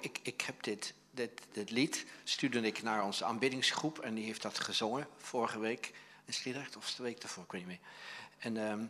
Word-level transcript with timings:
Ik, 0.00 0.18
ik 0.22 0.40
heb 0.40 0.62
dit, 0.62 0.94
dit, 1.52 1.70
lied, 1.70 2.04
stuurde 2.24 2.60
ik 2.60 2.82
naar 2.82 3.04
onze 3.04 3.24
aanbiddingsgroep 3.24 3.98
en 3.98 4.14
die 4.14 4.24
heeft 4.24 4.42
dat 4.42 4.58
gezongen 4.58 5.08
vorige 5.16 5.58
week. 5.58 5.92
In 6.24 6.32
Sliedrecht 6.32 6.76
of 6.76 6.94
de 6.94 7.02
week 7.02 7.20
daarvoor, 7.20 7.44
ik 7.44 7.52
weet 7.52 7.66
niet 7.66 7.78
meer. 7.78 7.88
En, 8.38 8.56
ehm, 8.56 8.86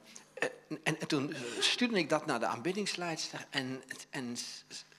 en, 0.83 1.01
en, 1.01 1.07
toen 1.07 1.35
stuurde 1.59 1.99
ik 1.99 2.09
dat 2.09 2.27
naar 2.27 2.41
de 2.41 2.47
aanbiddingsleidster 2.47 3.47
en, 3.51 3.83
en 4.11 4.37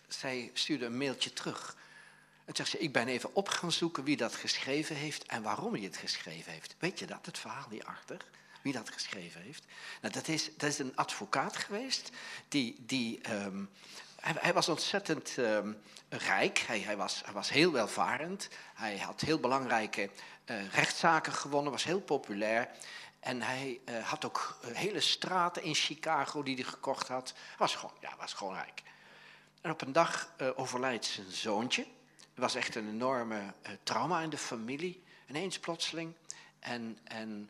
zij 0.07 0.51
stuurde 0.53 0.85
een 0.85 0.97
mailtje 0.97 1.33
terug. 1.33 1.77
En 2.45 2.55
zegt 2.55 2.69
ze, 2.69 2.77
ik 2.77 2.93
ben 2.93 3.07
even 3.07 3.35
op 3.35 3.47
gaan 3.47 3.71
zoeken 3.71 4.03
wie 4.03 4.17
dat 4.17 4.35
geschreven 4.35 4.95
heeft 4.95 5.25
en 5.25 5.43
waarom 5.43 5.73
hij 5.73 5.83
het 5.83 5.97
geschreven 5.97 6.51
heeft. 6.51 6.75
Weet 6.79 6.99
je 6.99 7.05
dat, 7.05 7.25
het 7.25 7.37
verhaal 7.37 7.69
hierachter? 7.69 8.25
Wie 8.61 8.73
dat 8.73 8.89
geschreven 8.89 9.41
heeft? 9.41 9.65
Nou, 10.01 10.13
dat, 10.13 10.27
is, 10.27 10.49
dat 10.57 10.69
is 10.69 10.79
een 10.79 10.95
advocaat 10.95 11.57
geweest 11.57 12.09
die, 12.47 12.75
die 12.79 13.21
ehm, 13.21 13.63
hij, 14.27 14.35
hij, 14.39 14.53
was 14.53 14.69
ontzettend 14.69 15.37
ehm, 15.37 15.73
rijk, 16.09 16.57
hij, 16.57 16.79
hij, 16.79 16.97
was, 16.97 17.21
hij 17.25 17.33
was 17.33 17.49
heel 17.49 17.71
welvarend, 17.71 18.49
hij 18.73 18.97
had 18.97 19.21
heel 19.21 19.39
belangrijke 19.39 20.09
uh, 20.45 20.67
rechtszaken 20.73 21.33
gewonnen, 21.33 21.71
was 21.71 21.83
heel 21.83 22.01
populair. 22.01 22.69
En 23.19 23.41
hij 23.41 23.79
uh, 23.85 24.07
had 24.07 24.25
ook 24.25 24.57
eh, 24.61 24.71
hele 24.71 24.99
straten 24.99 25.63
in 25.63 25.75
Chicago 25.75 26.43
die 26.43 26.55
hij 26.55 26.63
gekocht 26.63 27.07
had. 27.07 27.33
Was 27.57 27.75
gewoon, 27.75 27.95
ja, 28.01 28.09
was 28.19 28.33
gewoon 28.33 28.53
rijk. 28.53 28.83
En 29.61 29.71
op 29.71 29.81
een 29.81 29.91
dag 29.91 30.29
overlijdt 30.55 31.05
zijn 31.05 31.31
zoontje. 31.31 31.81
Er 32.33 32.41
was 32.41 32.55
echt 32.55 32.75
een 32.75 32.89
enorme 32.89 33.53
trauma 33.83 34.21
in 34.21 34.29
de 34.29 34.37
familie. 34.37 35.03
Ineens 35.27 35.59
plotseling. 35.59 36.13
En, 36.59 36.97
en 37.03 37.49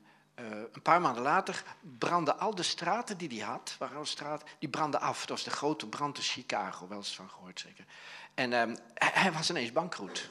een 0.71 0.81
paar 0.81 1.01
maanden 1.01 1.23
later 1.23 1.63
brandden 1.97 2.39
al 2.39 2.55
de 2.55 2.63
straten 2.63 3.17
die 3.17 3.39
hij 3.39 3.47
had, 3.47 3.75
waren 3.79 3.97
al 3.97 4.05
straten, 4.05 4.47
die 4.59 4.69
brandden 4.69 5.01
af. 5.01 5.19
Dat 5.19 5.29
was 5.29 5.43
de 5.43 5.49
grote 5.49 5.87
brand 5.87 6.17
in 6.17 6.23
Chicago, 6.23 6.87
wel 6.87 6.97
eens 6.97 7.15
van 7.15 7.29
gehoord 7.29 7.59
zeker. 7.59 7.85
En 8.33 8.53
ehm, 8.53 8.75
hij, 8.93 9.31
was 9.31 9.49
ineens 9.49 9.71
bankroet. 9.71 10.29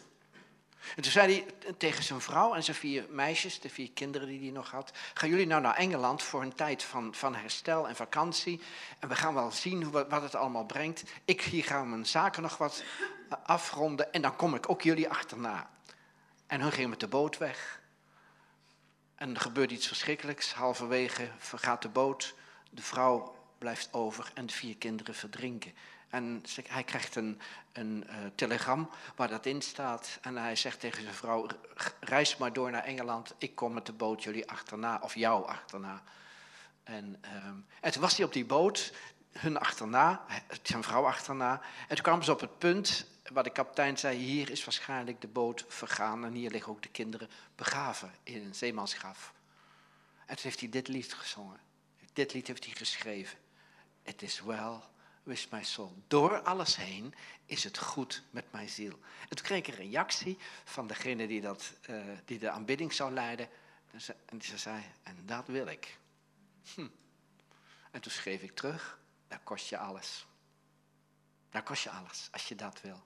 En 0.97 1.03
toen 1.03 1.13
zei 1.13 1.33
hij 1.33 1.73
tegen 1.77 2.05
zijn 2.05 2.21
vrouw 2.21 2.55
en 2.55 2.65
zijn 2.65 2.77
vier 2.77 3.07
meisjes, 3.11 3.61
de 3.61 3.69
vier 3.69 3.91
kinderen 3.91 4.29
die 4.29 4.41
hij 4.41 4.51
nog 4.51 4.71
had, 4.71 4.93
gaan 5.15 5.29
jullie 5.29 5.47
nou 5.47 5.63
naar 5.63 5.75
Engeland 5.75 6.23
voor 6.23 6.43
een 6.43 6.55
tijd 6.55 6.83
van, 6.83 7.15
van 7.15 7.35
herstel 7.35 7.89
en 7.89 7.97
vakantie. 7.97 8.61
En 8.99 9.09
we 9.09 9.15
gaan 9.15 9.35
wel 9.35 9.51
zien 9.51 9.83
hoe, 9.83 10.07
wat 10.09 10.23
het 10.23 10.35
allemaal 10.35 10.65
brengt. 10.65 11.03
Ik 11.25 11.43
hier 11.43 11.65
ga 11.65 11.85
mijn 11.85 12.07
zaken 12.07 12.43
nog 12.43 12.57
wat 12.57 12.85
afronden 13.43 14.13
en 14.13 14.23
dan 14.23 14.37
kom 14.37 14.55
ik 14.55 14.71
ook 14.71 14.83
jullie 14.83 15.09
achterna. 15.09 15.71
En 16.47 16.61
hun 16.61 16.73
gingen 16.73 16.91
met 16.91 17.01
de 17.01 17.09
boot 17.09 17.39
weg. 17.39 17.76
En 19.17 19.35
er 19.35 19.41
gebeurt 19.41 19.71
iets 19.71 19.87
verschrikkelijks. 19.87 20.53
Halverwege 20.53 21.31
vergaat 21.39 21.83
de 21.83 21.89
boot, 21.89 22.35
de 22.71 22.83
vrouw 22.83 23.35
blijft 23.59 23.93
over 23.93 24.31
en 24.35 24.47
de 24.47 24.53
vier 24.53 24.77
kinderen 24.77 25.15
verdrinken. 25.15 25.73
En 26.09 26.43
hij 26.69 26.85
krijgt 26.85 27.17
een, 27.17 27.41
een 27.73 28.05
uh, 28.09 28.15
telegram 28.35 28.91
waar 29.17 29.29
dat 29.29 29.47
in 29.47 29.63
staat. 29.63 30.19
En 30.23 30.37
hij 30.37 30.57
zegt 30.57 30.81
tegen 30.81 31.03
zijn 31.03 31.15
vrouw: 31.15 31.47
Reis 32.01 32.37
maar 32.37 32.53
door 32.53 32.71
naar 32.71 32.85
Engeland. 32.85 33.35
Ik 33.39 33.55
kom 33.55 33.73
met 33.73 33.87
de 33.87 33.93
boot 33.93 34.23
jullie 34.23 34.51
achterna, 34.51 34.99
of 35.03 35.15
jou 35.15 35.47
achterna. 35.47 36.03
En, 36.85 37.23
um, 37.45 37.67
en 37.81 37.93
toen 37.93 38.03
was 38.03 38.17
hij 38.17 38.27
op 38.27 38.33
die 38.33 38.45
boot, 38.45 38.93
hun 39.33 39.59
achterna, 39.59 40.25
zijn 40.63 40.83
vrouw 40.83 41.07
achterna. 41.07 41.61
En 41.89 41.95
toen 41.95 42.05
kwamen 42.05 42.25
ze 42.25 42.33
op 42.33 42.41
het 42.41 42.59
punt 42.59 43.07
waar 43.33 43.43
de 43.43 43.51
kapitein 43.51 43.99
zei: 43.99 44.19
Hier 44.19 44.51
is 44.51 44.65
waarschijnlijk 44.65 45.21
de 45.21 45.29
boot 45.29 45.65
vergaan. 45.69 46.25
En 46.25 46.33
hier 46.33 46.51
liggen 46.51 46.73
ook 46.73 46.83
de 46.83 46.89
kinderen 46.89 47.31
begraven 47.55 48.15
in 48.23 48.45
een 48.45 48.55
zeemansgraf. 48.55 49.35
En 50.27 50.35
toen 50.35 50.45
heeft 50.45 50.61
hij 50.61 50.69
dit 50.69 50.89
lied 50.89 51.15
gezongen. 51.15 51.61
Dit 52.13 52.33
lied 52.33 52.47
heeft 52.47 52.65
hij 52.65 52.75
geschreven. 52.75 53.39
Het 54.03 54.23
is 54.23 54.41
wel 54.41 54.85
wist 55.27 55.51
mijn 55.51 55.65
soul. 55.65 56.03
Door 56.07 56.41
alles 56.41 56.77
heen 56.77 57.15
is 57.47 57.65
het 57.65 57.79
goed 57.79 58.23
met 58.31 58.53
mijn 58.53 58.69
ziel. 58.69 58.99
En 59.29 59.37
toen 59.37 59.45
kreeg 59.45 59.59
ik 59.59 59.67
een 59.67 59.75
reactie 59.75 60.39
van 60.65 60.87
degene 60.87 61.27
die, 61.27 61.41
dat, 61.41 61.73
uh, 61.91 62.05
die 62.25 62.39
de 62.39 62.51
aanbidding 62.51 62.93
zou 62.93 63.13
leiden. 63.13 63.49
En 64.27 64.43
ze 64.43 64.59
zei, 64.59 64.85
en 65.03 65.27
dat 65.27 65.47
wil 65.47 65.67
ik. 65.67 65.99
Hm. 66.75 66.89
En 67.91 68.01
toen 68.01 68.13
schreef 68.13 68.43
ik 68.43 68.55
terug, 68.55 68.99
dat 69.29 69.39
kost 69.43 69.69
je 69.69 69.79
alles. 69.79 70.27
Dat 71.51 71.63
kost 71.63 71.83
je 71.83 71.91
alles, 71.91 72.29
als 72.33 72.49
je 72.49 72.55
dat 72.55 72.81
wil. 72.81 73.03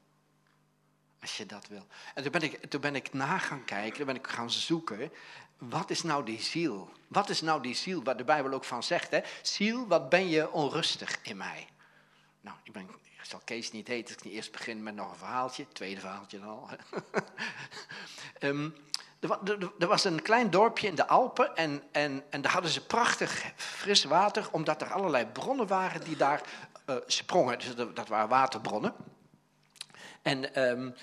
Als 1.20 1.36
je 1.36 1.46
dat 1.46 1.66
wil. 1.68 1.86
En 2.14 2.22
toen 2.22 2.32
ben 2.32 2.42
ik, 2.42 2.66
toen 2.70 2.80
ben 2.80 2.94
ik 2.94 3.12
na 3.12 3.38
gaan 3.38 3.64
kijken, 3.64 3.96
toen 3.96 4.06
ben 4.06 4.14
ik 4.14 4.26
gaan 4.26 4.50
zoeken. 4.50 5.12
Wat 5.58 5.90
is 5.90 6.02
nou 6.02 6.24
die 6.24 6.40
ziel? 6.40 6.90
Wat 7.08 7.28
is 7.28 7.40
nou 7.40 7.62
die 7.62 7.74
ziel, 7.74 8.02
waar 8.02 8.16
de 8.16 8.24
Bijbel 8.24 8.52
ook 8.52 8.64
van 8.64 8.82
zegt? 8.82 9.10
Hè? 9.10 9.20
Ziel, 9.42 9.86
wat 9.86 10.08
ben 10.08 10.28
je 10.28 10.52
onrustig 10.52 11.18
in 11.22 11.36
mij? 11.36 11.68
Nou, 12.40 12.56
ik, 12.62 12.72
ben, 12.72 12.88
zal 13.22 13.40
Kees 13.44 13.72
niet 13.72 13.88
heten, 13.88 14.16
ik 14.16 14.24
eerst 14.24 14.52
begin 14.52 14.82
met 14.82 14.94
nog 14.94 15.10
een 15.10 15.16
verhaaltje. 15.16 15.66
Tweede 15.72 16.00
verhaaltje 16.00 16.38
dan 16.38 16.48
al. 16.48 16.68
um, 18.48 18.74
er, 19.78 19.86
was 19.88 20.04
een 20.04 20.22
klein 20.22 20.50
dorpje 20.50 20.86
in 20.86 20.94
de 20.94 21.06
Alpen 21.06 21.56
en, 21.56 21.82
en, 21.92 22.24
en 22.30 22.40
daar 22.40 22.52
hadden 22.52 22.70
ze 22.70 22.86
prachtig 22.86 23.52
fris 23.56 24.04
water, 24.04 24.48
omdat 24.50 24.82
er 24.82 24.92
allerlei 24.92 25.26
bronnen 25.26 25.66
waren 25.66 26.04
die 26.04 26.16
daar 26.16 26.42
uh, 26.86 26.96
sprongen. 27.06 27.58
Dus 27.58 27.74
dat, 27.94 28.08
waren 28.08 28.28
waterbronnen. 28.28 28.94
En 30.22 30.62
um, 30.62 30.94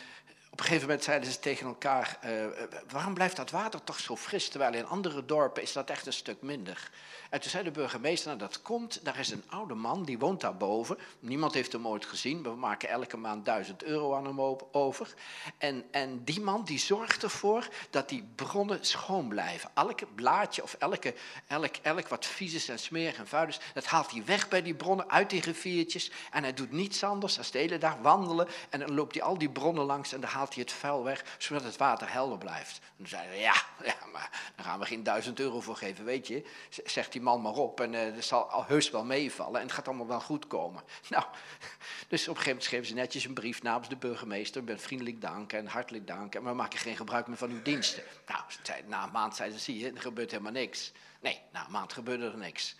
op 0.52 0.60
een 0.60 0.66
gegeven 0.66 0.88
moment 0.88 1.04
zeiden 1.04 1.32
ze 1.32 1.40
tegen 1.40 1.68
elkaar: 1.68 2.20
uh, 2.26 2.46
waarom 2.90 3.14
blijft 3.14 3.36
dat 3.36 3.52
water 3.52 3.84
toch 3.84 4.00
zo 4.00 4.16
fris, 4.16 4.50
terwijl 4.50 4.74
in 4.74 4.86
andere 4.86 5.26
dorpen 5.26 5.62
is 5.62 5.74
dat 5.74 5.90
echt 5.90 6.06
een 6.06 6.14
stuk 6.14 6.42
minder? 6.42 6.90
En 7.30 7.42
toen 7.42 7.50
zei 7.50 7.64
de 7.64 7.72
burgemeester: 7.72 8.28
nou, 8.28 8.40
dat 8.40 8.62
komt, 8.62 9.06
daar 9.06 9.20
is 9.20 9.30
een 9.30 9.44
oude 9.50 9.74
man, 9.74 10.04
die 10.04 10.20
woont 10.20 10.42
daarboven. 10.42 10.98
Niemand 11.20 11.54
heeft 11.54 11.72
hem 11.72 11.88
ooit 11.88 12.06
gezien, 12.06 12.44
we 12.44 12.50
maken 12.50 12.90
elke 12.90 13.18
maand 13.18 13.46
duizend 13.46 13.84
euro 13.84 14.16
aan 14.16 14.26
hem 14.26 14.40
over. 14.72 15.14
En, 15.58 15.86
en 15.92 16.24
die 16.24 16.42
man 16.42 16.64
die 16.64 16.80
zorgt 16.80 17.24
ervoor 17.24 17.68
dat 17.90 18.10
die 18.10 18.30
bronnen 18.36 18.86
schoon 18.86 19.28
blijven. 19.28 19.72
Elke 19.74 20.06
blaadje 20.06 20.64
of 20.64 20.74
elke, 20.74 21.14
elk, 21.48 21.76
elk 21.82 22.08
wat 22.08 22.26
vies 22.26 22.54
is 22.54 22.70
en 22.70 22.80
smerig 22.80 23.18
en 23.18 23.28
vuil 23.28 23.48
is, 23.48 23.60
dat 23.74 23.86
haalt 23.86 24.12
hij 24.12 24.26
weg 24.26 24.48
bij 24.48 24.62
die 24.62 24.76
bronnen, 24.76 25.10
uit 25.10 25.30
die 25.30 25.42
riviertjes. 25.42 26.12
En 26.32 26.44
hij 26.44 26.54
doet 26.54 26.72
niets 26.72 27.04
anders 27.04 27.36
dan 27.36 27.46
de 27.52 27.58
hele 27.58 27.78
dag 27.78 27.98
wandelen. 28.02 28.48
En 28.70 28.80
dan 28.80 28.94
loopt 28.94 29.14
hij 29.16 29.24
al 29.24 29.38
die 29.38 29.50
bronnen 29.50 29.86
langs 29.86 30.14
en 30.14 30.22
dan 30.22 30.30
haalt 30.30 30.54
hij 30.54 30.64
het 30.64 30.72
vuil 30.72 31.04
weg, 31.04 31.24
zodat 31.38 31.64
het 31.64 31.78
water 31.78 32.12
helder 32.12 32.38
blijft. 32.38 32.80
En 32.80 32.94
toen 32.98 33.08
zeiden 33.08 33.38
ja, 33.38 33.56
ja, 33.84 33.96
maar 34.12 34.52
daar 34.56 34.66
gaan 34.66 34.80
we 34.80 34.86
geen 34.86 35.04
duizend 35.04 35.40
euro 35.40 35.62
voor 35.62 35.76
geven, 35.76 36.06
weet 36.06 36.28
je. 36.28 36.46
Zegt 36.86 37.14
die 37.18 37.26
man 37.26 37.42
maar 37.42 37.54
op 37.54 37.80
en 37.80 37.94
uh, 37.94 38.16
dat 38.16 38.24
zal 38.24 38.64
heus 38.68 38.90
wel 38.90 39.06
meevallen 39.06 39.60
en 39.60 39.66
het 39.66 39.76
gaat 39.76 39.88
allemaal 39.88 40.08
wel 40.08 40.20
goed 40.20 40.48
komen. 40.48 40.84
Nou, 41.10 41.26
dus 42.08 42.28
op 42.28 42.36
een 42.36 42.42
gegeven 42.42 42.46
moment 42.46 42.64
schreven 42.64 42.88
ze 42.88 42.94
netjes 42.94 43.26
een 43.26 43.34
brief 43.34 43.64
namens 43.64 43.90
de 43.90 43.96
burgemeester 43.96 44.64
met 44.64 44.82
vriendelijk 44.82 45.22
dank 45.22 45.54
en 45.54 45.68
hartelijk 45.68 46.08
dank 46.08 46.36
en 46.36 46.44
we 46.44 46.54
maken 46.54 46.80
geen 46.80 46.96
gebruik 46.96 47.28
meer 47.28 47.38
van 47.38 47.50
uw 47.50 47.62
diensten. 47.62 48.04
Nou, 48.28 48.42
na 48.88 49.04
een 49.04 49.12
maand 49.12 49.36
zeiden 49.36 49.60
ze, 49.60 49.64
zie 49.64 49.80
je, 49.80 49.92
er 49.92 50.02
gebeurt 50.02 50.32
helemaal 50.32 50.52
niks. 50.52 50.92
Nee, 51.22 51.42
na 51.52 51.66
een 51.66 51.72
maand 51.72 51.94
gebeurde 51.94 52.26
er 52.26 52.38
niks. 52.38 52.76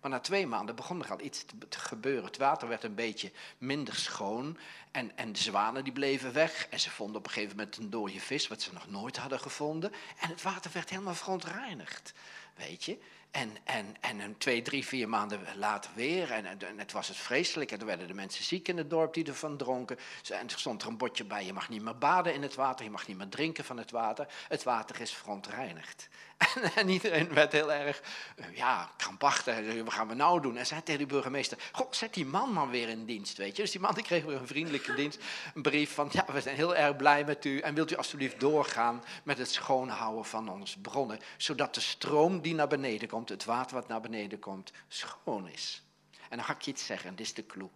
Maar 0.00 0.10
na 0.10 0.20
twee 0.20 0.46
maanden 0.46 0.74
begon 0.74 1.04
er 1.04 1.10
al 1.10 1.20
iets 1.20 1.44
te, 1.68 1.78
gebeuren. 1.78 2.24
Het 2.24 2.36
water 2.36 2.68
werd 2.68 2.84
een 2.84 2.94
beetje 2.94 3.32
minder 3.58 3.94
schoon. 3.94 4.58
En, 4.90 5.16
en 5.16 5.32
de 5.32 5.38
zwanen 5.38 5.84
die 5.84 5.92
bleven 5.92 6.32
weg. 6.32 6.66
En 6.70 6.80
ze 6.80 6.90
vonden 6.90 7.16
op 7.16 7.26
een 7.26 7.32
gegeven 7.32 7.56
moment 7.56 7.76
een 7.76 7.90
dode 7.90 8.20
vis, 8.20 8.48
wat 8.48 8.62
ze 8.62 8.72
nog 8.72 8.90
nooit 8.90 9.16
hadden 9.16 9.40
gevonden. 9.40 9.92
En 10.20 10.28
het 10.28 10.42
water 10.42 10.70
werd 10.74 10.90
helemaal 10.90 11.14
verontreinigd. 11.14 12.12
Weet 12.54 12.84
je? 12.84 12.98
En, 13.30 13.56
en, 13.64 13.96
en 14.00 14.20
een 14.20 14.38
twee, 14.38 14.62
drie, 14.62 14.86
vier 14.86 15.08
maanden 15.08 15.40
later 15.56 15.90
weer. 15.94 16.30
En, 16.30 16.58
het 16.76 16.92
was 16.92 17.08
het 17.08 17.16
vreselijk. 17.16 17.72
En 17.72 17.78
toen 17.78 17.86
werden 17.86 18.06
de 18.06 18.14
mensen 18.14 18.44
ziek 18.44 18.68
in 18.68 18.76
het 18.76 18.90
dorp 18.90 19.14
die 19.14 19.26
ervan 19.26 19.56
dronken. 19.56 19.98
En 20.28 20.48
er 20.48 20.58
stond 20.58 20.82
er 20.82 20.88
een 20.88 20.96
bordje 20.96 21.24
bij: 21.24 21.44
je 21.44 21.52
mag 21.52 21.68
niet 21.68 21.82
meer 21.82 21.98
baden 21.98 22.34
in 22.34 22.42
het 22.42 22.54
water. 22.54 22.84
Je 22.84 22.90
mag 22.90 23.06
niet 23.06 23.16
meer 23.16 23.28
drinken 23.28 23.64
van 23.64 23.76
het 23.76 23.90
water. 23.90 24.26
Het 24.48 24.62
water 24.62 25.00
is 25.00 25.12
verontreinigd. 25.12 26.08
En, 26.40 26.72
en 26.80 26.88
iedereen 26.88 27.34
werd 27.34 27.52
heel 27.52 27.72
erg, 27.72 28.02
uh, 28.36 28.56
ja, 28.56 28.90
krampachtig. 28.96 29.82
Wat 29.82 29.92
gaan 29.92 30.08
we 30.08 30.14
nou 30.14 30.40
doen? 30.40 30.56
En 30.56 30.66
zei 30.66 30.82
tegen 30.82 31.00
de 31.00 31.06
burgemeester: 31.06 31.58
Goh, 31.72 31.92
zet 31.92 32.14
die 32.14 32.26
man 32.26 32.52
maar 32.52 32.70
weer 32.70 32.88
in 32.88 33.04
dienst. 33.04 33.36
Weet 33.36 33.56
je? 33.56 33.62
Dus 33.62 33.70
die 33.70 33.80
man 33.80 33.94
die 33.94 34.02
kreeg 34.02 34.24
weer 34.24 34.36
een 34.36 34.46
vriendelijke 34.46 34.94
dienst. 34.94 35.18
Een 35.54 35.62
brief 35.62 35.94
van: 35.94 36.08
Ja, 36.12 36.24
we 36.32 36.40
zijn 36.40 36.56
heel 36.56 36.76
erg 36.76 36.96
blij 36.96 37.24
met 37.24 37.44
u. 37.44 37.58
En 37.58 37.74
wilt 37.74 37.90
u 37.90 37.96
alstublieft 37.96 38.40
doorgaan 38.40 39.04
met 39.22 39.38
het 39.38 39.50
schoonhouden 39.50 40.24
van 40.24 40.48
onze 40.48 40.80
bronnen. 40.80 41.18
Zodat 41.36 41.74
de 41.74 41.80
stroom 41.80 42.40
die 42.40 42.54
naar 42.54 42.68
beneden 42.68 43.08
komt 43.08 43.28
het 43.28 43.44
water 43.44 43.76
wat 43.76 43.88
naar 43.88 44.00
beneden 44.00 44.38
komt, 44.38 44.72
schoon 44.88 45.48
is. 45.48 45.82
En 46.28 46.36
dan 46.36 46.46
ga 46.46 46.52
ik 46.52 46.62
je 46.62 46.70
iets 46.70 46.86
zeggen, 46.86 47.16
dit 47.16 47.26
is 47.26 47.34
de 47.34 47.46
clue. 47.46 47.68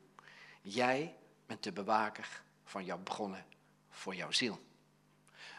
Jij 0.62 1.14
bent 1.46 1.62
de 1.62 1.72
bewaker 1.72 2.42
van 2.64 2.84
jouw 2.84 2.98
bronnen 2.98 3.44
voor 3.90 4.14
jouw 4.14 4.30
ziel. 4.30 4.60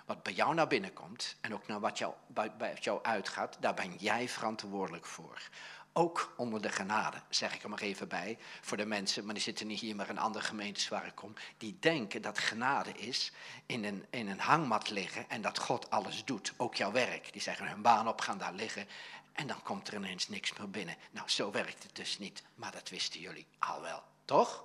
Wat 0.06 0.24
bij 0.24 0.34
jou 0.34 0.54
naar 0.54 0.68
binnen 0.68 0.94
komt 0.94 1.36
en 1.42 1.54
ook 1.54 1.68
naar 1.68 1.80
wat 1.80 1.98
jou, 1.98 2.13
bij, 2.28 2.78
jou 2.80 3.04
uitgaat, 3.04 3.57
daar 3.60 3.74
ben 3.74 3.96
jij 3.96 4.30
verantwoordelijk 4.30 5.06
voor. 5.06 5.50
Ook 5.94 6.34
onder 6.38 6.62
de 6.62 6.69
genade, 6.69 7.18
zeg 7.30 7.56
ik 7.56 7.63
er 7.63 7.69
maar 7.69 7.80
even 7.80 8.07
bij, 8.07 8.38
voor 8.62 8.78
de 8.78 8.86
mensen, 8.86 9.25
maar 9.25 9.34
die 9.34 9.44
zitten 9.44 9.68
niet 9.68 9.80
hier, 9.80 9.96
maar 9.96 10.10
in 10.10 10.18
andere 10.18 10.46
gemeentes 10.46 10.88
waar 10.88 11.06
ik 11.06 11.16
kom, 11.16 11.34
die 11.57 11.78
denken 11.80 12.22
dat 12.22 12.40
genade 12.40 12.92
is 12.92 13.31
in 13.66 13.84
een, 13.84 14.06
in 14.10 14.28
een 14.28 14.40
hangmat 14.40 14.90
liggen 14.90 15.30
en 15.30 15.42
dat 15.42 15.60
God 15.60 15.90
alles 15.90 16.25
doet, 16.25 16.54
ook 16.58 16.75
jouw 16.75 16.92
werk. 16.92 17.31
Die 17.31 17.42
zeggen 17.42 17.68
hun 17.68 17.81
baan 17.81 18.08
op, 18.08 18.22
gaan 18.22 18.38
daar 18.38 18.54
liggen 18.54 18.88
en 19.36 19.48
dan 19.48 19.62
komt 19.63 19.88
er 19.88 19.94
ineens 19.94 20.28
niks 20.28 20.54
meer 20.58 20.69
binnen. 20.69 20.96
Nou, 21.12 21.30
zo 21.30 21.51
werkt 21.51 21.84
het 21.84 21.96
dus 21.96 22.19
niet. 22.19 22.44
Maar 22.56 22.72
dat 22.72 22.90
wisten 22.90 23.19
jullie 23.19 23.48
al 23.60 23.81
wel, 23.81 24.04
toch? 24.25 24.63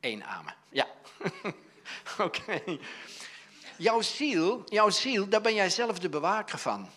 Eén 0.00 0.24
amen. 0.24 0.54
Ja. 0.68 0.86
Oké. 2.18 2.62
Jouw 3.80 4.00
ziel, 4.00 4.62
jouw 4.64 4.90
ziel, 4.90 5.28
daar 5.28 5.40
ben 5.40 5.54
jij 5.54 5.70
zelf 5.70 5.98
de 5.98 6.08
bewaker 6.08 6.58
van. 6.58 6.88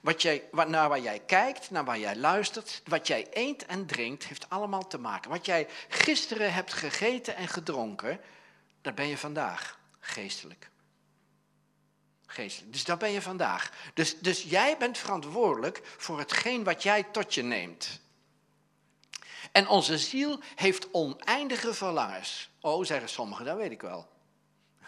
Wat 0.00 0.22
jij, 0.22 0.48
naar 0.66 0.88
waar 0.88 1.00
jij 1.00 1.18
kijkt, 1.18 1.70
naar 1.70 1.84
waar 1.84 1.98
jij 1.98 2.16
luistert, 2.16 2.82
wat 2.84 3.06
jij 3.06 3.26
eet 3.30 3.66
en 3.66 3.86
drinkt, 3.86 4.24
heeft 4.24 4.50
allemaal 4.50 4.86
te 4.86 4.98
maken. 4.98 5.30
Wat 5.30 5.46
jij 5.46 5.68
gisteren 5.88 6.52
hebt 6.52 6.72
gegeten 6.72 7.36
en 7.36 7.48
gedronken, 7.48 8.20
daar 8.80 8.94
ben 8.94 9.06
je 9.06 9.18
vandaag 9.18 9.78
geestelijk. 10.00 10.70
Geestelijk. 12.26 12.72
Dus 12.72 12.84
daar 12.84 12.96
ben 12.96 13.10
je 13.10 13.22
vandaag. 13.22 13.72
Dus, 13.94 14.18
dus 14.18 14.42
jij 14.42 14.76
bent 14.76 14.98
verantwoordelijk 14.98 15.80
voor 15.96 16.18
hetgeen 16.18 16.64
wat 16.64 16.82
jij 16.82 17.02
tot 17.02 17.34
je 17.34 17.42
neemt. 17.42 18.00
En 19.52 19.68
onze 19.68 19.98
ziel 19.98 20.40
heeft 20.54 20.88
oneindige 20.92 21.74
verlangens. 21.74 22.50
Oh, 22.60 22.84
zeggen 22.84 23.08
sommigen, 23.08 23.44
dat 23.44 23.56
weet 23.56 23.70
ik 23.70 23.80
wel. 23.80 24.08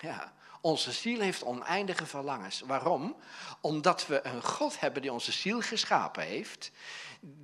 Ja, 0.01 0.39
onze 0.61 0.93
ziel 0.93 1.21
heeft 1.21 1.45
oneindige 1.45 2.07
verlangens. 2.07 2.61
Waarom? 2.61 3.17
Omdat 3.61 4.07
we 4.07 4.27
een 4.27 4.43
God 4.43 4.81
hebben 4.81 5.03
die 5.03 5.13
onze 5.13 5.33
ziel 5.33 5.61
geschapen 5.61 6.23
heeft, 6.23 6.71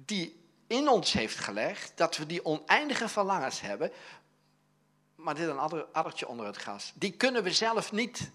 die 0.05 0.45
in 0.67 0.89
ons 0.89 1.13
heeft 1.13 1.39
gelegd 1.39 1.93
dat 1.95 2.17
we 2.17 2.27
die 2.27 2.45
oneindige 2.45 3.09
verlangens 3.09 3.61
hebben. 3.61 3.93
Maar 5.15 5.35
dit 5.35 5.45
is 5.45 5.51
een 5.51 5.87
addertje 5.93 6.29
onder 6.29 6.47
het 6.47 6.59
gas. 6.59 6.93
Die 6.95 7.13
kunnen 7.13 7.43
we 7.43 7.53
zelf 7.53 7.93
niet 7.93 8.31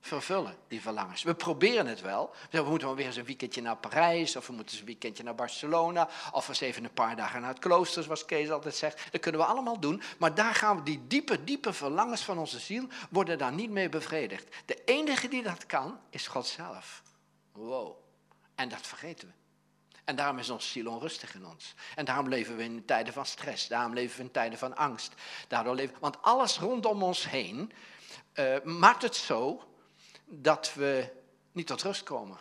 vervullen, 0.00 0.56
die 0.68 0.80
verlangens. 0.80 1.22
We 1.22 1.34
proberen 1.34 1.86
het 1.86 2.00
wel. 2.00 2.34
We 2.50 2.62
moeten 2.62 2.86
maar 2.88 2.96
weer 2.96 3.06
eens 3.06 3.16
een 3.16 3.24
weekendje 3.24 3.62
naar 3.62 3.76
Parijs, 3.76 4.36
of 4.36 4.46
we 4.46 4.52
moeten 4.52 4.72
eens 4.72 4.80
een 4.80 4.86
weekendje 4.86 5.22
naar 5.22 5.34
Barcelona, 5.34 6.08
of 6.32 6.48
eens 6.48 6.60
even 6.60 6.84
een 6.84 6.92
paar 6.92 7.16
dagen 7.16 7.40
naar 7.40 7.50
het 7.50 7.58
klooster, 7.58 8.02
zoals 8.02 8.24
Kees 8.24 8.50
altijd 8.50 8.74
zegt. 8.74 9.12
Dat 9.12 9.20
kunnen 9.20 9.40
we 9.40 9.46
allemaal 9.46 9.80
doen, 9.80 10.02
maar 10.18 10.34
daar 10.34 10.54
gaan 10.54 10.76
we, 10.76 10.82
die 10.82 11.06
diepe, 11.06 11.44
diepe 11.44 11.72
verlangens 11.72 12.22
van 12.22 12.38
onze 12.38 12.58
ziel, 12.58 12.86
worden 13.10 13.38
daar 13.38 13.52
niet 13.52 13.70
mee 13.70 13.88
bevredigd. 13.88 14.56
De 14.66 14.84
enige 14.84 15.28
die 15.28 15.42
dat 15.42 15.66
kan, 15.66 16.00
is 16.10 16.26
God 16.26 16.46
zelf. 16.46 17.02
Wow. 17.52 17.96
En 18.54 18.68
dat 18.68 18.86
vergeten 18.86 19.28
we. 19.28 19.34
En 20.04 20.16
daarom 20.16 20.38
is 20.38 20.50
onze 20.50 20.68
ziel 20.68 20.90
onrustig 20.90 21.34
in 21.34 21.46
ons. 21.46 21.74
En 21.94 22.04
daarom 22.04 22.28
leven 22.28 22.56
we 22.56 22.62
in 22.62 22.84
tijden 22.84 23.12
van 23.12 23.26
stress. 23.26 23.68
Daarom 23.68 23.94
leven 23.94 24.16
we 24.16 24.22
in 24.22 24.30
tijden 24.30 24.58
van 24.58 24.76
angst. 24.76 25.14
Daardoor 25.48 25.74
leven, 25.74 25.96
want 26.00 26.22
alles 26.22 26.58
rondom 26.58 27.02
ons 27.02 27.30
heen 27.30 27.72
uh, 28.34 28.56
maakt 28.64 29.02
het 29.02 29.16
zo 29.16 29.69
dat 30.30 30.74
we 30.74 31.08
niet 31.52 31.66
tot 31.66 31.82
rust 31.82 32.02
komen. 32.02 32.38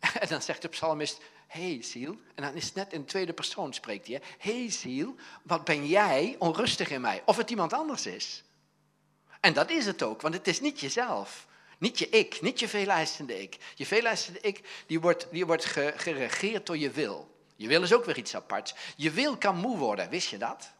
En 0.20 0.28
dan 0.28 0.42
zegt 0.42 0.62
de 0.62 0.68
psalmist, 0.68 1.20
hey 1.46 1.82
ziel, 1.82 2.16
en 2.34 2.42
dan 2.42 2.54
is 2.54 2.64
het 2.64 2.74
net 2.74 2.92
in 2.92 3.00
de 3.00 3.06
tweede 3.06 3.32
persoon 3.32 3.74
spreekt 3.74 4.06
hij, 4.06 4.22
hey 4.38 4.70
ziel, 4.70 5.14
wat 5.42 5.64
ben 5.64 5.86
jij 5.86 6.36
onrustig 6.38 6.90
in 6.90 7.00
mij? 7.00 7.22
Of 7.24 7.36
het 7.36 7.50
iemand 7.50 7.72
anders 7.72 8.06
is. 8.06 8.44
En 9.40 9.52
dat 9.52 9.70
is 9.70 9.86
het 9.86 10.02
ook, 10.02 10.20
want 10.20 10.34
het 10.34 10.48
is 10.48 10.60
niet 10.60 10.80
jezelf. 10.80 11.46
Niet 11.78 11.98
je 11.98 12.08
ik, 12.08 12.40
niet 12.40 12.60
je 12.60 12.68
veeleisende 12.68 13.42
ik. 13.42 13.58
Je 13.74 13.86
veeleisende 13.86 14.40
ik, 14.40 14.82
die 14.86 15.00
wordt, 15.00 15.26
die 15.30 15.46
wordt 15.46 15.64
geregeerd 15.96 16.66
door 16.66 16.78
je 16.78 16.90
wil. 16.90 17.34
Je 17.56 17.68
wil 17.68 17.82
is 17.82 17.92
ook 17.92 18.04
weer 18.04 18.18
iets 18.18 18.34
aparts. 18.34 18.74
Je 18.96 19.10
wil 19.10 19.36
kan 19.36 19.56
moe 19.56 19.78
worden, 19.78 20.08
wist 20.08 20.28
je 20.28 20.38
dat? 20.38 20.70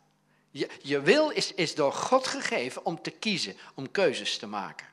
Je, 0.50 0.68
je 0.82 1.00
wil 1.00 1.30
is, 1.30 1.54
is 1.54 1.74
door 1.74 1.92
God 1.92 2.26
gegeven 2.26 2.84
om 2.84 3.02
te 3.02 3.10
kiezen, 3.10 3.56
om 3.74 3.90
keuzes 3.90 4.38
te 4.38 4.46
maken. 4.46 4.86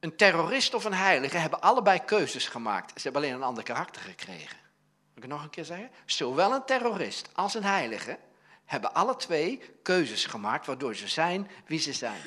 Een 0.00 0.16
terrorist 0.16 0.74
of 0.74 0.84
een 0.84 0.94
heilige 0.94 1.36
hebben 1.36 1.60
allebei 1.60 2.04
keuzes 2.04 2.48
gemaakt. 2.48 2.90
Ze 2.94 3.02
hebben 3.02 3.22
alleen 3.22 3.34
een 3.34 3.42
ander 3.42 3.62
karakter 3.62 4.02
gekregen. 4.02 4.56
Moet 5.14 5.16
ik 5.16 5.22
het 5.22 5.30
nog 5.30 5.42
een 5.42 5.50
keer 5.50 5.64
zeggen? 5.64 5.90
Zowel 6.04 6.52
een 6.52 6.64
terrorist 6.64 7.28
als 7.32 7.54
een 7.54 7.64
heilige 7.64 8.18
hebben 8.64 8.94
alle 8.94 9.16
twee 9.16 9.62
keuzes 9.82 10.26
gemaakt 10.26 10.66
waardoor 10.66 10.94
ze 10.94 11.08
zijn 11.08 11.50
wie 11.66 11.78
ze 11.78 11.92
zijn. 11.92 12.20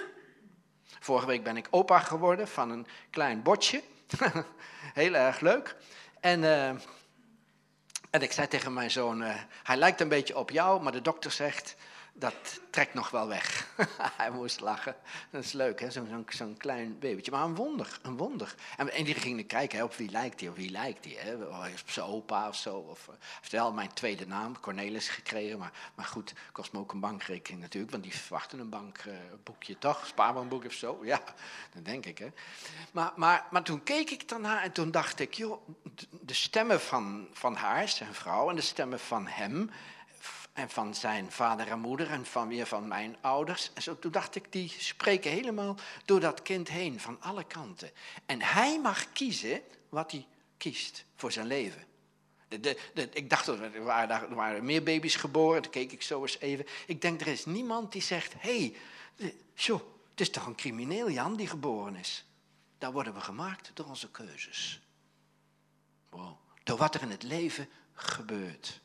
Vorige 1.00 1.28
week 1.28 1.44
ben 1.44 1.58
ik 1.58 1.68
opa 1.70 2.00
geworden 2.00 2.48
van 2.48 2.70
een 2.70 2.88
klein 3.10 3.42
botje. 3.42 3.84
Heel 4.94 5.14
erg 5.14 5.40
leuk. 5.40 5.76
En, 6.20 6.42
uh, 6.42 6.68
en 8.10 8.22
ik 8.22 8.32
zei 8.32 8.48
tegen 8.48 8.74
mijn 8.74 8.92
zoon, 8.92 9.22
uh, 9.22 9.36
hij 9.64 9.78
lijkt 9.78 10.02
een 10.02 10.08
beetje 10.08 10.38
op 10.38 10.50
jou, 10.50 10.82
maar 10.82 10.92
de 10.92 11.02
dokter 11.02 11.32
zegt, 11.32 11.76
dat 12.20 12.60
trekt 12.70 12.94
nog 12.94 13.10
wel 13.10 13.28
weg. 13.28 13.68
hij 14.18 14.32
moest 14.32 14.60
lachen. 14.60 14.96
Dat 15.30 15.44
is 15.44 15.52
leuk? 15.52 15.86
Zo'n 15.88 16.26
zo 16.30 16.54
klein 16.58 17.00
babytje. 17.00 17.32
Maar 17.32 17.44
een 17.44 17.56
wonder, 17.56 18.00
een 18.02 18.18
wonder. 18.18 18.56
En, 18.78 18.94
en 18.94 19.04
die 19.04 19.16
gingen 19.16 19.46
kijken 19.46 19.78
hè, 19.78 19.84
op 19.84 19.96
wie 19.96 20.12
lijkt 20.12 20.40
hij, 20.40 20.50
of 20.50 20.56
wie 20.56 20.70
lijkt 20.70 21.06
hij. 21.06 21.36
Op 21.82 21.90
zijn 21.90 22.06
opa 22.06 22.48
of 22.48 22.56
zo. 22.56 22.78
Of, 22.78 23.08
uh, 23.08 23.16
heeft 23.40 23.52
wel 23.52 23.74
mijn 23.74 23.94
tweede 23.94 24.28
naam, 24.28 24.60
Cornelis, 24.60 25.10
gekregen. 25.10 25.58
Maar, 25.58 25.72
maar 25.96 26.06
goed, 26.06 26.34
kost 26.52 26.72
me 26.72 26.80
ook 26.80 26.92
een 26.92 27.00
bankrekening 27.00 27.62
natuurlijk. 27.62 27.92
Want 27.92 28.04
die 28.04 28.14
verwachten 28.14 28.60
een 28.60 28.70
bankboekje 28.70 29.74
uh, 29.74 29.80
toch? 29.80 30.08
Spaarbankboek 30.08 30.66
of 30.66 30.74
zo. 30.74 31.00
Ja, 31.04 31.22
dat 31.74 31.86
denk 31.86 32.06
ik, 32.06 32.18
hè. 32.18 32.28
Maar, 32.92 33.12
maar, 33.16 33.46
maar 33.52 33.64
toen 33.64 33.84
keek 33.84 34.10
ik 34.10 34.30
daarna 34.30 34.64
en 34.64 34.72
toen 34.72 34.92
dacht 34.92 35.20
ik... 35.20 35.34
joh, 35.34 35.68
de 36.22 36.34
stemmen 36.34 36.82
van, 36.82 37.28
van 37.32 37.56
haar, 37.56 37.88
zijn 37.88 38.14
vrouw, 38.14 38.50
en 38.50 38.56
de 38.56 38.62
stemmen 38.62 39.00
van 39.00 39.28
hem 39.28 39.70
en 40.60 40.70
van 40.70 40.96
zijn 40.96 41.32
vader 41.32 41.68
en 41.68 41.80
moeder 41.80 42.10
en 42.10 42.26
van 42.26 42.48
weer 42.48 42.66
van 42.66 42.88
mijn 42.88 43.18
ouders. 43.22 43.72
En 43.74 43.82
zo, 43.82 44.00
toen 44.00 44.12
dacht 44.12 44.36
ik, 44.36 44.52
die 44.52 44.76
spreken 44.78 45.32
helemaal 45.32 45.76
door 46.06 46.20
dat 46.20 46.42
kind 46.42 46.70
heen, 46.70 47.00
van 47.00 47.22
alle 47.22 47.44
kanten. 47.44 47.92
En 48.26 48.42
hij 48.42 48.80
mag 48.80 49.12
kiezen 49.12 49.62
wat 49.90 50.12
hij 50.12 50.28
kiest 50.58 51.06
voor 51.16 51.32
zijn 51.32 51.48
leven. 51.48 51.88
De, 52.48 52.60
de, 52.94 53.10
ik 53.14 53.30
dacht, 53.30 53.48
er 53.48 53.84
waren, 53.84 54.30
er 54.30 54.36
waren 54.36 54.66
meer 54.66 54.84
baby's 54.84 55.16
geboren, 55.16 55.62
toen 55.62 55.72
keek 55.72 55.92
ik 55.92 56.02
zo 56.02 56.22
eens 56.22 56.40
even. 56.40 56.66
Ik 56.88 57.02
denk, 57.02 57.22
er 57.22 57.28
is 57.28 57.46
niemand 57.46 57.92
die 57.92 58.02
zegt, 58.02 58.34
hé, 58.38 58.74
hey, 59.16 59.34
het 60.10 60.20
is 60.20 60.30
toch 60.30 60.46
een 60.46 60.56
crimineel 60.56 61.10
Jan 61.10 61.36
die 61.36 61.48
geboren 61.48 61.96
is. 61.96 62.26
Daar 62.78 62.92
worden 62.92 63.14
we 63.14 63.22
gemaakt 63.22 63.72
door 63.74 63.86
onze 63.86 64.12
keuzes. 64.12 64.82
Door 66.64 66.78
wat 66.78 66.96
er 66.96 67.02
in 67.02 67.12
het 67.12 67.24
leven 67.24 67.70
gebeurt. 67.94 68.82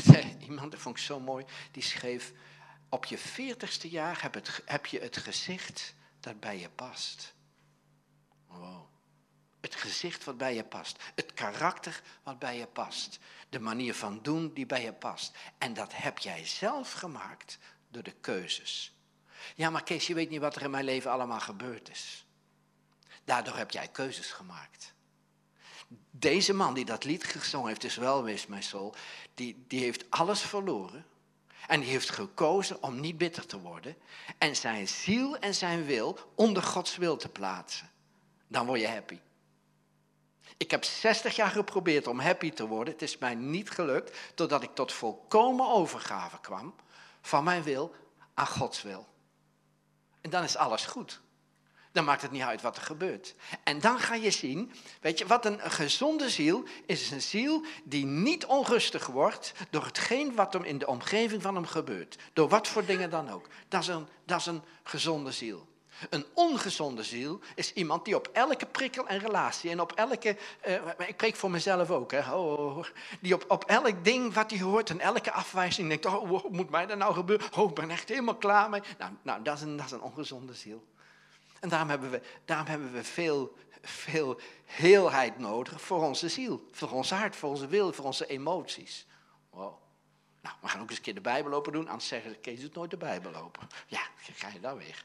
Iemand, 0.48 0.70
dat 0.70 0.80
vond 0.80 0.96
ik 0.96 1.02
zo 1.02 1.20
mooi, 1.20 1.44
die 1.70 1.82
schreef, 1.82 2.32
op 2.88 3.04
je 3.04 3.18
veertigste 3.18 3.88
jaar 3.88 4.22
heb, 4.22 4.34
het, 4.34 4.62
heb 4.64 4.86
je 4.86 5.00
het 5.00 5.16
gezicht 5.16 5.94
dat 6.20 6.40
bij 6.40 6.58
je 6.58 6.70
past. 6.70 7.34
Wow. 8.46 8.90
Het 9.60 9.74
gezicht 9.74 10.24
wat 10.24 10.36
bij 10.36 10.54
je 10.54 10.64
past. 10.64 11.02
Het 11.14 11.34
karakter 11.34 12.02
wat 12.22 12.38
bij 12.38 12.58
je 12.58 12.66
past. 12.66 13.18
De 13.48 13.60
manier 13.60 13.94
van 13.94 14.22
doen 14.22 14.54
die 14.54 14.66
bij 14.66 14.82
je 14.82 14.92
past. 14.92 15.36
En 15.58 15.74
dat 15.74 15.96
heb 15.96 16.18
jij 16.18 16.46
zelf 16.46 16.92
gemaakt 16.92 17.58
door 17.88 18.02
de 18.02 18.14
keuzes. 18.20 18.96
Ja, 19.54 19.70
maar 19.70 19.82
Kees, 19.82 20.06
je 20.06 20.14
weet 20.14 20.30
niet 20.30 20.40
wat 20.40 20.56
er 20.56 20.62
in 20.62 20.70
mijn 20.70 20.84
leven 20.84 21.10
allemaal 21.10 21.40
gebeurd 21.40 21.90
is. 21.90 22.26
Daardoor 23.24 23.56
heb 23.56 23.70
jij 23.70 23.88
keuzes 23.88 24.30
gemaakt. 24.30 24.94
Deze 26.10 26.52
man 26.52 26.74
die 26.74 26.84
dat 26.84 27.04
lied 27.04 27.24
gezongen 27.24 27.68
heeft, 27.68 27.84
is 27.84 27.96
wel 27.96 28.22
wist 28.22 28.48
mijn 28.48 28.62
soul, 28.62 28.94
die, 29.34 29.64
die 29.68 29.80
heeft 29.80 30.10
alles 30.10 30.40
verloren. 30.40 31.06
En 31.66 31.80
die 31.80 31.90
heeft 31.90 32.10
gekozen 32.10 32.82
om 32.82 33.00
niet 33.00 33.18
bitter 33.18 33.46
te 33.46 33.60
worden. 33.60 33.96
En 34.38 34.56
zijn 34.56 34.88
ziel 34.88 35.38
en 35.38 35.54
zijn 35.54 35.84
wil 35.84 36.18
onder 36.34 36.62
Gods 36.62 36.96
wil 36.96 37.16
te 37.16 37.28
plaatsen. 37.28 37.90
Dan 38.48 38.66
word 38.66 38.80
je 38.80 38.88
happy. 38.88 39.20
Ik 40.56 40.70
heb 40.70 40.84
60 40.84 41.36
jaar 41.36 41.50
geprobeerd 41.50 42.06
om 42.06 42.20
happy 42.20 42.50
te 42.50 42.66
worden. 42.66 42.92
Het 42.92 43.02
is 43.02 43.18
mij 43.18 43.34
niet 43.34 43.70
gelukt, 43.70 44.18
totdat 44.34 44.62
ik 44.62 44.74
tot 44.74 44.92
volkomen 44.92 45.68
overgave 45.68 46.40
kwam 46.40 46.74
van 47.20 47.44
mijn 47.44 47.62
wil 47.62 47.94
aan 48.34 48.46
Gods 48.46 48.82
wil. 48.82 49.06
En 50.20 50.30
dan 50.30 50.42
is 50.42 50.56
alles 50.56 50.86
goed 50.86 51.20
dan 51.92 52.04
maakt 52.04 52.22
het 52.22 52.30
niet 52.30 52.42
uit 52.42 52.62
wat 52.62 52.76
er 52.76 52.82
gebeurt. 52.82 53.34
En 53.64 53.80
dan 53.80 53.98
ga 53.98 54.14
je 54.14 54.30
zien, 54.30 54.72
weet 55.00 55.18
je, 55.18 55.26
wat 55.26 55.44
een 55.44 55.60
gezonde 55.60 56.30
ziel 56.30 56.64
is 56.86 57.10
een 57.10 57.22
ziel 57.22 57.64
die 57.84 58.04
niet 58.04 58.46
onrustig 58.46 59.06
wordt 59.06 59.52
door 59.70 59.84
hetgeen 59.84 60.34
wat 60.34 60.52
hem 60.52 60.64
in 60.64 60.78
de 60.78 60.86
omgeving 60.86 61.42
van 61.42 61.54
hem 61.54 61.66
gebeurt. 61.66 62.16
Door 62.32 62.48
wat 62.48 62.68
voor 62.68 62.84
dingen 62.84 63.10
dan 63.10 63.30
ook. 63.30 63.46
Dat 63.68 63.80
is 63.80 63.88
een, 63.88 64.06
dat 64.24 64.40
is 64.40 64.46
een 64.46 64.62
gezonde 64.82 65.32
ziel. 65.32 65.70
Een 66.10 66.24
ongezonde 66.34 67.02
ziel 67.02 67.40
is 67.54 67.72
iemand 67.72 68.04
die 68.04 68.16
op 68.16 68.28
elke 68.32 68.66
prikkel 68.66 69.06
en 69.06 69.18
relatie 69.18 69.70
en 69.70 69.80
op 69.80 69.92
elke, 69.92 70.36
uh, 70.68 70.74
ik 71.06 71.16
preek 71.16 71.36
voor 71.36 71.50
mezelf 71.50 71.90
ook, 71.90 72.10
hè, 72.10 72.34
oh, 72.34 72.58
oh, 72.58 72.76
oh, 72.76 72.86
die 73.20 73.34
op, 73.34 73.44
op 73.48 73.64
elk 73.64 74.04
ding 74.04 74.34
wat 74.34 74.50
hij 74.50 74.60
hoort 74.60 74.90
en 74.90 75.00
elke 75.00 75.32
afwijzing 75.32 75.88
denkt, 75.88 76.06
oh, 76.06 76.30
wat 76.30 76.50
moet 76.50 76.70
mij 76.70 76.86
dat 76.86 76.98
nou 76.98 77.14
gebeuren? 77.14 77.46
Oh, 77.56 77.68
ik 77.68 77.74
ben 77.74 77.90
echt 77.90 78.08
helemaal 78.08 78.36
klaar 78.36 78.70
mee. 78.70 78.80
Nou, 78.98 79.12
nou 79.22 79.42
dat, 79.42 79.56
is 79.56 79.62
een, 79.62 79.76
dat 79.76 79.86
is 79.86 79.92
een 79.92 80.02
ongezonde 80.02 80.54
ziel. 80.54 80.84
En 81.62 81.68
daarom 81.68 81.88
hebben 81.88 82.10
we, 82.10 82.22
daarom 82.44 82.66
hebben 82.66 82.92
we 82.92 83.04
veel, 83.04 83.56
veel 83.82 84.40
heelheid 84.64 85.38
nodig 85.38 85.80
voor 85.80 86.02
onze 86.02 86.28
ziel, 86.28 86.68
voor 86.72 86.90
ons 86.90 87.10
hart, 87.10 87.36
voor 87.36 87.48
onze 87.48 87.66
wil, 87.66 87.92
voor 87.92 88.04
onze 88.04 88.26
emoties. 88.26 89.06
Wow. 89.50 89.74
Nou, 90.40 90.56
we 90.60 90.68
gaan 90.68 90.80
ook 90.80 90.88
eens 90.88 90.98
een 90.98 91.04
keer 91.04 91.14
de 91.14 91.20
Bijbel 91.20 91.52
open 91.52 91.72
doen, 91.72 91.88
anders 91.88 92.08
zeggen 92.08 92.30
ze, 92.30 92.36
Kees 92.36 92.60
doet 92.60 92.74
nooit 92.74 92.90
de 92.90 92.96
Bijbel 92.96 93.34
open. 93.34 93.68
Ja, 93.86 94.00
ga 94.16 94.48
je 94.48 94.60
daar 94.60 94.76
weer. 94.76 95.04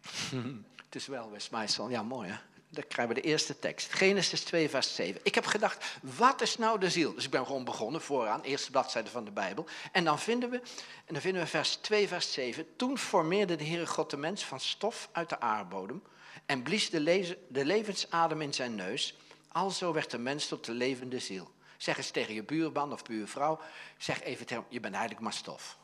Het 0.84 0.94
is 0.94 1.06
wel 1.06 1.30
Westmeisel, 1.30 1.90
ja 1.90 2.02
mooi 2.02 2.30
hè. 2.30 2.36
Dan 2.72 2.86
krijgen 2.88 3.14
we 3.14 3.20
de 3.20 3.28
eerste 3.28 3.58
tekst. 3.58 3.92
Genesis 3.92 4.40
2, 4.44 4.70
vers 4.70 4.94
7. 4.94 5.20
Ik 5.24 5.34
heb 5.34 5.46
gedacht, 5.46 5.84
wat 6.02 6.40
is 6.40 6.56
nou 6.56 6.80
de 6.80 6.90
ziel? 6.90 7.14
Dus 7.14 7.24
ik 7.24 7.30
ben 7.30 7.46
gewoon 7.46 7.64
begonnen 7.64 8.00
vooraan, 8.00 8.40
eerste 8.40 8.70
bladzijde 8.70 9.10
van 9.10 9.24
de 9.24 9.30
Bijbel. 9.30 9.66
En 9.92 10.04
dan 10.04 10.18
vinden 10.18 10.50
we, 10.50 10.56
en 11.04 11.12
dan 11.14 11.20
vinden 11.20 11.42
we 11.42 11.48
vers 11.48 11.74
2, 11.74 12.08
vers 12.08 12.32
7. 12.32 12.66
Toen 12.76 12.98
formeerde 12.98 13.56
de 13.56 13.64
Heere 13.64 13.86
God 13.86 14.10
de 14.10 14.16
mens 14.16 14.44
van 14.44 14.60
stof 14.60 15.08
uit 15.12 15.28
de 15.28 15.40
aardbodem 15.40 16.02
en 16.46 16.62
blies 16.62 16.90
de, 16.90 17.38
de 17.48 17.64
levensadem 17.64 18.40
in 18.42 18.54
zijn 18.54 18.74
neus. 18.74 19.16
Alzo 19.48 19.92
werd 19.92 20.10
de 20.10 20.18
mens 20.18 20.48
tot 20.48 20.64
de 20.64 20.72
levende 20.72 21.18
ziel. 21.18 21.50
Zeg 21.76 21.96
eens 21.96 22.10
tegen 22.10 22.34
je 22.34 22.42
buurman 22.42 22.92
of 22.92 23.02
buurvrouw, 23.02 23.60
zeg 23.98 24.22
even 24.22 24.46
tegen 24.46 24.64
je 24.68 24.80
bent 24.80 24.94
eigenlijk 24.94 25.24
maar 25.24 25.32
stof. 25.32 25.78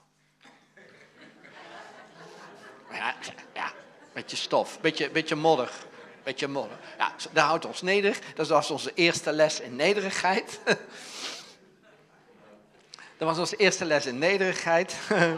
Ja, 2.91 3.17
ja, 3.55 3.73
beetje 4.13 4.37
stof, 4.37 4.81
beetje, 4.81 5.11
beetje 5.11 5.35
modder. 5.35 5.73
Beetje 6.29 6.49
modder. 6.49 6.79
Ja, 6.99 7.13
dat 7.33 7.45
houdt 7.45 7.65
ons 7.65 7.83
nederig. 7.83 8.21
Dat 8.35 8.49
was 8.49 8.71
onze 8.71 8.93
eerste 8.95 9.33
les 9.33 9.61
in 9.61 9.77
nederigheid. 9.77 10.61
Dat 13.19 13.29
was 13.29 13.39
onze 13.39 13.57
eerste 13.57 13.85
les 13.85 14.07
in 14.07 14.19
nederigheid. 14.19 14.97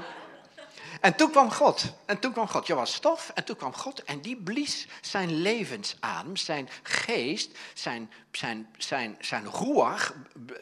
En 1.00 1.16
toen 1.16 1.30
kwam 1.30 1.50
God. 1.50 1.84
En 2.06 2.18
toen 2.18 2.32
kwam 2.32 2.48
God. 2.48 2.66
Je 2.66 2.74
was 2.74 2.94
stof. 2.94 3.30
En 3.34 3.44
toen 3.44 3.56
kwam 3.56 3.74
God. 3.74 4.04
En 4.04 4.20
die 4.20 4.36
blies 4.36 4.86
zijn 5.00 5.42
levensadem, 5.42 6.36
zijn 6.36 6.68
geest, 6.82 7.50
zijn, 7.74 8.10
zijn, 8.30 8.68
zijn, 8.78 9.16
zijn 9.20 9.46
roer, 9.46 10.12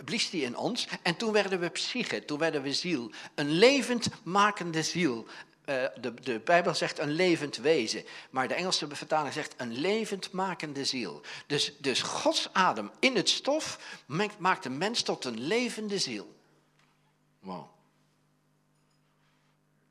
blies 0.04 0.30
die 0.30 0.42
in 0.42 0.56
ons. 0.56 0.88
En 1.02 1.16
toen 1.16 1.32
werden 1.32 1.60
we 1.60 1.68
psyche. 1.68 2.24
Toen 2.24 2.38
werden 2.38 2.62
we 2.62 2.72
ziel. 2.72 3.10
Een 3.34 3.50
levendmakende 3.50 4.82
ziel. 4.82 5.26
Uh, 5.68 5.84
de, 6.00 6.14
de 6.14 6.38
Bijbel 6.38 6.74
zegt 6.74 6.98
een 6.98 7.10
levend 7.10 7.56
wezen, 7.56 8.04
maar 8.30 8.48
de 8.48 8.54
Engelse 8.54 8.86
vertaling 8.90 9.34
zegt 9.34 9.54
een 9.56 9.72
levendmakende 9.72 10.84
ziel. 10.84 11.20
Dus, 11.46 11.76
dus 11.78 12.02
Gods 12.02 12.48
adem 12.52 12.90
in 12.98 13.16
het 13.16 13.28
stof 13.28 13.78
maakt 14.38 14.62
de 14.62 14.70
mens 14.70 15.02
tot 15.02 15.24
een 15.24 15.40
levende 15.40 15.98
ziel. 15.98 16.34
Wow. 17.40 17.66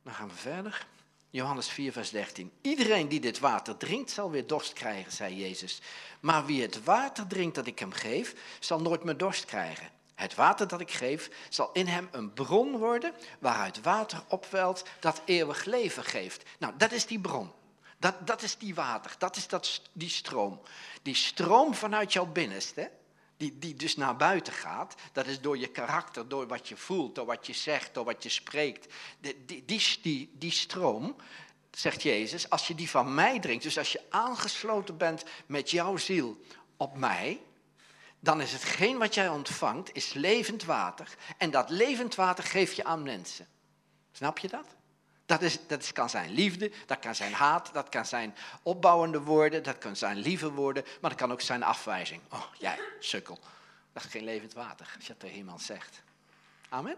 Dan 0.04 0.14
gaan 0.14 0.28
we 0.28 0.36
verder. 0.36 0.88
Johannes 1.30 1.70
4, 1.70 1.92
vers 1.92 2.10
13. 2.10 2.52
Iedereen 2.62 3.08
die 3.08 3.20
dit 3.20 3.40
water 3.40 3.78
drinkt, 3.78 4.12
zal 4.12 4.32
weer 4.32 4.48
dorst 4.48 4.74
krijgen, 4.74 5.12
zei 5.12 5.36
Jezus. 5.36 5.82
Maar 6.20 6.46
wie 6.46 6.62
het 6.62 6.84
water 6.84 7.28
drinkt 7.28 7.56
dat 7.56 7.68
ik 7.68 7.80
hem 7.80 7.92
geef, 7.92 8.36
zal 8.60 8.82
nooit 8.82 9.04
meer 9.04 9.18
dorst 9.18 9.46
krijgen. 9.46 9.90
Het 10.18 10.36
water 10.36 10.68
dat 10.68 10.82
ik 10.82 10.92
geef, 10.92 11.30
zal 11.50 11.70
in 11.74 11.88
hem 11.88 12.08
een 12.12 12.34
bron 12.34 12.78
worden 12.78 13.14
waaruit 13.40 13.82
water 13.82 14.24
opwelt 14.28 14.84
dat 15.00 15.22
eeuwig 15.26 15.66
leven 15.66 16.04
geeft. 16.04 16.44
Nou, 16.60 16.74
dat 16.78 16.92
is 16.92 17.06
die 17.06 17.20
bron. 17.20 17.52
Dat, 17.98 18.28
dat 18.28 18.42
is 18.42 18.58
die 18.58 18.76
water, 18.76 19.16
dat 19.18 19.36
is 19.36 19.48
dat, 19.48 19.82
die 19.94 20.10
stroom. 20.10 20.62
Die 21.02 21.16
stroom 21.16 21.74
vanuit 21.74 22.14
jouw 22.14 22.26
binnenste, 22.26 22.92
die, 23.38 23.60
die 23.60 23.74
dus 23.74 23.96
naar 23.96 24.16
buiten 24.16 24.54
gaat, 24.54 24.96
dat 25.12 25.26
is 25.28 25.42
door 25.42 25.58
je 25.58 25.68
karakter, 25.68 26.28
door 26.28 26.48
wat 26.48 26.68
je 26.68 26.78
voelt, 26.78 27.16
door 27.16 27.26
wat 27.26 27.48
je 27.48 27.54
zegt, 27.54 27.94
door 27.94 28.06
wat 28.06 28.24
je 28.24 28.30
spreekt. 28.30 28.94
Die, 29.20 29.46
die, 29.46 29.66
die, 29.66 30.00
die, 30.02 30.32
die 30.34 30.52
stroom, 30.52 31.16
zegt 31.72 32.02
Jezus, 32.02 32.50
als 32.50 32.68
je 32.68 32.76
die 32.76 32.90
van 32.90 33.14
mij 33.14 33.40
drinkt, 33.40 33.64
dus 33.64 33.78
als 33.78 33.92
je 33.92 34.02
aangesloten 34.10 34.98
bent 34.98 35.24
met 35.46 35.72
jouw 35.72 35.98
ziel 35.98 36.42
op 36.78 36.98
mij, 36.98 37.42
dan 38.20 38.42
is 38.42 38.52
hetgeen 38.52 38.98
wat 38.98 39.14
jij 39.14 39.30
ontvangt, 39.30 39.90
is 39.94 40.14
levend 40.14 40.64
water. 40.64 41.16
En 41.38 41.52
dat 41.52 41.70
levend 41.70 42.16
water 42.16 42.44
geef 42.44 42.74
je 42.74 42.84
aan 42.84 43.04
mensen. 43.04 43.48
Snap 44.12 44.38
je 44.38 44.48
dat? 44.48 44.66
Dat, 45.26 45.42
is, 45.42 45.58
dat 45.68 45.92
kan 45.92 46.10
zijn 46.10 46.32
liefde, 46.32 46.72
dat 46.86 47.00
kan 47.00 47.16
zijn 47.16 47.34
haat, 47.34 47.74
dat 47.74 47.90
kan 47.90 48.06
zijn 48.06 48.36
opbouwende 48.64 49.22
woorden, 49.22 49.64
dat 49.64 49.78
kan 49.78 49.96
zijn 49.96 50.18
lieve 50.18 50.52
woorden, 50.52 50.84
maar 51.02 51.10
dat 51.10 51.20
kan 51.20 51.32
ook 51.32 51.42
zijn 51.42 51.64
afwijzing. 51.64 52.22
Oh, 52.32 52.44
jij, 52.60 52.80
sukkel. 53.00 53.40
Dat 53.94 54.04
is 54.04 54.12
geen 54.12 54.24
levend 54.24 54.54
water, 54.54 54.92
als 54.96 55.06
je 55.06 55.12
dat 55.12 55.20
tegen 55.20 55.38
iemand 55.38 55.62
zegt. 55.62 56.02
Amen? 56.70 56.98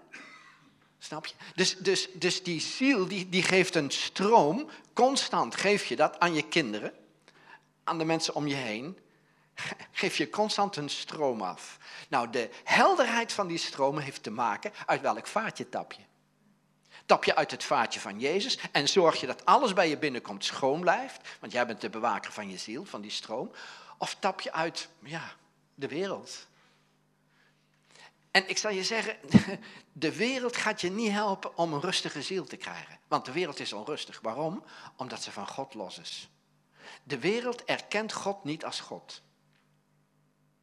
Snap 0.99 1.25
je? 1.25 1.33
Dus, 1.55 1.77
dus, 1.77 2.09
dus 2.13 2.43
die 2.43 2.59
ziel, 2.59 3.07
die, 3.07 3.29
die 3.29 3.43
geeft 3.43 3.75
een 3.75 3.91
stroom, 3.91 4.69
constant 4.93 5.55
geef 5.55 5.85
je 5.85 5.95
dat 5.95 6.19
aan 6.19 6.33
je 6.33 6.47
kinderen, 6.47 6.93
aan 7.83 7.97
de 7.97 8.05
mensen 8.05 8.35
om 8.35 8.47
je 8.47 8.55
heen, 8.55 8.97
geef 9.91 10.17
je 10.17 10.29
constant 10.29 10.75
een 10.75 10.89
stroom 10.89 11.41
af. 11.41 11.77
Nou, 12.09 12.29
de 12.29 12.49
helderheid 12.63 13.33
van 13.33 13.47
die 13.47 13.57
stromen 13.57 14.03
heeft 14.03 14.23
te 14.23 14.31
maken 14.31 14.71
uit 14.85 15.01
welk 15.01 15.27
vaatje 15.27 15.69
tap 15.69 15.93
je. 15.93 16.01
Tap 17.05 17.23
je 17.23 17.35
uit 17.35 17.51
het 17.51 17.63
vaatje 17.63 17.99
van 17.99 18.19
Jezus 18.19 18.59
en 18.71 18.89
zorg 18.89 19.19
je 19.19 19.27
dat 19.27 19.45
alles 19.45 19.73
bij 19.73 19.89
je 19.89 19.97
binnenkomt 19.97 20.45
schoon 20.45 20.79
blijft, 20.79 21.27
want 21.39 21.51
jij 21.51 21.65
bent 21.65 21.81
de 21.81 21.89
bewaker 21.89 22.31
van 22.31 22.49
je 22.49 22.57
ziel, 22.57 22.85
van 22.85 23.01
die 23.01 23.11
stroom. 23.11 23.51
Of 23.97 24.15
tap 24.19 24.41
je 24.41 24.51
uit 24.51 24.89
ja, 25.03 25.33
de 25.75 25.87
wereld. 25.87 26.47
En 28.31 28.49
ik 28.49 28.57
zal 28.57 28.71
je 28.71 28.83
zeggen, 28.83 29.17
de 29.93 30.15
wereld 30.15 30.57
gaat 30.57 30.81
je 30.81 30.91
niet 30.91 31.11
helpen 31.11 31.57
om 31.57 31.73
een 31.73 31.81
rustige 31.81 32.21
ziel 32.21 32.45
te 32.45 32.57
krijgen. 32.57 32.99
Want 33.07 33.25
de 33.25 33.31
wereld 33.31 33.59
is 33.59 33.73
onrustig. 33.73 34.19
Waarom? 34.21 34.63
Omdat 34.95 35.21
ze 35.23 35.31
van 35.31 35.47
God 35.47 35.73
los 35.73 35.97
is. 35.97 36.29
De 37.03 37.19
wereld 37.19 37.63
erkent 37.63 38.13
God 38.13 38.43
niet 38.43 38.65
als 38.65 38.79
God. 38.79 39.21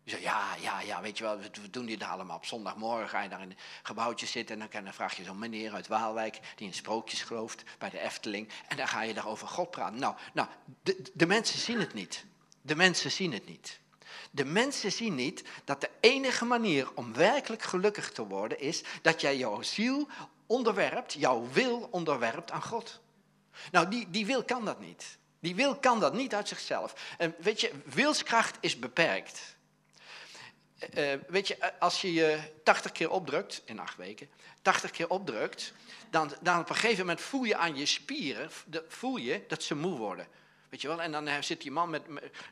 Ja, 0.09 0.57
ja, 0.61 0.81
ja, 0.81 1.01
weet 1.01 1.19
je 1.19 1.25
wel, 1.25 1.39
we 1.39 1.71
doen 1.71 1.87
dit 1.87 2.03
allemaal. 2.03 2.37
Op 2.37 2.47
zondagmorgen 2.47 3.09
ga 3.09 3.23
je 3.23 3.29
daar 3.29 3.43
in 3.43 3.51
een 3.51 3.57
gebouwtje 3.83 4.27
zitten 4.27 4.63
en 4.63 4.85
dan 4.85 4.93
vraag 4.93 5.17
je 5.17 5.25
zo'n 5.25 5.39
meneer 5.39 5.73
uit 5.73 5.87
Waalwijk 5.87 6.41
die 6.57 6.67
in 6.67 6.75
sprookjes 6.75 7.23
gelooft 7.23 7.63
bij 7.79 7.91
de 7.91 7.99
Efteling. 7.99 8.49
En 8.69 8.77
dan 8.77 8.89
ga 8.89 9.03
je 9.03 9.15
daar 9.15 9.27
over 9.27 9.49
God 9.49 9.71
praten. 9.71 9.99
Nou, 9.99 10.15
nou 10.33 10.49
de, 10.83 11.11
de 11.15 11.27
mensen 11.27 11.59
zien 11.59 11.81
het 11.81 11.95
niet. 11.95 12.25
De 12.63 12.77
mensen 12.77 13.11
zien 13.11 13.33
het 13.33 13.47
niet. 13.47 13.81
De 14.31 14.45
mensen 14.45 14.93
zien 14.93 15.15
niet 15.15 15.45
dat 15.65 15.81
de 15.81 15.91
enige 16.01 16.45
manier 16.45 16.95
om 16.95 17.15
werkelijk 17.15 17.63
gelukkig 17.63 18.13
te 18.13 18.27
worden 18.27 18.61
is 18.61 18.83
dat 19.03 19.21
jij 19.21 19.37
jouw 19.37 19.63
ziel 19.63 20.09
onderwerpt, 20.47 21.13
jouw 21.13 21.49
wil 21.53 21.89
onderwerpt 21.91 22.51
aan 22.51 22.63
God. 22.63 23.01
Nou, 23.71 23.89
die, 23.89 24.11
die 24.11 24.27
wil 24.27 24.45
kan 24.45 24.65
dat 24.65 24.81
niet. 24.81 25.19
Die 25.41 25.55
wil 25.55 25.77
kan 25.77 26.01
dat 26.01 26.15
niet 26.15 26.35
uit 26.35 26.49
zichzelf. 26.49 27.15
En 27.19 27.35
weet 27.39 27.61
je, 27.61 27.73
wilskracht 27.85 28.57
is 28.61 28.79
beperkt. 28.79 29.56
Uh, 30.95 31.13
weet 31.29 31.49
je, 31.49 31.79
als 31.79 32.01
je 32.01 32.13
je 32.13 32.39
80 32.63 32.93
keer 32.93 33.11
opdrukt, 33.11 33.63
in 33.65 33.79
acht 33.79 33.97
weken, 33.97 34.29
80 34.63 34.91
keer 34.91 35.11
opdrukt, 35.11 35.73
dan, 36.11 36.33
dan 36.41 36.61
op 36.61 36.69
een 36.69 36.75
gegeven 36.75 36.99
moment 36.99 37.21
voel 37.21 37.45
je 37.45 37.57
aan 37.57 37.77
je 37.77 37.87
spieren, 37.87 38.51
voel 38.89 39.17
je 39.17 39.45
dat 39.49 39.63
ze 39.63 39.75
moe 39.75 39.97
worden. 39.99 40.27
Weet 40.69 40.81
je 40.81 40.89
wel? 40.89 41.03
En 41.03 41.13
dan 41.13 41.43
zit 41.43 41.63
die 41.63 41.71
man 41.71 41.91
met, 41.91 42.03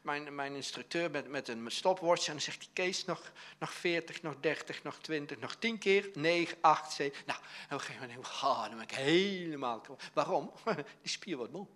mijn, 0.02 0.34
mijn 0.34 0.54
instructeur 0.54 1.10
met, 1.10 1.28
met 1.28 1.48
een 1.48 1.70
stopwatch 1.70 2.26
en 2.26 2.32
dan 2.32 2.40
zegt 2.40 2.58
hij, 2.58 2.68
Kees, 2.72 3.04
nog, 3.04 3.32
nog 3.58 3.72
40, 3.72 4.22
nog 4.22 4.34
30, 4.40 4.82
nog 4.82 4.98
20, 4.98 5.38
nog 5.38 5.54
10 5.54 5.78
keer, 5.78 6.10
9, 6.14 6.58
8, 6.60 6.92
7. 6.92 7.22
Nou, 7.26 7.38
en 7.38 7.44
op 7.64 7.70
een 7.70 7.80
gegeven 7.80 8.00
moment 8.00 8.12
denk 8.12 8.34
ik, 8.36 8.42
oh, 8.42 8.62
dan 8.62 8.74
ben 8.74 8.82
ik 8.82 8.94
helemaal... 8.94 9.86
Waarom? 10.12 10.52
Die 11.02 11.10
spier 11.10 11.36
wordt 11.36 11.52
moe. 11.52 11.66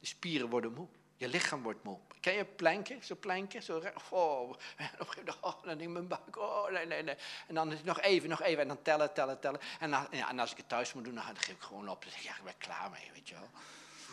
De 0.00 0.06
spieren 0.06 0.48
worden 0.48 0.72
moe. 0.72 0.88
Je 1.24 1.30
lichaam 1.30 1.62
wordt 1.62 1.84
moe. 1.84 1.98
Ken 2.20 2.34
je 2.34 2.44
planken? 2.44 2.98
Zo'n 3.02 3.18
planken? 3.18 3.62
Zo, 3.62 3.82
oh, 4.10 4.40
op 4.50 4.58
een 4.98 5.06
gegeven 5.06 5.24
moment, 5.24 5.36
oh, 5.40 5.62
dan 5.62 5.80
ik 5.80 5.88
mijn 5.88 6.08
buik, 6.08 6.36
oh, 6.38 6.70
nee, 6.70 6.86
nee, 6.86 7.02
nee. 7.02 7.16
En 7.46 7.54
dan 7.54 7.74
nog 7.84 8.00
even, 8.00 8.28
nog 8.28 8.42
even, 8.42 8.62
en 8.62 8.68
dan 8.68 8.82
tellen, 8.82 9.12
tellen, 9.12 9.40
tellen. 9.40 9.60
En, 9.80 9.90
ja, 9.90 10.28
en 10.28 10.38
als 10.38 10.50
ik 10.50 10.56
het 10.56 10.68
thuis 10.68 10.92
moet 10.92 11.04
doen, 11.04 11.14
dan 11.14 11.24
geef 11.24 11.54
ik 11.54 11.62
gewoon 11.62 11.88
op. 11.88 12.02
Dan 12.02 12.10
zeg 12.10 12.20
ik, 12.20 12.26
ja, 12.26 12.36
ik 12.36 12.44
ben 12.44 12.58
klaar 12.58 12.90
mee, 12.90 13.10
weet 13.12 13.28
je 13.28 13.34
wel. 13.34 13.50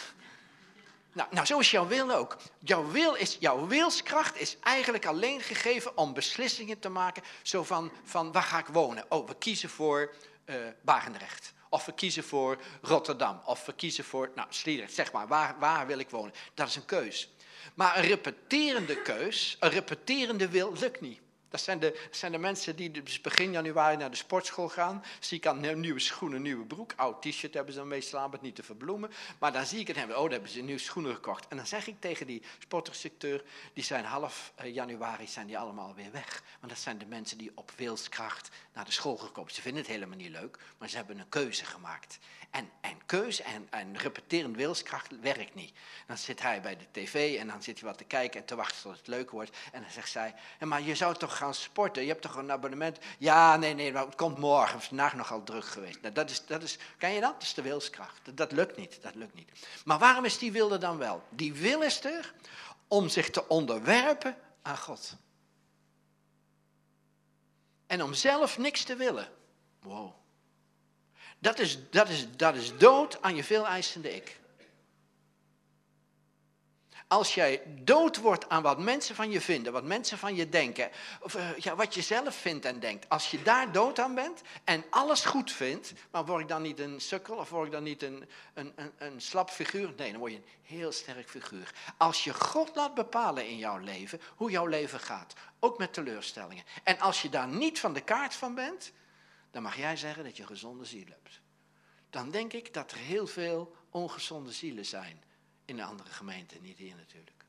Nou, 1.15 1.29
nou, 1.31 1.45
zo 1.45 1.59
is 1.59 1.71
jouw 1.71 1.87
wil 1.87 2.11
ook. 2.11 2.37
Jouw, 2.59 2.87
wil 2.87 3.13
is, 3.13 3.37
jouw 3.39 3.67
wilskracht 3.67 4.37
is 4.37 4.57
eigenlijk 4.59 5.05
alleen 5.05 5.41
gegeven 5.41 5.97
om 5.97 6.13
beslissingen 6.13 6.79
te 6.79 6.89
maken. 6.89 7.23
Zo 7.41 7.63
van, 7.63 7.91
van 8.03 8.31
waar 8.31 8.43
ga 8.43 8.59
ik 8.59 8.67
wonen? 8.67 9.05
Oh, 9.09 9.27
we 9.27 9.35
kiezen 9.35 9.69
voor 9.69 10.13
uh, 10.45 10.55
Barendrecht. 10.81 11.53
Of 11.73 11.85
we 11.85 11.93
kiezen 11.93 12.23
voor 12.23 12.57
Rotterdam. 12.81 13.41
Of 13.45 13.65
we 13.65 13.73
kiezen 13.73 14.03
voor, 14.03 14.31
nou, 14.35 14.47
Sliedrecht, 14.49 14.93
zeg 14.93 15.11
maar, 15.11 15.27
waar, 15.27 15.55
waar 15.59 15.87
wil 15.87 15.99
ik 15.99 16.09
wonen? 16.09 16.33
Dat 16.53 16.67
is 16.67 16.75
een 16.75 16.85
keus. 16.85 17.29
Maar 17.73 17.97
een 17.97 18.03
repeterende 18.03 19.01
keus, 19.01 19.57
een 19.59 19.69
repeterende 19.69 20.49
wil, 20.49 20.73
lukt 20.79 21.01
niet. 21.01 21.19
Dat 21.53 21.61
zijn 21.61 21.79
de, 21.79 22.07
zijn 22.11 22.31
de 22.31 22.37
mensen 22.37 22.75
die 22.75 22.91
dus 22.91 23.21
begin 23.21 23.51
januari 23.51 23.97
naar 23.97 24.09
de 24.09 24.15
sportschool 24.15 24.69
gaan. 24.69 25.03
Zie 25.19 25.37
ik 25.37 25.47
aan 25.47 25.79
nieuwe 25.79 25.99
schoenen, 25.99 26.41
nieuwe 26.41 26.65
broek. 26.65 26.93
Oud 26.95 27.21
t-shirt 27.21 27.53
hebben 27.53 27.73
ze 27.73 27.79
dan 27.79 27.87
meestal 27.87 28.19
aan, 28.19 28.31
het 28.31 28.41
niet 28.41 28.55
te 28.55 28.63
verbloemen. 28.63 29.11
Maar 29.39 29.51
dan 29.51 29.65
zie 29.65 29.79
ik 29.79 29.87
het 29.87 29.95
hebben. 29.95 30.15
Oh, 30.15 30.21
daar 30.21 30.31
hebben 30.31 30.49
ze 30.49 30.61
nieuwe 30.61 30.79
schoenen 30.79 31.13
gekocht. 31.13 31.47
En 31.47 31.57
dan 31.57 31.67
zeg 31.67 31.87
ik 31.87 31.95
tegen 31.99 32.27
die 32.27 32.41
sportinstructeur, 32.59 33.43
die 33.73 33.83
zijn 33.83 34.05
half 34.05 34.51
eh, 34.55 34.73
januari 34.73 35.27
zijn 35.27 35.47
die 35.47 35.57
allemaal 35.57 35.95
weer 35.95 36.11
weg. 36.11 36.43
Want 36.59 36.71
dat 36.71 36.81
zijn 36.81 36.97
de 36.97 37.05
mensen 37.05 37.37
die 37.37 37.51
op 37.55 37.71
wilskracht 37.75 38.49
naar 38.73 38.85
de 38.85 38.91
school 38.91 39.17
gekomen 39.17 39.53
Ze 39.53 39.61
vinden 39.61 39.81
het 39.81 39.91
helemaal 39.91 40.17
niet 40.17 40.31
leuk, 40.31 40.57
maar 40.77 40.89
ze 40.89 40.95
hebben 40.95 41.19
een 41.19 41.29
keuze 41.29 41.65
gemaakt. 41.65 42.19
En, 42.53 42.69
en 42.81 43.05
keuze 43.05 43.43
en, 43.43 43.67
en 43.69 43.97
repeterend 43.97 44.55
wilskracht 44.55 45.19
werkt 45.19 45.55
niet. 45.55 45.73
Dan 46.07 46.17
zit 46.17 46.41
hij 46.41 46.61
bij 46.61 46.77
de 46.77 46.85
tv 46.91 47.39
en 47.39 47.47
dan 47.47 47.63
zit 47.63 47.79
hij 47.79 47.89
wat 47.89 47.97
te 47.97 48.03
kijken 48.03 48.39
en 48.39 48.45
te 48.45 48.55
wachten 48.55 48.81
tot 48.81 48.97
het 48.97 49.07
leuk 49.07 49.31
wordt. 49.31 49.57
En 49.71 49.81
dan 49.81 49.91
zegt 49.91 50.09
zij, 50.09 50.35
maar 50.59 50.81
je 50.81 50.95
zou 50.95 51.15
toch 51.15 51.37
sporten? 51.51 52.01
Je 52.01 52.07
hebt 52.07 52.21
toch 52.21 52.35
een 52.35 52.51
abonnement? 52.51 52.97
Ja, 53.17 53.55
nee, 53.57 53.73
nee, 53.73 53.91
maar 53.91 54.05
het 54.05 54.15
komt 54.15 54.37
morgen. 54.37 54.81
Vandaag 54.81 55.13
nogal 55.13 55.43
druk 55.43 55.65
geweest. 55.65 56.01
Nou, 56.01 56.13
dat 56.13 56.29
is, 56.29 56.45
dat 56.45 56.63
is, 56.63 56.77
ken 56.97 57.11
je 57.11 57.19
dat? 57.19 57.33
Dat 57.33 57.41
is 57.41 57.53
de 57.53 57.61
wilskracht. 57.61 58.19
Dat, 58.23 58.37
dat 58.37 58.51
lukt 58.51 58.77
niet, 58.77 59.01
dat 59.01 59.15
lukt 59.15 59.33
niet. 59.33 59.49
Maar 59.85 59.99
waarom 59.99 60.25
is 60.25 60.37
die 60.37 60.51
wilde 60.51 60.77
dan 60.77 60.97
wel? 60.97 61.23
Die 61.29 61.53
wil 61.53 61.81
is 61.81 62.03
er 62.03 62.33
om 62.87 63.09
zich 63.09 63.29
te 63.29 63.47
onderwerpen 63.47 64.37
aan 64.61 64.77
God. 64.77 65.15
En 67.87 68.03
om 68.03 68.13
zelf 68.13 68.57
niks 68.57 68.83
te 68.83 68.95
willen. 68.95 69.27
Wow. 69.81 70.13
Dat 71.39 71.59
is, 71.59 71.89
dat 71.89 72.09
is, 72.09 72.27
dat 72.35 72.55
is 72.55 72.77
dood 72.77 73.21
aan 73.21 73.35
je 73.35 73.43
veel 73.43 73.67
eisende 73.67 74.15
ik. 74.15 74.39
Als 77.13 77.33
jij 77.33 77.61
dood 77.81 78.17
wordt 78.17 78.49
aan 78.49 78.61
wat 78.61 78.79
mensen 78.79 79.15
van 79.15 79.31
je 79.31 79.41
vinden, 79.41 79.73
wat 79.73 79.83
mensen 79.83 80.17
van 80.17 80.35
je 80.35 80.49
denken, 80.49 80.89
of 81.21 81.35
uh, 81.35 81.57
ja, 81.57 81.75
wat 81.75 81.93
je 81.93 82.01
zelf 82.01 82.35
vindt 82.35 82.65
en 82.65 82.79
denkt. 82.79 83.09
Als 83.09 83.31
je 83.31 83.41
daar 83.41 83.71
dood 83.71 83.99
aan 83.99 84.15
bent 84.15 84.41
en 84.63 84.83
alles 84.89 85.25
goed 85.25 85.51
vindt, 85.51 85.93
maar 86.11 86.25
word 86.25 86.41
ik 86.41 86.47
dan 86.47 86.61
niet 86.61 86.79
een 86.79 87.01
sukkel 87.01 87.35
of 87.35 87.49
word 87.49 87.65
ik 87.65 87.71
dan 87.71 87.83
niet 87.83 88.03
een, 88.03 88.29
een, 88.53 88.73
een, 88.75 88.91
een 88.97 89.21
slap 89.21 89.49
figuur? 89.49 89.93
Nee, 89.97 90.11
dan 90.11 90.19
word 90.19 90.31
je 90.31 90.37
een 90.37 90.45
heel 90.61 90.91
sterk 90.91 91.29
figuur. 91.29 91.73
Als 91.97 92.23
je 92.23 92.33
God 92.33 92.75
laat 92.75 92.93
bepalen 92.93 93.47
in 93.47 93.57
jouw 93.57 93.77
leven, 93.77 94.21
hoe 94.35 94.51
jouw 94.51 94.67
leven 94.67 94.99
gaat, 94.99 95.33
ook 95.59 95.77
met 95.77 95.93
teleurstellingen. 95.93 96.63
En 96.83 96.99
als 96.99 97.21
je 97.21 97.29
daar 97.29 97.47
niet 97.47 97.79
van 97.79 97.93
de 97.93 98.01
kaart 98.01 98.35
van 98.35 98.55
bent, 98.55 98.91
dan 99.51 99.61
mag 99.61 99.77
jij 99.77 99.97
zeggen 99.97 100.23
dat 100.23 100.37
je 100.37 100.45
gezonde 100.45 100.85
ziel 100.85 101.07
hebt. 101.09 101.41
Dan 102.09 102.31
denk 102.31 102.53
ik 102.53 102.73
dat 102.73 102.91
er 102.91 102.97
heel 102.97 103.27
veel 103.27 103.75
ongezonde 103.89 104.51
zielen 104.51 104.85
zijn 104.85 105.23
in 105.65 105.75
de 105.75 105.83
andere 105.83 106.09
gemeenten, 106.09 106.61
niet 106.61 106.77
hier 106.77 106.95
natuurlijk. 106.95 107.45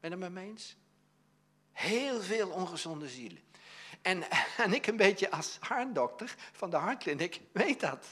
Ben 0.00 0.10
je 0.10 0.16
het 0.16 0.18
met 0.18 0.42
me 0.42 0.50
eens? 0.50 0.76
Heel 1.72 2.20
veel 2.20 2.48
ongezonde 2.48 3.08
zielen. 3.08 3.42
En, 4.02 4.24
en 4.64 4.72
ik 4.72 4.86
een 4.86 4.96
beetje 4.96 5.30
als 5.30 5.56
hartdokter 5.60 6.34
van 6.52 6.70
de 6.70 6.76
hartkliniek 6.76 7.40
weet 7.52 7.80
dat. 7.80 8.06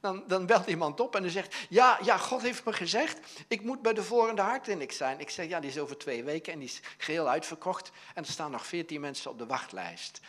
Dan, 0.00 0.24
dan 0.26 0.46
belt 0.46 0.66
iemand 0.66 1.00
op 1.00 1.14
en 1.14 1.22
dan 1.22 1.30
zegt, 1.30 1.54
ja, 1.68 1.98
ja, 2.02 2.16
God 2.16 2.42
heeft 2.42 2.64
me 2.64 2.72
gezegd, 2.72 3.44
ik 3.48 3.62
moet 3.62 3.82
bij 3.82 3.92
de 3.92 4.02
volgende 4.02 4.42
hartkliniek 4.42 4.92
zijn. 4.92 5.20
Ik 5.20 5.30
zeg, 5.30 5.48
ja, 5.48 5.60
die 5.60 5.70
is 5.70 5.78
over 5.78 5.98
twee 5.98 6.24
weken 6.24 6.52
en 6.52 6.58
die 6.58 6.68
is 6.68 6.80
geheel 6.96 7.28
uitverkocht. 7.28 7.90
En 8.14 8.24
er 8.24 8.30
staan 8.30 8.50
nog 8.50 8.66
veertien 8.66 9.00
mensen 9.00 9.30
op 9.30 9.38
de 9.38 9.46
wachtlijst. 9.46 10.20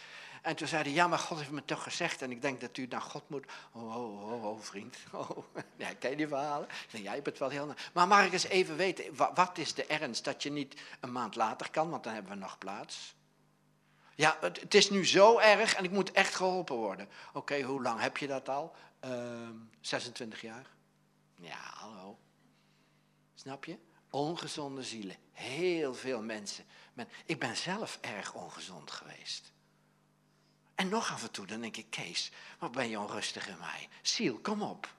En 0.48 0.56
toen 0.56 0.68
zei 0.68 0.84
hij, 0.84 0.92
ja, 0.92 1.08
maar 1.08 1.20
God 1.20 1.38
heeft 1.38 1.52
me 1.52 1.66
toch 1.66 1.84
gezegd. 1.84 2.22
En 2.22 2.32
ik 2.32 2.42
denk 2.42 2.62
dat 2.62 2.78
u 2.78 2.86
naar 2.90 3.02
God 3.02 3.30
moet. 3.30 3.46
Oh, 3.72 3.96
oh, 3.96 4.32
oh, 4.32 4.46
oh 4.46 4.62
vriend. 4.62 4.98
Oh. 5.12 5.38
Ja, 5.78 5.94
ken 5.94 6.10
je 6.10 6.16
die 6.16 6.28
verhalen? 6.28 6.68
Jij 6.90 7.14
hebt 7.14 7.26
het 7.26 7.38
wel 7.38 7.50
heel... 7.50 7.74
Maar 7.94 8.08
mag 8.08 8.26
ik 8.26 8.34
eens 8.34 8.44
even 8.44 8.76
weten, 8.76 9.16
wat 9.16 9.58
is 9.58 9.74
de 9.74 9.86
ernst 9.86 10.24
dat 10.24 10.44
je 10.44 10.52
niet 10.52 10.82
een 11.00 11.12
maand 11.12 11.36
later 11.36 11.72
kan? 11.72 11.90
Want 11.90 12.04
dan 12.04 12.14
hebben 12.14 12.32
we 12.32 12.38
nog 12.38 12.58
plaats. 12.58 13.16
Ja, 14.16 14.38
het, 14.42 14.74
is 14.74 14.90
nu 14.90 15.06
zo 15.06 15.40
erg 15.40 15.74
en 15.74 15.84
ik 15.84 15.92
moet 15.92 16.12
echt 16.12 16.36
geholpen 16.36 16.76
worden. 16.76 17.10
Oké, 17.34 17.62
hoe 17.62 17.82
lang 17.82 18.00
heb 18.00 18.18
je 18.18 18.28
dat 18.28 18.50
al? 18.50 18.76
Uh, 19.06 19.12
ehm, 19.12 19.56
26 19.82 20.42
jaar. 20.42 20.66
Ja, 21.36 21.60
hallo. 21.74 22.18
Snap 23.36 23.66
je? 23.66 23.78
Ongezonde 24.10 24.84
zielen. 24.84 25.16
Heel 25.32 25.94
veel 25.94 26.22
mensen. 26.22 26.66
Ik 27.26 27.40
ben 27.40 27.58
zelf 27.58 27.98
erg 28.02 28.34
ongezond 28.34 28.92
geweest. 28.92 29.56
En 30.78 30.90
nog 30.90 31.12
af 31.12 31.24
en 31.24 31.32
toe, 31.32 31.46
dan 31.46 31.62
denk 31.62 31.78
ik, 31.78 31.86
Kees, 31.90 32.32
wat 32.60 32.72
ben 32.72 32.90
je 32.90 33.00
onrustig 33.00 33.48
in 33.48 33.58
mij? 33.58 33.90
Ziel, 34.02 34.38
kom 34.40 34.62
op. 34.62 34.94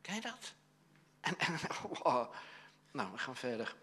Ken 0.00 0.14
je 0.14 0.20
dat? 0.20 0.52
En, 1.20 1.36
oh, 2.02 2.34
nou, 2.92 3.12
we 3.12 3.18
gaan 3.18 3.36
verder. 3.36 3.76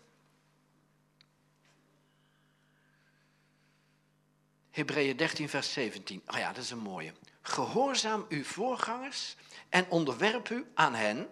Hebreeën 4.70 5.18
13, 5.18 5.50
vers 5.50 5.74
17. 5.74 6.22
Oh 6.28 6.38
ja, 6.38 6.54
dat 6.54 6.64
is 6.64 6.72
een 6.72 6.78
mooie. 6.78 7.14
Gehoorzaam 7.42 8.26
uw 8.30 8.44
voorgangers 8.44 9.36
en 9.70 9.90
onderwerp 9.90 10.50
u 10.50 10.72
aan 10.74 10.94
hen, 10.94 11.30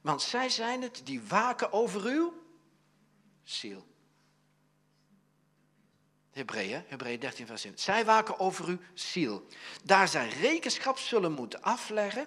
want 0.00 0.22
zij 0.22 0.48
zijn 0.48 0.82
het 0.82 1.00
die 1.04 1.22
waken 1.22 1.72
over 1.72 2.04
uw 2.04 2.42
ziel. 3.42 3.86
Hebreeën, 6.32 6.82
Hebreeën 6.86 7.20
13, 7.20 7.46
vers 7.46 7.62
7. 7.62 7.78
Zij 7.78 8.04
waken 8.04 8.38
over 8.38 8.64
uw 8.66 8.78
ziel. 8.94 9.46
Daar 9.84 10.08
zij 10.08 10.28
rekenschap 10.28 10.98
zullen 10.98 11.32
moeten 11.32 11.62
afleggen, 11.62 12.26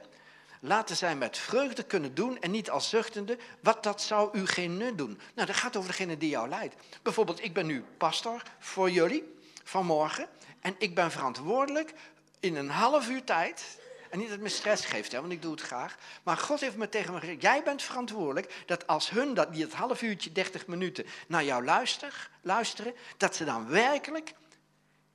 laten 0.60 0.96
zij 0.96 1.16
met 1.16 1.38
vreugde 1.38 1.84
kunnen 1.84 2.16
doen 2.16 2.42
en 2.42 2.52
niet 2.52 2.70
als 2.70 2.90
zuchtende, 2.90 3.38
wat 3.60 3.84
dat 3.84 4.02
zou 4.02 4.38
u 4.38 4.46
geen 4.46 4.78
nut 4.78 4.98
doen. 4.98 5.20
Nou, 5.36 5.48
dat 5.48 5.56
gaat 5.56 5.76
over 5.76 5.90
degene 5.90 6.18
die 6.18 6.30
jou 6.30 6.50
leidt. 6.50 6.76
Bijvoorbeeld, 7.02 7.44
ik 7.44 7.54
ben 7.54 7.66
nu 7.66 7.84
pastor 7.98 8.42
voor 8.60 8.92
jullie 8.92 9.34
vanmorgen 9.64 10.28
en 10.60 10.76
ik 10.78 10.96
ben 10.96 11.12
verantwoordelijk 11.12 11.94
in 12.40 12.56
een 12.56 12.70
half 12.70 13.10
uur 13.10 13.24
tijd 13.24 13.78
en 14.16 14.22
niet 14.22 14.30
dat 14.30 14.40
het 14.40 14.48
me 14.48 14.58
stress 14.58 14.86
geeft, 14.86 15.12
hè, 15.12 15.20
want 15.20 15.32
ik 15.32 15.42
doe 15.42 15.52
het 15.52 15.62
graag. 15.62 15.98
Maar 16.24 16.38
God 16.38 16.60
heeft 16.60 16.76
me 16.76 16.90
tegen 16.90 17.14
me 17.14 17.20
gezegd, 17.20 17.42
jij 17.42 17.64
bent 17.64 17.82
verantwoordelijk 17.82 18.64
dat 18.66 18.88
als 18.88 19.10
hun 19.10 19.34
dat, 19.34 19.54
die 19.54 19.64
het 19.64 19.74
half 19.74 20.02
uurtje, 20.02 20.32
30 20.32 20.68
minuten 20.68 21.06
naar 21.28 21.44
jou 21.44 21.64
luister, 21.64 22.30
luisteren, 22.42 22.94
dat 23.18 23.36
ze 23.36 23.44
dan 23.44 23.68
werkelijk 23.68 24.34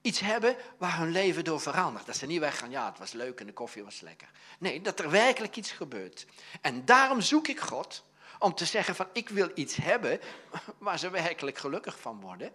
iets 0.00 0.20
hebben 0.20 0.56
waar 0.78 0.98
hun 0.98 1.10
leven 1.10 1.44
door 1.44 1.60
verandert. 1.60 2.06
Dat 2.06 2.16
ze 2.16 2.26
niet 2.26 2.40
weggaan, 2.40 2.70
ja, 2.70 2.88
het 2.88 2.98
was 2.98 3.12
leuk 3.12 3.40
en 3.40 3.46
de 3.46 3.52
koffie 3.52 3.84
was 3.84 4.00
lekker. 4.00 4.28
Nee, 4.58 4.80
dat 4.80 4.98
er 4.98 5.10
werkelijk 5.10 5.56
iets 5.56 5.70
gebeurt. 5.70 6.26
En 6.60 6.84
daarom 6.84 7.20
zoek 7.20 7.48
ik 7.48 7.60
God 7.60 8.04
om 8.38 8.54
te 8.54 8.64
zeggen 8.64 8.94
van, 8.94 9.06
ik 9.12 9.28
wil 9.28 9.50
iets 9.54 9.76
hebben 9.76 10.20
waar 10.78 10.98
ze 10.98 11.10
werkelijk 11.10 11.58
gelukkig 11.58 12.00
van 12.00 12.20
worden. 12.20 12.52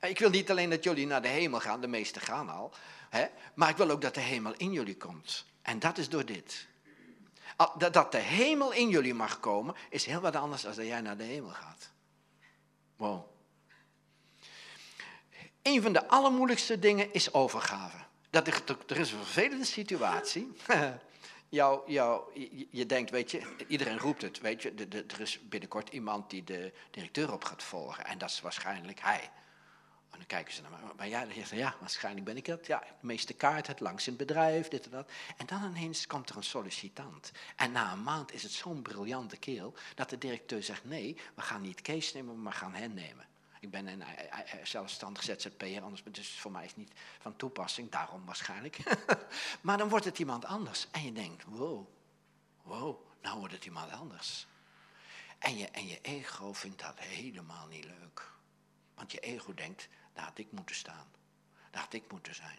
Ik 0.00 0.18
wil 0.18 0.30
niet 0.30 0.50
alleen 0.50 0.70
dat 0.70 0.84
jullie 0.84 1.06
naar 1.06 1.22
de 1.22 1.28
hemel 1.28 1.60
gaan, 1.60 1.80
de 1.80 1.86
meesten 1.86 2.22
gaan 2.22 2.48
al, 2.48 2.72
hè, 3.10 3.26
maar 3.54 3.68
ik 3.68 3.76
wil 3.76 3.90
ook 3.90 4.00
dat 4.00 4.14
de 4.14 4.20
hemel 4.20 4.54
in 4.56 4.72
jullie 4.72 4.96
komt. 4.96 5.46
En 5.62 5.78
dat 5.78 5.98
is 5.98 6.08
door 6.08 6.24
dit. 6.24 6.66
Dat 7.92 8.12
de 8.12 8.18
hemel 8.18 8.72
in 8.72 8.88
jullie 8.88 9.14
mag 9.14 9.40
komen, 9.40 9.74
is 9.90 10.04
heel 10.04 10.20
wat 10.20 10.36
anders 10.36 10.62
dan 10.62 10.74
dat 10.74 10.86
jij 10.86 11.00
naar 11.00 11.16
de 11.16 11.24
hemel 11.24 11.50
gaat. 11.50 11.90
Wow. 12.96 13.24
Een 15.62 15.82
van 15.82 15.92
de 15.92 16.08
allermoeilijkste 16.08 16.78
dingen 16.78 17.12
is 17.12 17.32
overgave. 17.32 17.96
Dat 18.30 18.46
er, 18.46 18.62
er 18.86 18.98
is 18.98 19.12
een 19.12 19.18
vervelende 19.18 19.64
situatie. 19.64 20.52
jou, 21.48 21.92
jou, 21.92 22.22
je, 22.70 22.86
denkt, 22.86 23.10
weet 23.10 23.30
je, 23.30 23.42
iedereen 23.66 23.98
roept 23.98 24.22
het, 24.22 24.40
weet 24.40 24.62
je, 24.62 24.74
er 25.08 25.20
is 25.20 25.40
binnenkort 25.48 25.88
iemand 25.88 26.30
die 26.30 26.44
de 26.44 26.72
directeur 26.90 27.32
op 27.32 27.44
gaat 27.44 27.62
volgen. 27.62 28.04
En 28.04 28.18
dat 28.18 28.30
is 28.30 28.40
waarschijnlijk 28.40 29.00
hij. 29.00 29.30
En 30.18 30.24
dan 30.26 30.36
kijken 30.36 30.54
ze 30.54 30.62
naar 30.62 30.70
mij. 30.70 30.80
Maar 30.96 31.08
ja, 31.08 31.24
dan 31.24 31.34
zegt 31.34 31.50
ja, 31.50 31.74
waarschijnlijk 31.80 32.24
ben 32.24 32.36
ik 32.36 32.46
het. 32.46 32.66
Ja, 32.66 32.78
de 32.78 33.06
meeste 33.06 33.34
kaart, 33.34 33.66
het 33.66 33.80
langs 33.80 34.06
in 34.06 34.12
het 34.16 34.26
bedrijf, 34.26 34.68
dit 34.68 34.84
en 34.84 34.90
dat. 34.90 35.10
En 35.36 35.46
dan 35.46 35.64
ineens 35.64 36.06
komt 36.06 36.30
er 36.30 36.36
een 36.36 36.42
sollicitant. 36.42 37.32
En 37.56 37.72
na 37.72 37.92
een 37.92 38.02
maand 38.02 38.32
is 38.32 38.42
het 38.42 38.52
zo'n 38.52 38.82
briljante 38.82 39.36
keel 39.36 39.74
dat 39.94 40.10
de 40.10 40.18
directeur 40.18 40.62
zegt, 40.62 40.84
nee, 40.84 41.16
we 41.34 41.42
gaan 41.42 41.60
niet 41.60 41.82
Kees 41.82 42.12
nemen, 42.12 42.42
maar 42.42 42.52
we 42.52 42.58
gaan 42.58 42.74
hen 42.74 42.94
nemen. 42.94 43.26
Ik 43.60 43.70
ben 43.70 43.86
een 43.86 44.02
eh, 44.02 44.24
eh, 44.24 44.52
eh, 44.52 44.64
zelfstandig 44.64 45.22
ZZP'er, 45.22 45.82
anders 45.82 46.02
dus 46.10 46.38
voor 46.38 46.50
mij 46.50 46.64
is 46.64 46.68
het 46.68 46.78
niet 46.78 46.92
van 47.18 47.36
toepassing, 47.36 47.90
daarom 47.90 48.24
waarschijnlijk. 48.24 48.78
maar 49.60 49.78
dan 49.78 49.88
wordt 49.88 50.04
het 50.04 50.18
iemand 50.18 50.44
anders. 50.44 50.86
En 50.90 51.04
je 51.04 51.12
denkt, 51.12 51.44
wow, 51.44 51.88
wow, 52.62 52.96
nou 53.22 53.38
wordt 53.38 53.54
het 53.54 53.64
iemand 53.64 53.92
anders. 53.92 54.46
En 55.38 55.56
je, 55.56 55.68
en 55.68 55.86
je 55.86 56.00
ego 56.00 56.52
vindt 56.52 56.80
dat 56.80 56.98
helemaal 56.98 57.66
niet 57.66 57.84
leuk. 57.84 58.30
Want 58.98 59.12
je 59.12 59.18
ego 59.20 59.54
denkt, 59.54 59.88
had 60.24 60.38
ik 60.38 60.52
moeten 60.52 60.76
staan. 60.76 61.06
Daar 61.70 61.86
ik 61.90 62.10
moeten 62.10 62.34
zijn. 62.34 62.58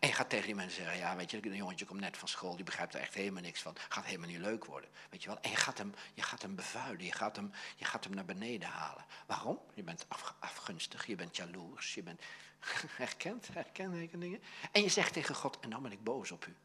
En 0.00 0.08
je 0.08 0.14
gaat 0.14 0.28
tegen 0.28 0.46
die 0.46 0.54
mensen 0.54 0.82
zeggen, 0.82 0.98
ja 1.00 1.16
weet 1.16 1.30
je, 1.30 1.46
een 1.46 1.56
jongetje 1.56 1.84
komt 1.84 2.00
net 2.00 2.16
van 2.16 2.28
school, 2.28 2.56
die 2.56 2.64
begrijpt 2.64 2.94
er 2.94 3.00
echt 3.00 3.14
helemaal 3.14 3.42
niks 3.42 3.62
van. 3.62 3.76
Gaat 3.88 4.04
helemaal 4.04 4.28
niet 4.28 4.38
leuk 4.38 4.64
worden. 4.64 4.90
Weet 5.10 5.22
je 5.22 5.28
wel? 5.28 5.40
En 5.40 5.50
je 5.50 5.56
gaat 5.56 5.78
hem, 5.78 5.94
je 6.14 6.22
gaat 6.22 6.42
hem 6.42 6.54
bevuilen, 6.54 7.04
je 7.04 7.12
gaat 7.12 7.36
hem, 7.36 7.50
je 7.76 7.84
gaat 7.84 8.04
hem 8.04 8.14
naar 8.14 8.24
beneden 8.24 8.68
halen. 8.68 9.04
Waarom? 9.26 9.60
Je 9.74 9.82
bent 9.82 10.06
afgunstig, 10.38 11.06
je 11.06 11.14
bent 11.14 11.36
jaloers, 11.36 11.94
je 11.94 12.02
bent 12.02 12.22
herkend, 13.02 13.48
herkend 13.52 14.20
dingen. 14.20 14.42
En 14.72 14.82
je 14.82 14.88
zegt 14.88 15.12
tegen 15.12 15.34
God, 15.34 15.60
en 15.60 15.70
dan 15.70 15.82
ben 15.82 15.92
ik 15.92 16.04
boos 16.04 16.30
op 16.30 16.46
u. 16.46 16.56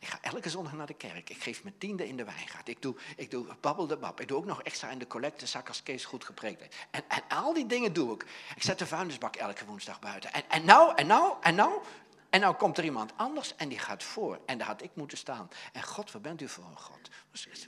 Ik 0.00 0.08
ga 0.08 0.18
elke 0.20 0.50
zondag 0.50 0.72
naar 0.72 0.86
de 0.86 0.94
kerk. 0.94 1.30
Ik 1.30 1.42
geef 1.42 1.62
mijn 1.62 1.78
tiende 1.78 2.08
in 2.08 2.16
de 2.16 2.24
wijngaard. 2.24 2.68
Ik 2.68 2.82
doe, 2.82 2.96
ik 3.16 3.30
doe 3.30 3.46
babbel 3.60 3.86
bab. 3.86 4.20
Ik 4.20 4.28
doe 4.28 4.36
ook 4.36 4.44
nog 4.44 4.62
extra 4.62 4.90
in 4.90 4.98
de 4.98 5.06
collectezak 5.06 5.68
als 5.68 5.82
Kees 5.82 6.04
goed 6.04 6.24
gepreekt 6.24 6.60
heeft. 6.60 6.76
En, 6.90 7.02
en 7.08 7.22
al 7.28 7.52
die 7.52 7.66
dingen 7.66 7.92
doe 7.92 8.14
ik. 8.14 8.26
Ik 8.56 8.62
zet 8.62 8.78
de 8.78 8.86
vuilnisbak 8.86 9.36
elke 9.36 9.64
woensdag 9.64 10.00
buiten. 10.00 10.32
En, 10.32 10.42
en 10.48 10.64
nou, 10.64 10.94
en 10.94 11.06
nou, 11.06 11.36
en 11.40 11.54
nou. 11.54 11.82
En 12.30 12.40
nou 12.40 12.54
komt 12.54 12.78
er 12.78 12.84
iemand 12.84 13.12
anders 13.16 13.56
en 13.56 13.68
die 13.68 13.78
gaat 13.78 14.02
voor. 14.02 14.40
En 14.46 14.58
daar 14.58 14.66
had 14.66 14.82
ik 14.82 14.90
moeten 14.94 15.18
staan. 15.18 15.48
En 15.72 15.82
God, 15.82 16.12
waar 16.12 16.22
bent 16.22 16.40
u 16.40 16.48
voor 16.48 16.64
een 16.64 16.78
God? 16.78 17.10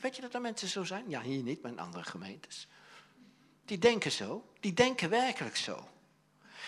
Weet 0.01 0.17
je 0.17 0.23
dat 0.23 0.35
er 0.35 0.40
mensen 0.40 0.69
zo 0.69 0.85
zijn? 0.85 1.05
Ja, 1.09 1.21
hier 1.21 1.43
niet, 1.43 1.62
maar 1.62 1.71
in 1.71 1.79
andere 1.79 2.05
gemeentes. 2.05 2.69
Die 3.64 3.79
denken 3.79 4.12
zo. 4.12 4.51
Die 4.61 4.73
denken 4.73 5.11
werkelijk 5.11 5.57
zo. 5.57 5.88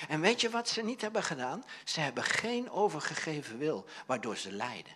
En 0.09 0.21
weet 0.21 0.41
je 0.41 0.51
wat 0.51 0.69
ze 0.69 0.83
niet 0.83 1.01
hebben 1.01 1.23
gedaan? 1.23 1.65
Ze 1.85 2.01
hebben 2.01 2.25
geen 2.25 2.71
overgegeven 2.71 3.59
wil, 3.59 3.85
waardoor 4.07 4.37
ze 4.37 4.53
lijden. 4.53 4.93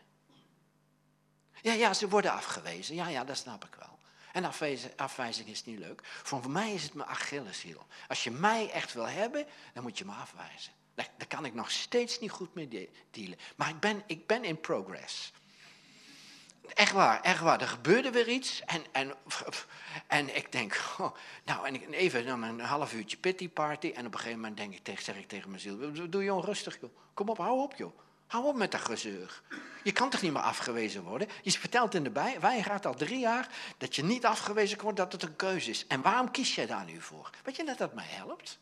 Ja, 1.63 1.73
ja, 1.73 1.95
ze 1.95 2.09
worden 2.09 2.33
afgewezen. 2.33 2.95
Ja, 2.95 3.09
ja, 3.09 3.25
dat 3.25 3.37
snap 3.37 3.65
ik 3.65 3.75
wel. 3.79 3.99
En 4.33 4.45
afwijzing, 4.45 4.93
afwijzing 4.97 5.49
is 5.49 5.65
niet 5.65 5.79
leuk. 5.79 6.01
Voor 6.05 6.51
mij 6.51 6.73
is 6.73 6.83
het 6.83 6.95
mijn 6.95 7.09
Achilleshiel. 7.09 7.87
Als 8.09 8.25
je 8.25 8.31
mij 8.31 8.71
echt 8.71 8.93
wil 8.93 9.09
hebben, 9.09 9.47
dan 9.75 9.83
moet 9.83 9.99
je 9.99 10.05
me 10.05 10.13
afwijzen. 10.13 10.73
Daar, 10.95 11.27
kan 11.29 11.45
ik 11.45 11.55
nog 11.55 11.71
steeds 11.71 12.21
niet 12.21 12.31
goed 12.31 12.55
mee 12.55 12.91
dealen. 13.11 13.39
Maar 13.57 13.69
ik 13.69 13.81
ben, 13.81 14.03
ik 14.07 14.27
ben 14.27 14.45
in 14.45 14.61
progress. 14.61 15.33
Echt 16.75 16.93
waar, 16.93 17.21
echt 17.21 17.41
waar. 17.41 17.61
Er 17.61 17.69
gebeurde 17.69 18.11
weer 18.11 18.29
iets. 18.29 18.63
En, 18.65 18.83
en, 18.93 19.15
en 20.07 20.37
ik 20.37 20.53
denk, 20.53 20.81
oh, 20.99 21.15
nou, 21.45 21.67
en 21.67 21.93
even 21.93 22.27
dan 22.27 22.43
een 22.43 22.61
half 22.61 22.93
uurtje 22.93 23.17
pity 23.17 23.49
party. 23.49 23.93
En 23.95 24.07
op 24.07 24.13
een 24.13 24.19
gegeven 24.19 24.41
moment 24.41 24.57
denk 24.57 24.75
ik, 24.75 25.01
zeg 25.01 25.17
ik 25.17 25.29
tegen 25.29 25.49
mijn 25.51 25.63
ziel, 25.63 26.09
doe 26.11 26.25
je 26.25 26.35
onrustig, 26.35 26.81
joh. 26.81 26.91
Kom 27.15 27.29
op, 27.29 27.39
hou 27.39 27.61
op, 27.61 27.77
joh. 27.77 27.99
Hou 28.31 28.45
op 28.45 28.57
met 28.57 28.71
dat 28.71 28.81
gezeur. 28.81 29.43
Je 29.83 29.93
kan 29.93 30.11
toch 30.11 30.23
niet 30.23 30.33
meer 30.33 30.43
afgewezen 30.43 31.03
worden? 31.03 31.29
Je 31.43 31.51
vertelt 31.51 31.95
in 31.95 32.05
de 32.05 32.11
bij, 32.11 32.41
wij 32.41 32.63
gaat 32.63 32.87
al 32.87 32.95
drie 32.95 33.19
jaar 33.19 33.49
dat 33.79 33.97
je 33.97 34.05
niet 34.05 34.25
afgewezen 34.25 34.81
wordt, 34.81 34.97
dat 34.97 35.13
het 35.13 35.23
een 35.23 35.37
keuze 35.37 35.71
is. 35.71 35.87
En 35.87 36.03
waarom 36.03 36.31
kies 36.31 36.55
jij 36.55 36.67
daar 36.67 36.85
nu 36.85 37.01
voor? 37.01 37.31
Weet 37.45 37.57
je 37.57 37.65
dat 37.65 37.79
dat 37.79 37.95
mij 37.95 38.07
helpt? 38.09 38.59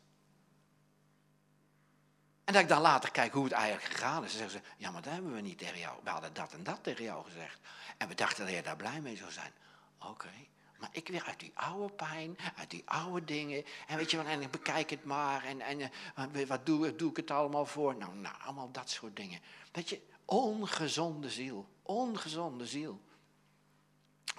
En 2.45 2.53
dat 2.53 2.63
ik 2.63 2.69
dan 2.69 2.81
later 2.81 3.11
kijk 3.11 3.33
hoe 3.33 3.45
het 3.45 3.53
eigenlijk 3.53 3.93
gegaan 3.93 4.25
is. 4.25 4.31
Dan 4.31 4.41
zeggen 4.49 4.61
ze, 4.61 4.75
ja, 4.77 4.91
maar 4.91 5.03
dat 5.03 5.13
hebben 5.13 5.35
we 5.35 5.41
niet 5.41 5.59
tegen 5.59 5.79
jou. 5.79 5.99
We 6.03 6.11
hadden 6.11 6.35
dat 6.35 6.53
en 6.53 6.63
dat 6.63 6.79
tegen 6.83 7.05
jou 7.05 7.25
gezegd. 7.25 7.59
En 7.97 8.09
we 8.09 8.15
dachten 8.15 8.45
dat 8.47 8.55
je 8.55 8.63
daar 8.63 8.77
blij 8.77 9.01
mee 9.01 9.17
zou 9.17 9.31
zijn. 9.31 9.53
Oké, 9.99 10.31
maar 10.79 10.89
ik 10.93 11.09
weer 11.09 11.25
uit 11.25 11.41
die 11.41 11.53
oude 11.55 11.93
pijn, 11.95 12.39
uit 12.57 12.71
die 12.71 12.83
oude 12.85 13.25
dingen. 13.25 13.65
En 13.87 13.97
weet 13.97 14.11
je 14.11 14.17
wel, 14.17 14.27
en 14.27 14.41
ik 14.41 14.51
bekijk 14.51 14.91
het 14.91 15.05
maar. 15.05 15.45
En, 15.45 15.61
en 15.61 15.81
eh, 16.15 16.47
wat 16.47 16.67
doe, 16.67 16.97
doe 16.97 17.11
ik 17.11 17.17
het 17.17 17.31
allemaal 17.31 17.67
voor? 17.67 17.97
Nou, 17.97 18.15
nou, 18.15 18.35
allemaal 18.45 18.71
dat 18.71 18.91
soort 18.91 19.17
dingen. 19.17 19.41
Weet 19.73 19.89
je, 19.89 20.01
ongezonde 20.25 21.31
ziel. 21.31 21.69
Ongezonde 21.83 22.67
ziel. 22.67 23.01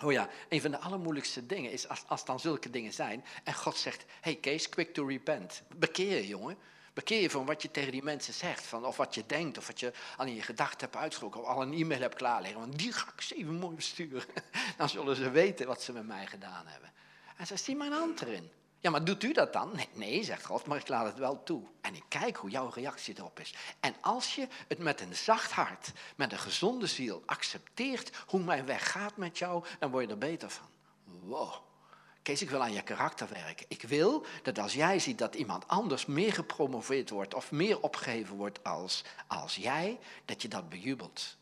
Oh 0.04 0.12
ja, 0.12 0.30
een 0.50 0.62
van 0.62 0.72
de 0.72 0.80
allermoeilijkste 0.80 1.46
dingen 1.46 1.72
is 1.72 1.88
als, 1.88 2.04
als 2.08 2.26
dan 2.26 2.40
zulke 2.40 2.70
dingen 2.70 2.94
zijn. 2.94 3.26
En 3.44 3.54
God 3.54 3.78
zegt, 3.78 4.06
hey 4.22 4.36
Kees, 4.36 4.70
quick 4.70 4.94
to 4.94 5.06
repent. 5.06 5.64
Bekeer 5.76 6.24
jongen. 6.24 6.58
Bekeer 7.00 7.22
je 7.22 7.30
van 7.30 7.46
wat 7.46 7.62
je 7.62 7.72
tegen 7.72 7.92
die 7.92 8.04
mensen 8.04 8.34
zegt, 8.34 8.66
van, 8.66 8.86
of 8.86 8.98
wat 8.98 9.16
je 9.16 9.24
denkt, 9.26 9.58
of 9.58 9.68
wat 9.68 9.80
je 9.80 9.94
al 10.18 10.26
in 10.26 10.36
je 10.36 10.42
gedachten 10.42 10.80
hebt 10.80 10.96
uitgesproken, 10.96 11.42
of 11.42 11.48
al 11.48 11.62
een 11.62 11.74
e-mail 11.74 12.02
hebt 12.02 12.16
klaarleggen. 12.16 12.60
Want 12.60 12.78
die 12.78 12.92
ga 12.92 13.08
ik 13.08 13.14
eens 13.16 13.34
even 13.34 13.54
mooi 13.54 13.76
besturen. 13.76 14.24
Dan 14.78 14.90
zullen 14.90 15.16
ze 15.16 15.30
weten 15.30 15.68
wat 15.68 15.82
ze 15.82 15.94
met 15.94 16.08
mij 16.08 16.28
gedaan 16.28 16.68
hebben. 16.68 16.92
En 17.38 17.48
ze 17.48 17.58
zie 17.58 17.76
mijn 17.76 17.92
hand 17.92 18.22
erin. 18.22 18.52
Ja, 18.80 18.90
maar 18.90 19.04
doet 19.04 19.24
u 19.24 19.34
dat 19.34 19.54
dan? 19.54 19.72
Nee, 19.76 19.90
nee, 19.94 20.24
zegt 20.24 20.46
God, 20.46 20.66
maar 20.66 20.78
ik 20.78 20.88
laat 20.88 21.06
het 21.06 21.18
wel 21.18 21.44
toe. 21.44 21.64
En 21.82 21.96
ik 21.96 22.04
kijk 22.08 22.36
hoe 22.38 22.50
jouw 22.50 22.70
reactie 22.70 23.18
erop 23.18 23.40
is. 23.40 23.54
En 23.80 23.96
als 24.02 24.36
je 24.36 24.48
het 24.68 24.80
met 24.80 25.02
een 25.02 25.16
zacht 25.16 25.52
hart, 25.52 25.92
met 26.16 26.32
een 26.32 26.40
gezonde 26.40 26.88
ziel 26.88 27.24
accepteert 27.26 28.18
hoe 28.28 28.44
mijn 28.44 28.66
weg 28.66 28.92
gaat 28.92 29.18
met 29.18 29.38
jou, 29.38 29.66
dan 29.80 29.92
word 29.92 30.06
je 30.06 30.12
er 30.12 30.18
beter 30.18 30.50
van. 30.50 30.68
Wow. 31.04 31.69
Kees, 32.22 32.42
ik 32.42 32.50
wil 32.50 32.62
aan 32.62 32.74
je 32.74 32.82
karakter 32.82 33.30
werken. 33.30 33.66
Ik 33.70 33.82
wil 33.82 34.26
dat 34.44 34.60
als 34.60 34.74
jij 34.74 35.00
ziet 35.00 35.18
dat 35.18 35.36
iemand 35.36 35.68
anders 35.68 36.06
meer 36.06 36.34
gepromoveerd 36.34 37.10
wordt 37.10 37.34
of 37.34 37.52
meer 37.52 37.82
opgeheven 37.82 38.36
wordt 38.36 38.64
als, 38.64 39.04
als 39.28 39.56
jij, 39.56 40.00
dat 40.26 40.42
je 40.42 40.48
dat 40.48 40.70
bejubelt. 40.70 41.38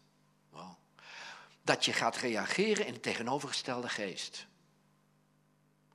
Dat 1.62 1.86
je 1.86 1.94
gaat 1.94 2.18
reageren 2.18 2.86
in 2.86 2.94
de 2.94 3.00
tegenovergestelde 3.00 3.90
geest. 3.90 4.48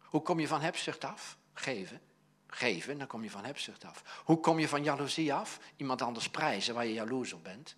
Hoe 0.00 0.22
kom 0.22 0.40
je 0.40 0.48
van 0.48 0.60
hebzucht 0.60 1.04
af? 1.04 1.36
Geven. 1.54 2.00
Geven, 2.46 2.98
dan 2.98 3.06
kom 3.06 3.22
je 3.22 3.30
van 3.30 3.44
hebzucht 3.44 3.84
af. 3.84 4.22
Hoe 4.24 4.40
kom 4.40 4.58
je 4.58 4.68
van 4.68 4.84
jaloezie 4.84 5.34
af? 5.34 5.58
Iemand 5.76 6.02
anders 6.02 6.30
prijzen 6.30 6.74
waar 6.74 6.86
je 6.86 6.92
jaloers 6.92 7.32
op 7.32 7.44
bent. 7.44 7.76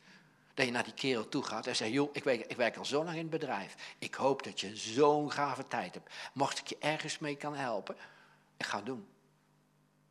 Dat 0.55 0.67
je 0.67 0.73
naar 0.73 0.85
die 0.85 0.95
kerel 0.95 1.29
toe 1.29 1.43
gaat 1.43 1.67
en 1.67 1.77
zegt, 1.77 1.93
joh, 1.93 2.11
ik 2.13 2.25
werk, 2.25 2.41
ik 2.41 2.57
werk 2.57 2.77
al 2.77 2.85
zo 2.85 3.05
lang 3.05 3.17
in 3.17 3.23
het 3.23 3.31
bedrijf. 3.31 3.75
Ik 3.99 4.15
hoop 4.15 4.43
dat 4.43 4.61
je 4.61 4.77
zo'n 4.77 5.33
gave 5.33 5.69
tijd 5.69 5.95
hebt. 5.95 6.15
Mocht 6.33 6.59
ik 6.59 6.67
je 6.67 6.77
ergens 6.79 7.19
mee 7.19 7.37
kan 7.37 7.55
helpen, 7.55 7.97
ik 8.57 8.67
ga 8.67 8.77
het 8.77 8.87
doen. 8.87 9.07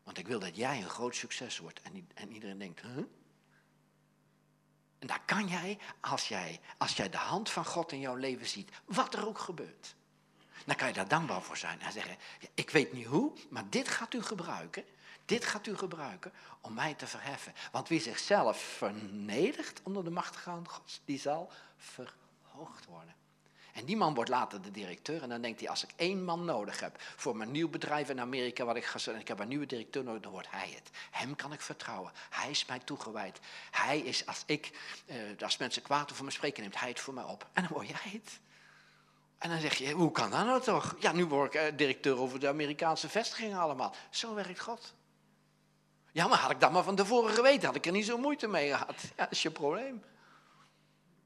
Want 0.03 0.17
ik 0.17 0.27
wil 0.27 0.39
dat 0.39 0.55
jij 0.55 0.77
een 0.77 0.89
groot 0.89 1.15
succes 1.15 1.57
wordt. 1.57 1.81
En, 1.81 2.07
en 2.13 2.31
iedereen 2.31 2.57
denkt, 2.57 2.81
huh? 2.81 3.03
En 4.99 5.07
daar 5.07 5.21
kan 5.25 5.47
jij 5.47 5.77
als, 5.99 6.27
jij, 6.27 6.59
als 6.77 6.95
jij 6.95 7.09
de 7.09 7.17
hand 7.17 7.49
van 7.49 7.65
God 7.65 7.91
in 7.91 7.99
jouw 7.99 8.15
leven 8.15 8.47
ziet, 8.47 8.71
wat 8.85 9.13
er 9.13 9.27
ook 9.27 9.39
gebeurt. 9.39 9.95
Dan 10.65 10.75
kan 10.75 10.87
je 10.87 10.93
daar 10.93 11.07
dankbaar 11.07 11.41
voor 11.41 11.57
zijn 11.57 11.81
en 11.81 11.91
zeggen, 11.91 12.17
ik 12.53 12.69
weet 12.69 12.93
niet 12.93 13.05
hoe, 13.05 13.33
maar 13.49 13.69
dit 13.69 13.87
gaat 13.87 14.13
u 14.13 14.21
gebruiken 14.21 14.85
dit 15.25 15.45
gaat 15.45 15.67
u 15.67 15.77
gebruiken 15.77 16.33
om 16.61 16.73
mij 16.73 16.93
te 16.93 17.07
verheffen. 17.07 17.53
Want 17.71 17.87
wie 17.87 18.01
zichzelf 18.01 18.57
vernedert 18.61 19.81
onder 19.83 20.03
de 20.03 20.09
machtige 20.09 20.59
God, 20.63 21.01
die 21.05 21.19
zal 21.19 21.51
verhoogd 21.77 22.85
worden. 22.85 23.15
En 23.73 23.85
die 23.85 23.97
man 23.97 24.13
wordt 24.13 24.29
later 24.29 24.61
de 24.61 24.71
directeur. 24.71 25.21
En 25.21 25.29
dan 25.29 25.41
denkt 25.41 25.59
hij, 25.59 25.69
als 25.69 25.83
ik 25.83 25.89
één 25.95 26.23
man 26.23 26.45
nodig 26.45 26.79
heb 26.79 26.95
voor 27.15 27.35
mijn 27.35 27.51
nieuw 27.51 27.69
bedrijf 27.69 28.09
in 28.09 28.19
Amerika, 28.19 28.65
wat 28.65 28.75
ik 28.75 28.85
ga 28.85 29.11
en 29.11 29.19
ik 29.19 29.27
heb 29.27 29.39
een 29.39 29.47
nieuwe 29.47 29.65
directeur 29.65 30.03
nodig, 30.03 30.21
dan 30.21 30.31
wordt 30.31 30.51
hij 30.51 30.69
het. 30.75 30.89
Hem 31.11 31.35
kan 31.35 31.53
ik 31.53 31.61
vertrouwen. 31.61 32.11
Hij 32.29 32.49
is 32.49 32.65
mij 32.65 32.79
toegewijd. 32.79 33.39
Hij 33.71 33.99
is, 33.99 34.25
als 34.25 34.43
ik, 34.45 34.71
eh, 35.05 35.17
als 35.39 35.57
mensen 35.57 35.81
kwaad 35.81 36.11
over 36.11 36.25
me 36.25 36.31
spreken, 36.31 36.61
neemt 36.61 36.79
hij 36.79 36.89
het 36.89 36.99
voor 36.99 37.13
mij 37.13 37.23
op. 37.23 37.47
En 37.53 37.63
dan 37.63 37.71
word 37.71 37.87
jij 37.87 38.11
het. 38.11 38.39
En 39.37 39.49
dan 39.49 39.59
zeg 39.59 39.73
je, 39.73 39.91
hoe 39.91 40.11
kan 40.11 40.29
dat 40.29 40.45
nou 40.45 40.61
toch? 40.61 40.95
Ja, 40.99 41.11
nu 41.11 41.25
word 41.25 41.53
ik 41.53 41.61
eh, 41.61 41.77
directeur 41.77 42.17
over 42.17 42.39
de 42.39 42.47
Amerikaanse 42.47 43.09
vestigingen 43.09 43.59
allemaal. 43.59 43.95
Zo 44.09 44.33
werkt 44.33 44.59
God. 44.59 44.93
Ja, 46.13 46.27
maar 46.27 46.37
had 46.37 46.51
ik 46.51 46.59
dat 46.59 46.71
maar 46.71 46.83
van 46.83 46.95
tevoren 46.95 47.33
geweten, 47.33 47.65
had 47.65 47.75
ik 47.75 47.85
er 47.85 47.91
niet 47.91 48.05
zo 48.05 48.17
moeite 48.17 48.47
mee 48.47 48.69
gehad. 48.69 49.01
Ja, 49.01 49.23
dat 49.23 49.31
is 49.31 49.41
je 49.41 49.51
probleem. 49.51 50.03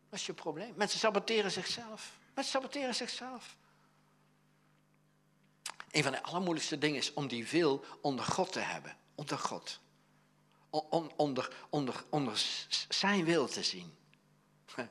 Dat 0.10 0.20
is 0.20 0.26
je 0.26 0.34
probleem. 0.34 0.74
Mensen 0.76 1.00
saboteren 1.00 1.52
zichzelf. 1.52 2.20
Mensen 2.34 2.54
saboteren 2.54 2.96
zichzelf. 2.96 3.56
Een 5.92 6.04
van 6.04 6.12
de 6.12 6.24
allermoeilijkste 6.24 6.78
dingen 6.78 6.98
is 6.98 7.14
om 7.14 7.28
die 7.28 7.48
wil 7.48 7.86
onder 8.02 8.26
God 8.26 8.52
te 8.52 8.60
hebben. 8.60 8.98
Onder 9.16 9.38
God. 9.38 9.80
onder, 11.16 11.54
onder, 11.70 12.04
onder 12.10 12.42
zijn 12.90 13.26
wil 13.26 13.48
te 13.48 13.64
zien. 13.64 13.96
Een 14.76 14.90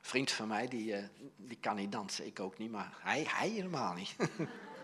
vriend 0.00 0.30
van 0.30 0.48
mij, 0.48 0.68
die, 0.68 0.94
eh, 0.94 1.04
die 1.36 1.58
kan 1.60 1.76
niet 1.76 1.92
dansen. 1.92 2.26
Ik 2.26 2.40
ook 2.40 2.58
niet, 2.58 2.70
maar 2.70 2.96
hij, 2.98 3.26
hij 3.28 3.48
helemaal 3.48 3.94
niet. 3.94 4.16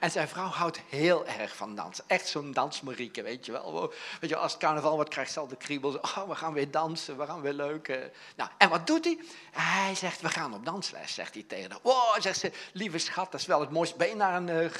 En 0.00 0.10
zijn 0.10 0.28
vrouw 0.28 0.46
houdt 0.46 0.80
heel 0.88 1.26
erg 1.26 1.56
van 1.56 1.74
dansen. 1.74 2.04
Echt 2.06 2.28
zo'n 2.28 2.52
dansmarieke, 2.52 3.22
weet 3.22 3.46
je 3.46 3.52
wel. 3.52 3.92
Weet 4.20 4.30
je, 4.30 4.36
als 4.36 4.52
het 4.52 4.60
carnaval 4.60 4.94
wordt, 4.94 5.10
krijgt 5.10 5.32
ze 5.32 5.40
al 5.40 5.46
de 5.46 5.56
kriebels. 5.56 6.00
Oh, 6.00 6.28
we 6.28 6.34
gaan 6.34 6.52
weer 6.52 6.70
dansen, 6.70 7.18
we 7.18 7.26
gaan 7.26 7.40
weer 7.40 7.52
leuk. 7.52 7.88
Eh. 7.88 7.96
Nou, 8.36 8.50
en 8.58 8.68
wat 8.68 8.86
doet 8.86 9.04
hij? 9.04 9.18
Hij 9.52 9.94
zegt, 9.94 10.20
we 10.20 10.28
gaan 10.28 10.54
op 10.54 10.64
dansles, 10.64 11.14
zegt 11.14 11.34
hij 11.34 11.42
tegen 11.42 11.70
haar. 11.70 11.80
Oh, 11.82 12.18
zegt 12.18 12.38
ze, 12.38 12.52
lieve 12.72 12.98
schat, 12.98 13.32
dat 13.32 13.40
is 13.40 13.46
wel 13.46 13.60
het 13.60 13.70
mooiste. 13.70 13.96
Ben 13.96 14.16
naar 14.16 14.34
een, 14.34 14.48
uh, 14.48 14.70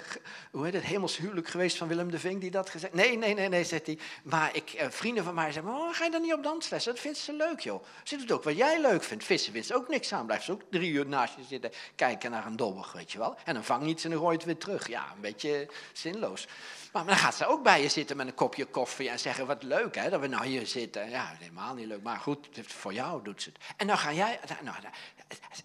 hoe 0.50 0.64
heet 0.64 0.74
het, 0.74 0.82
hemels 0.82 1.16
huwelijk 1.16 1.48
geweest 1.48 1.76
van 1.76 1.88
Willem 1.88 2.10
de 2.10 2.18
Vink 2.18 2.40
die 2.40 2.50
dat 2.50 2.70
gezegd? 2.70 2.94
Nee, 2.94 3.16
nee, 3.18 3.34
nee, 3.34 3.48
nee, 3.48 3.64
zegt 3.64 3.86
hij. 3.86 3.98
Maar 4.22 4.50
ik, 4.52 4.72
uh, 4.72 4.86
vrienden 4.90 5.24
van 5.24 5.34
mij 5.34 5.52
zeggen, 5.52 5.72
oh, 5.72 5.94
ga 5.94 6.04
je 6.04 6.10
dan 6.10 6.22
niet 6.22 6.32
op 6.32 6.42
dansles? 6.42 6.84
Dat 6.84 7.00
vindt 7.00 7.18
ze 7.18 7.32
leuk, 7.32 7.60
joh. 7.60 7.84
Ze 8.02 8.16
doet 8.16 8.32
ook 8.32 8.44
wat 8.44 8.56
jij 8.56 8.80
leuk 8.80 9.02
vindt. 9.02 9.24
Vissen 9.24 9.52
vindt 9.52 9.66
ze 9.66 9.74
ook 9.74 9.88
niks 9.88 10.12
aan. 10.12 10.26
Blijft 10.26 10.44
ze 10.44 10.52
ook 10.52 10.62
drie 10.70 10.90
uur 10.90 11.06
naast 11.06 11.34
je 11.36 11.44
zitten, 11.48 11.70
kijken 11.94 12.30
naar 12.30 12.46
een 12.46 12.56
dobber, 12.56 12.90
weet 12.94 13.12
je 13.12 13.18
wel. 13.18 13.36
En 13.44 13.54
dan 13.54 13.64
vang 13.64 13.86
iets 13.86 14.04
en 14.04 14.10
dan 14.10 14.18
gooi 14.18 14.32
je 14.32 14.38
het 14.38 14.46
terug. 14.58 14.88
Ja, 14.88 15.12
een 15.14 15.20
beetje 15.20 15.68
zinloos. 15.92 16.46
Maar 16.92 17.04
dan 17.06 17.16
gaat 17.16 17.34
ze 17.34 17.46
ook 17.46 17.62
bij 17.62 17.82
je 17.82 17.88
zitten 17.88 18.16
met 18.16 18.26
een 18.26 18.34
kopje 18.34 18.64
koffie 18.64 19.08
en 19.08 19.18
zeggen: 19.18 19.46
Wat 19.46 19.62
leuk 19.62 19.94
hè, 19.94 20.10
dat 20.10 20.20
we 20.20 20.26
nou 20.26 20.46
hier 20.46 20.66
zitten. 20.66 21.10
Ja, 21.10 21.34
helemaal 21.38 21.74
niet 21.74 21.86
leuk, 21.86 22.02
maar 22.02 22.18
goed, 22.18 22.48
voor 22.62 22.92
jou 22.92 23.22
doet 23.22 23.42
ze 23.42 23.48
het. 23.52 23.74
En 23.76 23.86
dan 23.86 23.98
ga 23.98 24.12
jij, 24.12 24.40
nou, 24.62 24.76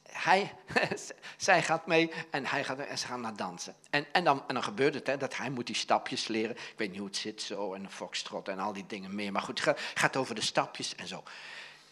hij, 0.03 0.53
zij 1.37 1.63
gaat 1.63 1.87
mee 1.87 2.11
en, 2.31 2.45
hij 2.45 2.63
gaat, 2.63 2.79
en 2.79 2.97
ze 2.97 3.07
gaan 3.07 3.21
naar 3.21 3.35
dansen. 3.35 3.75
En, 3.89 4.05
en, 4.11 4.23
dan, 4.23 4.43
en 4.47 4.53
dan 4.53 4.63
gebeurt 4.63 4.93
het 4.93 5.07
hè, 5.07 5.17
dat 5.17 5.37
hij 5.37 5.49
moet 5.49 5.67
die 5.67 5.75
stapjes 5.75 6.27
leren. 6.27 6.55
Ik 6.55 6.73
weet 6.77 6.89
niet 6.89 6.99
hoe 6.99 7.07
het 7.07 7.17
zit 7.17 7.41
zo, 7.41 7.73
en 7.73 7.83
een 7.83 7.91
foxtrot 7.91 8.47
en 8.47 8.59
al 8.59 8.73
die 8.73 8.85
dingen 8.87 9.15
meer. 9.15 9.31
Maar 9.31 9.41
goed, 9.41 9.65
het 9.65 9.79
gaat 9.93 10.15
over 10.15 10.35
de 10.35 10.41
stapjes 10.41 10.95
en 10.95 11.07
zo. 11.07 11.23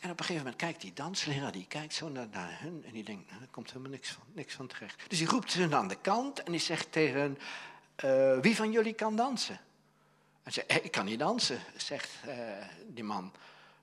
En 0.05 0.11
op 0.11 0.19
een 0.19 0.25
gegeven 0.25 0.45
moment 0.45 0.61
kijkt 0.61 0.81
die 0.81 0.93
dansleraar, 0.93 1.51
die 1.51 1.65
kijkt 1.67 1.93
zo 1.93 2.09
naar, 2.09 2.27
naar 2.31 2.57
hun 2.61 2.83
en 2.85 2.91
die 2.91 3.03
denkt, 3.03 3.29
nou, 3.29 3.41
er 3.41 3.47
komt 3.47 3.67
helemaal 3.67 3.91
niks 3.91 4.09
van, 4.09 4.23
niks 4.33 4.53
van 4.53 4.67
terecht. 4.67 5.09
Dus 5.09 5.17
die 5.17 5.27
roept 5.27 5.53
hun 5.53 5.75
aan 5.75 5.87
de 5.87 5.97
kant 6.01 6.43
en 6.43 6.51
die 6.51 6.61
zegt 6.61 6.91
tegen 6.91 7.19
hen, 7.19 7.37
uh, 8.05 8.41
wie 8.41 8.55
van 8.55 8.71
jullie 8.71 8.93
kan 8.93 9.15
dansen? 9.15 9.59
En 10.43 10.53
ze 10.53 10.65
ik 10.65 10.91
kan 10.91 11.05
niet 11.05 11.19
dansen, 11.19 11.59
zegt 11.75 12.09
uh, 12.27 12.33
die 12.87 13.03
man, 13.03 13.33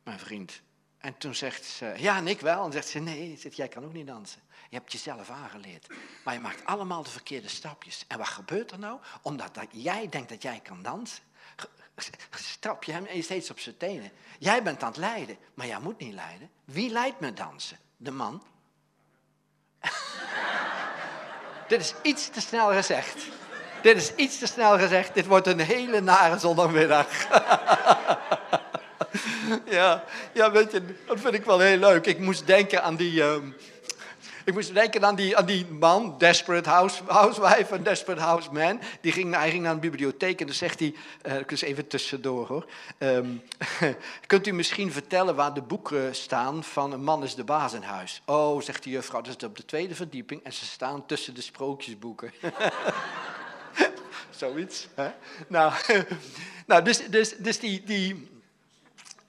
mijn 0.02 0.18
vriend. 0.18 0.61
En 0.98 1.18
toen 1.18 1.35
zegt 1.35 1.64
ze, 1.64 1.94
ja, 1.96 2.16
en 2.16 2.26
ik 2.26 2.40
wel. 2.40 2.64
En 2.64 2.72
zegt 2.72 2.88
ze, 2.88 2.98
nee, 2.98 3.37
zegt, 3.37 3.56
jij 3.56 3.68
kan 3.68 3.85
ook 3.85 3.92
niet 3.92 4.06
dansen. 4.06 4.40
Je 4.68 4.76
hebt 4.76 4.92
jezelf 4.92 5.30
aangeleerd. 5.30 5.87
Maar 6.24 6.35
je 6.35 6.40
maakt 6.40 6.64
allemaal 6.64 7.02
de 7.02 7.11
verkeerde 7.11 7.48
stapjes. 7.48 8.04
En 8.08 8.18
wat 8.18 8.28
gebeurt 8.28 8.70
er 8.70 8.78
nou? 8.78 9.00
Omdat 9.22 9.54
dat 9.54 9.68
jij 9.70 10.08
denkt 10.08 10.28
dat 10.28 10.42
jij 10.42 10.61
kan 10.61 10.82
dansen, 10.82 11.22
strap 12.35 12.85
je 12.85 12.92
hem 12.92 13.07
steeds 13.22 13.50
op 13.50 13.59
zijn 13.59 13.76
tenen. 13.76 14.11
Jij 14.38 14.62
bent 14.62 14.83
aan 14.83 14.88
het 14.88 14.98
lijden, 14.98 15.37
maar 15.55 15.66
jij 15.66 15.81
moet 15.81 15.98
niet 15.98 16.14
lijden. 16.14 16.50
Wie 16.64 16.90
leidt 16.90 17.20
met 17.20 17.37
dansen? 17.37 17.78
De 17.96 18.11
man. 18.11 18.42
Dit 21.68 21.81
is 21.81 21.94
iets 22.02 22.28
te 22.28 22.40
snel 22.40 22.72
gezegd. 22.72 23.16
Dit 23.83 23.96
is 23.96 24.14
iets 24.14 24.38
te 24.38 24.46
snel 24.46 24.78
gezegd. 24.78 25.14
Dit 25.14 25.26
wordt 25.26 25.46
een 25.46 25.61
hele 25.61 26.00
nare 26.00 26.38
zondagmiddag. 26.38 27.07
ja, 29.78 30.05
ja, 30.33 30.50
weet 30.50 30.72
je, 30.72 30.83
dat 31.07 31.20
vind 31.20 31.35
ik 31.35 31.44
wel 31.44 31.59
heel 31.59 31.78
leuk. 31.78 32.07
Ik 32.07 32.18
moest 32.18 32.46
denken 32.46 32.83
aan 32.83 32.96
die, 32.96 33.12
uh, 33.12 33.37
Ik 34.44 34.55
moest 34.55 34.74
denken 34.74 35.05
aan 35.05 35.14
die, 35.14 35.37
aan 35.37 35.46
die 35.46 35.66
man, 35.66 36.14
Desperate 36.18 36.68
house, 36.68 37.02
Housewife 37.07 37.74
en 37.74 37.83
Desperate 37.83 38.20
Houseman. 38.20 38.81
Die 39.00 39.12
ging, 39.12 39.35
hij 39.35 39.50
ging 39.50 39.62
naar 39.62 39.72
een 39.72 39.81
bibliotheek 39.81 40.40
en 40.40 40.46
dan 40.46 40.55
zegt 40.55 40.78
hij, 40.78 40.94
uh, 41.26 41.38
ik 41.38 41.50
eens 41.50 41.62
even 41.62 41.87
tussendoor 41.87 42.46
hoor. 42.46 42.66
Um, 42.98 43.42
kunt 44.26 44.46
u 44.46 44.52
misschien 44.52 44.92
vertellen 44.92 45.35
waar 45.35 45.55
de 45.55 45.62
boeken 45.62 46.14
staan 46.14 46.64
van 46.64 46.92
een 46.92 47.05
man 47.05 47.22
is 47.22 47.35
de 47.35 47.44
baas 47.44 47.72
in 47.72 47.83
huis? 47.83 48.22
Oh, 48.26 48.61
zegt 48.61 48.85
de 48.85 48.90
juffrouw, 48.90 49.20
dat 49.20 49.37
is 49.37 49.46
op 49.48 49.57
de 49.57 49.64
tweede 49.64 49.94
verdieping 49.94 50.44
en 50.44 50.52
ze 50.52 50.64
staan 50.64 51.07
tussen 51.07 51.35
de 51.35 51.42
sprookjesboeken. 51.42 52.33
Zoiets. 54.31 54.88
Hè? 54.94 55.11
Nou, 55.48 55.72
nou, 56.66 56.85
dus, 56.85 57.07
dus, 57.11 57.37
dus 57.37 57.59
die, 57.59 57.83
die, 57.85 58.28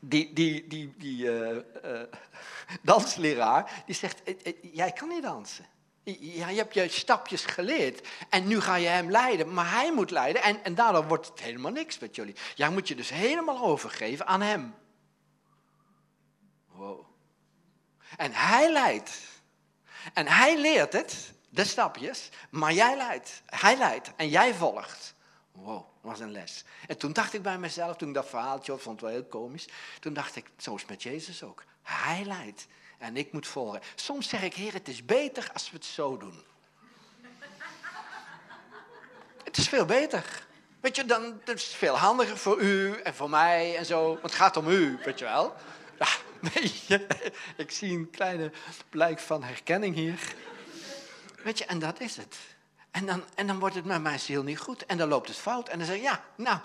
die, 0.06 0.34
die, 0.34 0.68
die, 0.68 0.94
die 0.98 1.26
uh, 1.26 1.50
uh, 1.86 2.02
dansleraar, 2.82 3.84
die 3.86 3.96
zegt, 3.96 4.24
eh, 4.24 4.54
jij 4.62 4.92
kan 4.92 5.08
niet 5.08 5.24
dansen. 5.24 5.66
Ja, 6.04 6.50
je 6.50 6.58
hebt 6.58 6.74
je 6.74 6.88
stapjes 6.88 7.46
geleerd 7.46 8.08
en 8.30 8.48
nu 8.48 8.62
ga 8.62 8.76
je 8.76 8.88
hem 8.88 9.12
leiden, 9.12 9.54
maar 9.54 9.72
hij 9.72 9.94
moet 9.94 10.12
leiden 10.12 10.42
en, 10.42 10.64
en 10.64 10.76
daardoor 10.76 11.08
wordt 11.08 11.28
het 11.28 11.40
helemaal 11.40 11.72
niks 11.72 12.00
met 12.00 12.16
jullie. 12.16 12.36
Jij 12.56 12.70
moet 12.70 12.88
je 12.88 12.96
dus 12.96 13.10
helemaal 13.10 13.64
overgeven 13.64 14.28
aan 14.28 14.42
hem. 14.42 14.76
Wow. 16.68 17.06
En 18.18 18.32
hij 18.34 18.72
leidt. 18.72 19.20
En 20.14 20.28
hij 20.28 20.58
leert 20.60 20.94
het, 20.94 21.34
de 21.50 21.64
stapjes, 21.64 22.30
maar 22.50 22.74
jij 22.74 22.98
leidt. 22.98 23.42
Hij 23.46 23.78
leidt 23.78 24.12
en 24.16 24.30
jij 24.30 24.54
volgt. 24.54 25.16
Wow, 25.54 25.86
dat 26.02 26.12
was 26.12 26.20
een 26.20 26.32
les. 26.32 26.64
En 26.88 26.98
toen 26.98 27.14
dacht 27.14 27.34
ik 27.34 27.42
bij 27.42 27.58
mezelf, 27.58 27.96
toen 27.96 28.08
ik 28.08 28.14
dat 28.14 28.30
verhaaltje 28.30 28.78
vond 28.78 29.02
het 29.02 29.10
wel 29.10 29.20
heel 29.20 29.30
komisch. 29.30 29.68
Toen 30.00 30.14
dacht 30.14 30.36
ik, 30.36 30.46
zo 30.58 30.76
is 30.76 30.86
met 30.86 31.04
Jezus 31.04 31.44
ook. 31.44 31.64
Hij 31.82 32.24
leidt 32.26 32.68
en 32.98 33.18
ik 33.18 33.32
moet 33.32 33.48
volgen. 33.48 33.82
Soms 33.96 34.30
zeg 34.30 34.44
ik, 34.44 34.54
Heer, 34.54 34.74
het 34.74 34.88
is 34.88 35.06
beter 35.06 35.50
als 35.54 35.72
we 35.72 35.76
het 35.76 35.86
zo 35.86 36.18
doen. 36.18 36.44
het 39.44 39.58
is 39.58 39.70
veel 39.70 39.86
beter. 39.86 40.46
Weet 40.80 40.96
je, 40.96 41.06
dan 41.06 41.24
het 41.46 41.58
is 41.58 41.66
veel 41.66 41.98
handiger 41.98 42.38
voor 42.38 42.62
u 42.62 43.02
en 43.02 43.16
voor 43.16 43.30
mij 43.30 43.78
en 43.78 43.86
zo. 43.86 44.08
Want 44.08 44.22
het 44.22 44.34
gaat 44.34 44.58
om 44.58 44.68
u, 44.68 45.00
weet 45.06 45.20
je 45.20 45.26
wel. 45.26 45.56
Ja, 46.00 46.08
nee, 46.54 46.74
ik 47.64 47.72
zie 47.72 47.98
een 47.98 48.10
kleine 48.10 48.52
blijk 48.90 49.20
van 49.20 49.44
herkenning 49.44 49.96
hier. 49.96 50.34
Weet 51.44 51.58
je, 51.58 51.66
en 51.66 51.80
dat 51.80 52.00
is 52.00 52.18
het. 52.18 52.38
En 52.94 53.06
dan, 53.06 53.24
en 53.36 53.48
dan 53.48 53.60
wordt 53.60 53.76
het 53.76 53.86
met 53.86 54.02
mijn 54.02 54.20
ziel 54.20 54.44
niet 54.44 54.60
goed. 54.60 54.86
En 54.86 54.98
dan 54.98 55.10
loopt 55.10 55.28
het 55.28 55.38
fout. 55.38 55.70
En 55.70 55.78
dan 55.78 55.88
zeg 55.88 55.96
ik, 55.96 56.02
ja, 56.02 56.24
nou, 56.36 56.60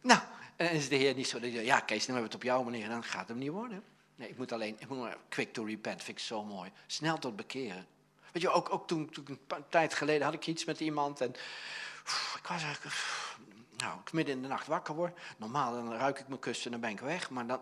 nou. 0.00 0.20
En 0.56 0.66
dan 0.66 0.74
is 0.74 0.88
de 0.88 0.96
Heer 0.96 1.14
niet 1.14 1.28
zo, 1.28 1.38
ja 1.46 1.80
Kees, 1.80 2.06
dan 2.06 2.14
hebben 2.14 2.14
we 2.16 2.22
het 2.22 2.34
op 2.34 2.42
jouw 2.42 2.62
manier 2.62 2.88
dan 2.88 3.04
gaat 3.04 3.28
het 3.28 3.36
niet 3.36 3.50
worden. 3.50 3.84
Nee, 4.14 4.28
ik 4.28 4.38
moet 4.38 4.52
alleen, 4.52 4.76
ik 4.78 4.88
moet 4.88 4.98
maar 4.98 5.16
quick 5.28 5.52
to 5.52 5.64
repent, 5.64 6.02
vind 6.02 6.18
ik 6.18 6.24
zo 6.24 6.44
mooi. 6.44 6.70
Snel 6.86 7.18
tot 7.18 7.36
bekeren. 7.36 7.86
Weet 8.32 8.42
je, 8.42 8.50
ook, 8.50 8.72
ook 8.72 8.86
toen, 8.86 9.10
toen 9.10 9.26
een 9.28 9.64
tijd 9.68 9.94
geleden 9.94 10.24
had 10.24 10.34
ik 10.34 10.46
iets 10.46 10.64
met 10.64 10.80
iemand 10.80 11.20
en 11.20 11.30
ik 12.36 12.46
was 12.48 12.62
eigenlijk, 12.62 12.96
nou, 13.80 14.00
ik 14.00 14.12
midden 14.12 14.34
in 14.34 14.42
de 14.42 14.48
nacht 14.48 14.66
wakker 14.66 14.94
word. 14.94 15.18
Normaal 15.36 15.72
dan 15.72 15.92
ruik 15.92 16.18
ik 16.18 16.28
mijn 16.28 16.40
kussen 16.40 16.64
en 16.64 16.70
dan 16.70 16.80
ben 16.80 16.90
ik 16.90 17.00
weg, 17.00 17.30
maar 17.30 17.46
dan, 17.46 17.60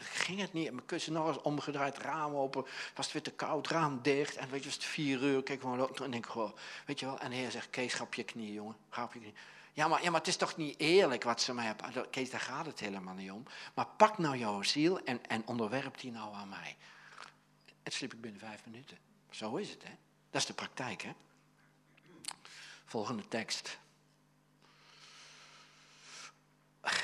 ging 0.00 0.40
het 0.40 0.52
niet. 0.52 0.72
Mijn 0.72 0.86
kussen 0.86 1.12
nog 1.12 1.28
eens 1.28 1.42
omgedraaid, 1.42 1.98
raam 1.98 2.34
open, 2.34 2.62
was 2.94 3.04
het 3.04 3.12
weer 3.12 3.22
te 3.22 3.32
koud, 3.32 3.68
raam 3.68 4.02
dicht. 4.02 4.36
En 4.36 4.50
weet 4.50 4.60
je, 4.60 4.66
was 4.66 4.74
het 4.74 4.84
vier 4.84 5.22
uur, 5.22 5.42
kijk 5.42 5.62
en 5.62 6.10
denk 6.10 6.26
ik 6.26 6.52
weet 6.86 7.00
je 7.00 7.06
wel. 7.06 7.18
En 7.18 7.30
de 7.30 7.36
heer 7.36 7.50
zegt, 7.50 7.70
Kees, 7.70 7.94
ga 7.94 8.04
op 8.04 8.14
je 8.14 8.24
knieën, 8.24 8.52
jongen, 8.52 8.76
ga 8.90 9.04
op 9.04 9.14
je. 9.14 9.32
Ja 9.72 9.88
maar, 9.88 10.02
ja, 10.02 10.10
maar 10.10 10.20
het 10.20 10.28
is 10.28 10.36
toch 10.36 10.56
niet 10.56 10.80
eerlijk 10.80 11.24
wat 11.24 11.40
ze 11.40 11.54
mij 11.54 11.64
hebben. 11.64 12.10
Kees, 12.10 12.30
daar 12.30 12.40
gaat 12.40 12.66
het 12.66 12.80
helemaal 12.80 13.14
niet 13.14 13.30
om. 13.30 13.42
Maar 13.74 13.86
pak 13.86 14.18
nou 14.18 14.36
jouw 14.36 14.62
ziel 14.62 15.00
en, 15.00 15.26
en 15.26 15.46
onderwerp 15.46 16.00
die 16.00 16.10
nou 16.10 16.34
aan 16.34 16.48
mij. 16.48 16.76
En 17.82 17.92
sliep 17.92 18.12
ik 18.12 18.20
binnen 18.20 18.40
vijf 18.40 18.66
minuten. 18.66 18.98
Zo 19.30 19.56
is 19.56 19.70
het, 19.70 19.82
hè. 19.82 19.90
Dat 20.30 20.40
is 20.40 20.46
de 20.46 20.54
praktijk, 20.54 21.02
hè. 21.02 21.12
Volgende 22.84 23.28
tekst. 23.28 23.78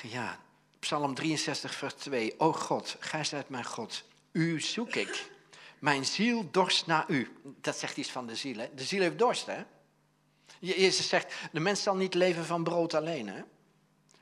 Ja, 0.02 0.38
Psalm 0.78 1.14
63, 1.14 1.74
vers 1.74 1.94
2. 1.94 2.40
O 2.40 2.52
God, 2.52 2.96
gij 2.98 3.24
zijt 3.24 3.48
mijn 3.48 3.64
God. 3.64 4.04
U 4.32 4.60
zoek 4.60 4.94
ik. 4.94 5.30
Mijn 5.78 6.04
ziel 6.04 6.50
dorst 6.50 6.86
naar 6.86 7.04
u. 7.08 7.36
Dat 7.60 7.78
zegt 7.78 7.96
iets 7.96 8.10
van 8.10 8.26
de 8.26 8.36
ziel, 8.36 8.58
hè. 8.58 8.68
De 8.74 8.84
ziel 8.84 9.00
heeft 9.00 9.18
dorst, 9.18 9.46
hè. 9.46 9.64
Jezus 10.58 11.08
zegt, 11.08 11.34
de 11.52 11.60
mens 11.60 11.82
zal 11.82 11.96
niet 11.96 12.14
leven 12.14 12.44
van 12.44 12.64
brood 12.64 12.94
alleen. 12.94 13.28
Hè? 13.28 13.42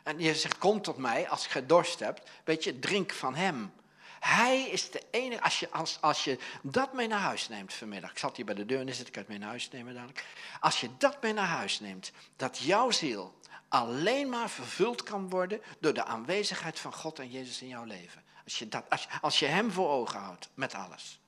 En 0.03 0.21
Jezus 0.21 0.41
zegt, 0.41 0.59
kom 0.59 0.83
tot 0.83 0.97
mij 0.97 1.29
als 1.29 1.47
je 1.47 1.67
dorst 1.67 1.99
hebt. 1.99 2.31
Weet 2.45 2.65
je, 2.65 2.79
drink 2.79 3.13
van 3.13 3.35
hem. 3.35 3.73
Hij 4.21 4.63
is 4.63 4.91
de 4.91 5.03
enige, 5.11 5.43
als 5.43 5.61
je, 5.61 5.71
als, 5.71 5.99
als 6.01 6.25
je 6.25 6.39
dat 6.63 6.93
mee 6.93 7.07
naar 7.07 7.21
huis 7.21 7.49
neemt 7.49 7.75
vanmiddag. 7.75 8.11
Ik 8.11 8.19
zat 8.19 8.37
hier 8.37 8.45
bij 8.45 8.55
de 8.55 8.67
deur, 8.67 8.95
zit 8.95 9.09
ik 9.09 9.15
het 9.15 9.29
mee 9.29 9.39
naar 9.39 9.49
huis 9.49 9.71
nemen 9.71 9.95
dadelijk. 9.95 10.25
Als 10.61 10.81
je 10.81 10.89
dat 10.99 11.23
mee 11.23 11.33
naar 11.33 11.47
huis 11.47 11.81
neemt, 11.81 12.13
dat 12.37 12.59
jouw 12.59 12.91
ziel 12.91 13.40
alleen 13.71 14.29
maar 14.29 14.51
vervuld 14.51 15.03
kan 15.03 15.29
worden 15.29 15.61
door 15.81 15.95
de 15.95 16.05
aanwezigheid 16.05 16.79
van 16.79 16.95
God 16.95 17.19
en 17.19 17.31
Jezus 17.31 17.63
in 17.63 17.69
jouw 17.69 17.85
leven. 17.85 18.25
Als 18.45 18.59
je, 18.59 18.69
dat, 18.69 18.91
als, 18.91 19.09
als 19.21 19.39
je 19.39 19.47
hem 19.47 19.71
voor 19.71 19.89
ogen 19.89 20.21
houdt 20.21 20.51
met 20.55 20.75
alles, 20.75 21.21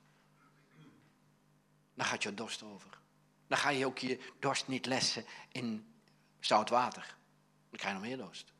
dan 1.93 2.05
gaat 2.05 2.23
je 2.23 2.33
dorst 2.33 2.63
over. 2.63 2.99
Dan 3.47 3.57
ga 3.57 3.69
je 3.69 3.85
ook 3.85 3.97
je 3.97 4.19
dorst 4.39 4.67
niet 4.67 4.85
lessen 4.85 5.25
in 5.51 5.93
zout 6.39 6.69
water. 6.69 7.15
Dan 7.69 7.79
krijg 7.79 7.93
je 7.93 7.99
nog 7.99 8.09
meer 8.09 8.17
dorst. 8.17 8.52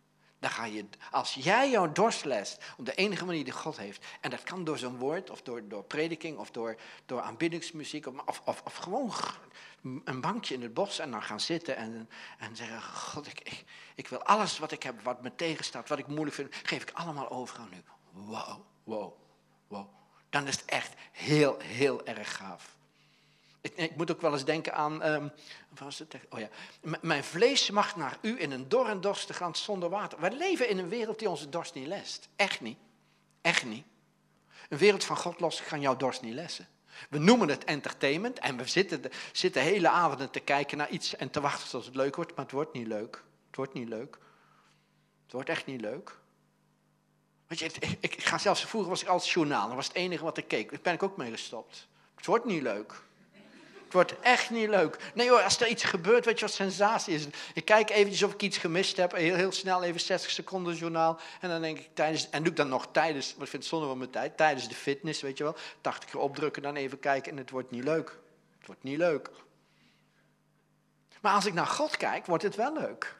Dan 0.44 0.52
ga 0.52 0.66
je, 0.66 0.86
als 1.12 1.34
jij 1.34 1.70
jouw 1.70 1.92
dorst 1.92 2.26
lest 2.26 2.64
op 2.78 2.86
de 2.86 2.94
enige 2.94 3.26
manier 3.26 3.44
die 3.44 3.54
God 3.54 3.78
heeft, 3.78 4.06
en 4.22 4.30
dat 4.30 4.44
kan 4.44 4.64
door 4.64 4.78
zo'n 4.78 4.98
woord, 4.98 5.30
of 5.30 5.42
door, 5.42 5.68
door 5.68 5.84
prediking, 5.84 6.38
of 6.38 6.52
door, 6.52 6.76
door 7.06 7.22
aanbiddingsmuziek, 7.22 8.08
of, 8.08 8.42
of, 8.46 8.62
of 8.66 8.76
gewoon 8.76 9.12
een 10.04 10.22
bankje 10.22 10.54
in 10.54 10.62
het 10.62 10.74
bos 10.74 11.00
en 11.00 11.12
dan 11.12 11.24
gaan 11.24 11.40
zitten 11.40 11.76
en, 11.76 12.10
en 12.40 12.56
zeggen, 12.56 12.82
God, 12.82 13.28
ik, 13.28 13.40
ik, 13.40 13.64
ik 13.96 14.08
wil 14.08 14.24
alles 14.24 14.60
wat 14.60 14.72
ik 14.72 14.84
heb, 14.84 15.02
wat 15.02 15.22
me 15.22 15.36
tegenstaat, 15.36 15.90
wat 15.90 16.00
ik 16.00 16.08
moeilijk 16.08 16.36
vind, 16.36 16.56
geef 16.64 16.82
ik 16.82 16.92
allemaal 16.92 17.30
over 17.30 17.60
aan 17.60 17.74
u. 17.74 17.84
Wow, 18.12 18.60
wow, 18.84 19.14
wow. 19.68 19.88
Dan 20.30 20.48
is 20.48 20.56
het 20.56 20.66
echt 20.66 20.94
heel, 21.12 21.60
heel 21.60 22.06
erg 22.06 22.36
gaaf. 22.36 22.78
Ik, 23.63 23.76
ik, 23.76 23.95
moet 23.95 24.12
ook 24.12 24.21
wel 24.21 24.34
eens 24.34 24.45
denken 24.45 24.73
aan, 24.73 25.06
um, 25.06 25.32
was 25.69 25.99
het, 25.99 26.15
oh 26.30 26.39
ja, 26.39 26.49
mijn 27.02 27.23
vlees 27.23 27.69
mag 27.69 27.95
naar 27.95 28.17
u 28.21 28.41
in 28.41 28.52
een 28.52 28.69
dor 28.69 28.88
en 28.88 29.02
dorstig 29.02 29.39
land 29.39 29.58
zonder 29.58 29.89
water. 29.89 30.19
We 30.19 30.32
leven 30.32 30.69
in 30.69 30.78
een 30.78 30.89
wereld 30.89 31.19
die 31.19 31.30
onze 31.30 31.49
dorst 31.49 31.73
niet 31.73 31.88
lest. 31.88 32.30
Echt 32.36 32.62
niet. 32.62 32.78
Echt 33.41 33.65
niet. 33.65 33.86
Een 34.69 34.78
wereld 34.78 35.04
van 35.04 35.17
God 35.17 35.39
los 35.39 35.63
kan 35.63 35.82
jouw 35.82 35.95
dorst 35.95 36.21
niet 36.21 36.34
lessen. 36.34 36.67
We 37.10 37.17
noemen 37.17 37.49
het 37.49 37.63
entertainment 37.63 38.39
en 38.39 38.58
we 38.58 38.67
zitten, 38.67 39.02
de, 39.02 39.12
zitten 39.32 39.62
hele 39.62 39.89
avonden 39.89 40.30
te 40.30 40.39
kijken 40.39 40.78
naar 40.78 40.89
iets 40.89 41.15
en 41.15 41.30
te 41.30 41.41
wachten 41.41 41.69
tot 41.69 41.86
het 41.86 41.95
leuk 41.95 42.15
wordt, 42.15 42.36
maar 42.36 42.45
het 42.45 42.54
wordt 42.54 42.73
niet 42.73 42.88
leuk. 42.88 43.23
Het 43.47 43.56
wordt 43.56 43.73
niet 43.73 43.89
leuk. 43.89 44.17
Het 45.23 45.32
wordt 45.32 45.49
echt 45.49 45.65
niet 45.65 45.82
leuk. 45.82 46.17
Weet 47.47 47.60
je, 47.60 47.65
ik, 47.65 47.97
ik, 47.99 48.15
ik 48.15 48.23
ga 48.23 48.38
zelfs, 48.38 48.65
vroeger 48.65 48.89
was 48.89 49.02
ik 49.02 49.08
als 49.08 49.34
journaal, 49.34 49.67
dat 49.67 49.76
was 49.76 49.88
het 49.88 49.95
enige 49.95 50.23
wat 50.23 50.38
ik 50.38 50.47
keek. 50.47 50.69
Daar 50.69 50.80
ben 50.82 50.93
ik 50.93 51.04
ook 51.04 51.17
mee 51.17 51.32
gestopt. 51.32 51.88
Het 52.15 52.26
wordt 52.26 52.45
niet 52.45 52.62
leuk. 52.62 53.02
Het 53.94 54.08
wordt 54.10 54.22
echt 54.22 54.50
niet 54.50 54.70
leuk. 54.70 55.12
Nee 55.14 55.30
hoor, 55.30 55.42
als 55.42 55.60
er 55.60 55.68
iets 55.68 55.84
gebeurt, 55.84 56.26
weet 56.26 56.40
je 56.40 56.46
wat 56.46 56.54
sensatie 56.54 57.14
is? 57.14 57.28
Ik 57.54 57.66
kijk 57.66 57.90
eventjes 57.90 58.24
of 58.24 58.34
ik 58.34 58.42
iets 58.42 58.58
gemist 58.58 58.98
heb. 58.98 59.12
Heel, 59.12 59.36
heel 59.36 59.52
snel 59.52 59.84
even 59.84 60.02
60 60.02 60.32
seconden 60.32 60.76
journaal. 60.76 61.20
En 61.42 61.50
dan 61.50 61.62
denk 61.62 61.78
ik 61.78 61.90
tijdens, 61.94 62.30
en 62.30 62.44
doe 62.44 62.52
ik 62.52 62.58
dan 62.58 62.70
nog 62.70 62.88
tijdens, 62.92 63.30
want 63.32 63.42
ik 63.42 63.48
vind 63.48 63.64
het 63.64 63.72
zonde 63.72 63.96
mijn 63.96 64.10
tijd, 64.10 64.38
tijdens 64.38 64.68
de 64.68 64.76
fitness, 64.76 65.22
weet 65.22 65.38
je 65.38 65.44
wel. 65.44 65.56
80 65.82 66.10
keer 66.10 66.20
opdrukken, 66.20 66.62
dan 66.62 66.76
even 66.76 67.00
kijken 67.00 67.32
en 67.32 67.38
het 67.38 67.50
wordt 67.50 67.72
niet 67.72 67.84
leuk. 67.84 68.18
Het 68.58 68.68
wordt 68.68 68.84
niet 68.84 68.98
leuk. 68.98 69.30
Maar 71.22 71.34
als 71.34 71.46
ik 71.46 71.54
naar 71.54 71.68
God 71.68 71.98
kijk, 71.98 72.26
wordt 72.26 72.44
het 72.44 72.56
wel 72.56 72.74
leuk. 72.74 73.16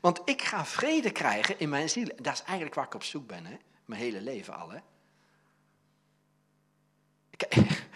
Want 0.00 0.20
ik 0.24 0.42
ga 0.42 0.64
vrede 0.64 1.10
krijgen 1.10 1.58
in 1.58 1.68
mijn 1.68 1.88
ziel. 1.88 2.08
Dat 2.16 2.32
is 2.32 2.42
eigenlijk 2.42 2.74
waar 2.74 2.86
ik 2.86 2.94
op 2.94 3.04
zoek 3.04 3.26
ben, 3.26 3.46
hè? 3.46 3.56
mijn 3.84 4.00
hele 4.00 4.20
leven 4.20 4.54
al. 4.54 4.70
Hè? 4.70 4.78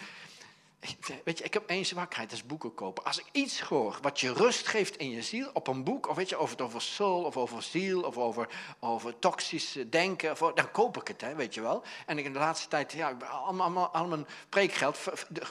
Weet 1.25 1.38
je, 1.38 1.44
ik 1.44 1.55
heb 1.55 1.66
één 1.66 1.87
zwakheid, 1.87 2.31
dat 2.31 2.38
is 2.38 2.46
boeken 2.46 2.75
kopen. 2.75 3.05
Als 3.05 3.18
ik 3.18 3.27
iets 3.33 3.61
hoor 3.61 3.99
wat 4.03 4.20
je 4.20 4.33
rust 4.33 4.66
geeft 4.66 4.96
in 4.96 5.11
je 5.11 5.22
ziel, 5.22 5.51
op 5.53 5.66
een 5.66 5.85
boek, 5.85 6.09
of 6.09 6.16
weet 6.16 6.29
je, 6.29 6.38
het 6.38 6.61
over 6.61 6.83
soul, 6.83 7.25
of 7.25 7.37
over 7.37 7.62
ziel, 7.62 8.03
of 8.03 8.18
over, 8.18 8.49
over 8.81 9.18
toxisch 9.18 9.79
denken, 9.90 10.31
of, 10.31 10.38
dan 10.38 10.70
koop 10.70 10.96
ik 10.96 11.09
het, 11.09 11.20
hè, 11.20 11.35
weet 11.35 11.55
je 11.55 11.61
wel. 11.61 11.83
En 12.07 12.18
ik 12.18 12.25
in 12.25 12.33
de 12.33 12.38
laatste 12.38 12.68
tijd, 12.68 12.92
ja, 12.92 13.16
allemaal, 13.31 13.88
al 13.88 14.07
mijn 14.07 14.27
preekgeld, 14.49 14.99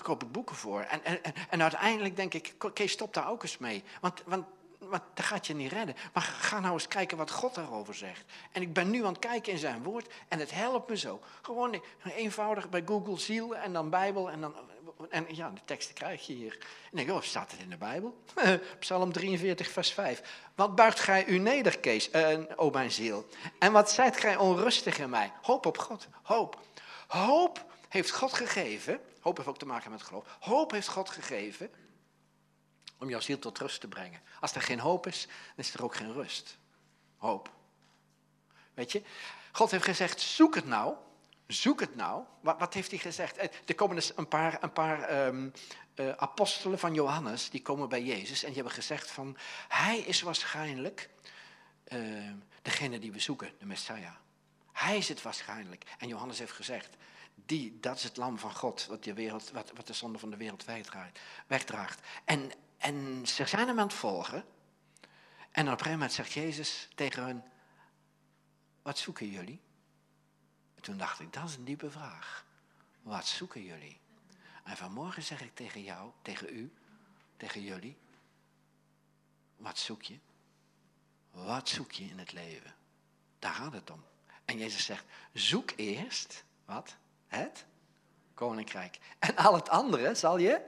koop 0.01 0.23
ik 0.23 0.31
boeken 0.31 0.55
voor. 0.55 0.81
En, 0.81 1.03
en, 1.03 1.19
en 1.49 1.61
uiteindelijk 1.61 2.15
denk 2.15 2.33
ik, 2.33 2.53
Kees, 2.73 2.91
stop 2.91 3.13
daar 3.13 3.29
ook 3.29 3.43
eens 3.43 3.57
mee. 3.57 3.83
Want, 4.01 4.23
want 4.25 4.45
want 4.89 5.03
dat 5.13 5.25
gaat 5.25 5.47
je 5.47 5.55
niet 5.55 5.71
redden. 5.71 5.95
Maar 6.13 6.23
ga 6.23 6.59
nou 6.59 6.73
eens 6.73 6.87
kijken 6.87 7.17
wat 7.17 7.31
God 7.31 7.55
daarover 7.55 7.93
zegt. 7.93 8.23
En 8.51 8.61
ik 8.61 8.73
ben 8.73 8.89
nu 8.89 9.05
aan 9.05 9.13
het 9.13 9.19
kijken 9.19 9.51
in 9.51 9.57
zijn 9.57 9.83
woord 9.83 10.13
en 10.27 10.39
het 10.39 10.51
helpt 10.51 10.89
me 10.89 10.97
zo. 10.97 11.19
Gewoon 11.41 11.81
eenvoudig 12.15 12.69
bij 12.69 12.83
Google 12.85 13.19
ziel 13.19 13.55
en 13.55 13.73
dan 13.73 13.89
Bijbel 13.89 14.31
en 14.31 14.41
dan... 14.41 14.55
En 15.09 15.25
ja, 15.29 15.49
de 15.49 15.61
teksten 15.65 15.95
krijg 15.95 16.27
je 16.27 16.33
hier. 16.33 16.57
En 16.91 16.97
ik, 16.97 17.09
oh, 17.09 17.21
staat 17.21 17.51
het 17.51 17.59
in 17.59 17.69
de 17.69 17.77
Bijbel? 17.77 18.23
Psalm 18.79 19.11
43, 19.11 19.69
vers 19.69 19.91
5. 19.91 20.21
Wat 20.55 20.75
buigt 20.75 20.99
gij 20.99 21.25
u 21.25 21.37
neder, 21.37 21.79
Kees, 21.79 22.09
uh, 22.11 22.39
o 22.55 22.69
mijn 22.69 22.91
ziel? 22.91 23.27
En 23.59 23.71
wat 23.71 23.91
zijt 23.91 24.17
gij 24.17 24.35
onrustig 24.37 24.97
in 24.97 25.09
mij? 25.09 25.31
Hoop 25.41 25.65
op 25.65 25.77
God, 25.77 26.07
hoop. 26.21 26.61
Hoop 27.07 27.65
heeft 27.89 28.11
God 28.11 28.33
gegeven, 28.33 28.99
Hoop 29.25 29.37
heeft 29.37 29.49
ook 29.49 29.57
te 29.57 29.65
maken 29.65 29.91
met 29.91 30.03
geloof. 30.03 30.37
Hoop 30.39 30.71
heeft 30.71 30.87
God 30.87 31.09
gegeven 31.09 31.69
om 32.97 33.09
jouw 33.09 33.19
ziel 33.19 33.39
tot 33.39 33.57
rust 33.57 33.81
te 33.81 33.87
brengen. 33.87 34.21
Als 34.39 34.55
er 34.55 34.61
geen 34.61 34.79
hoop 34.79 35.07
is, 35.07 35.25
dan 35.25 35.65
is 35.65 35.73
er 35.73 35.83
ook 35.83 35.95
geen 35.95 36.13
rust. 36.13 36.57
Hoop. 37.17 37.51
Weet 38.73 38.91
je, 38.91 39.01
God 39.51 39.71
heeft 39.71 39.83
gezegd, 39.83 40.21
zoek 40.21 40.55
het 40.55 40.65
nou. 40.65 40.95
Zoek 41.47 41.79
het 41.79 41.95
nou. 41.95 42.23
Wat, 42.39 42.59
wat 42.59 42.73
heeft 42.73 42.89
hij 42.89 42.99
gezegd? 42.99 43.37
Eh, 43.37 43.49
er 43.65 43.75
komen 43.75 43.95
dus 43.95 44.17
een 44.17 44.27
paar, 44.27 44.63
een 44.63 44.73
paar 44.73 45.01
ehm, 45.01 45.49
eh, 45.93 46.09
apostelen 46.09 46.79
van 46.79 46.93
Johannes, 46.93 47.49
die 47.49 47.61
komen 47.61 47.89
bij 47.89 48.03
Jezus 48.03 48.41
en 48.41 48.47
die 48.47 48.55
hebben 48.55 48.73
gezegd 48.73 49.11
van, 49.11 49.37
hij 49.67 49.99
is 49.99 50.21
waarschijnlijk 50.21 51.09
uh, 51.87 52.31
degene 52.61 52.99
die 52.99 53.11
we 53.11 53.19
zoeken, 53.19 53.51
de 53.59 53.65
Messiah. 53.65 54.15
Hij 54.71 54.97
is 54.97 55.07
het 55.07 55.21
waarschijnlijk. 55.21 55.83
En 55.97 56.07
Johannes 56.07 56.39
heeft 56.39 56.51
gezegd, 56.51 56.95
die, 57.35 57.77
dat 57.79 57.95
is 57.97 58.03
het 58.03 58.17
lam 58.17 58.39
van 58.39 58.55
God, 58.55 58.85
wat 58.85 59.03
de, 59.03 59.13
wereld, 59.13 59.51
wat, 59.51 59.71
wat 59.75 59.87
de 59.87 59.93
zonde 59.93 60.19
van 60.19 60.29
de 60.29 60.37
wereld 60.37 60.65
wegdraagt. 61.47 61.99
En, 62.25 62.51
en 62.77 63.27
ze 63.27 63.45
zijn 63.45 63.67
hem 63.67 63.79
aan 63.79 63.87
het 63.87 63.95
volgen. 63.95 64.45
En 65.51 65.63
op 65.65 65.71
een 65.71 65.77
gegeven 65.77 65.91
moment 65.91 66.13
zegt 66.13 66.31
Jezus 66.31 66.89
tegen 66.95 67.25
hen, 67.25 67.43
wat 68.81 68.97
zoeken 68.97 69.29
jullie? 69.29 69.61
En 70.85 70.91
toen 70.91 70.99
dacht 70.99 71.19
ik, 71.19 71.33
dat 71.33 71.43
is 71.43 71.55
een 71.55 71.63
diepe 71.63 71.91
vraag. 71.91 72.45
Wat 73.01 73.25
zoeken 73.25 73.63
jullie? 73.63 73.99
En 74.63 74.77
vanmorgen 74.77 75.23
zeg 75.23 75.41
ik 75.41 75.55
tegen 75.55 75.83
jou, 75.83 76.11
tegen 76.21 76.55
u, 76.55 76.73
tegen 77.37 77.61
jullie, 77.61 77.97
wat 79.57 79.77
zoek 79.77 80.01
je? 80.01 80.19
Wat 81.31 81.69
zoek 81.69 81.91
je 81.91 82.03
in 82.03 82.19
het 82.19 82.31
leven? 82.31 82.75
Daar 83.39 83.53
gaat 83.53 83.73
het 83.73 83.89
om. 83.91 84.03
En 84.45 84.57
Jezus 84.57 84.85
zegt, 84.85 85.05
zoek 85.33 85.71
eerst, 85.75 86.43
wat? 86.65 86.95
Het 87.27 87.65
koninkrijk. 88.33 88.99
En 89.19 89.35
al 89.35 89.53
het 89.53 89.69
andere 89.69 90.15
zal 90.15 90.37
je 90.37 90.61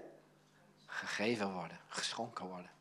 gegeven 0.86 1.53
worden, 1.53 1.80
geschonken 1.88 2.45
worden. 2.45 2.71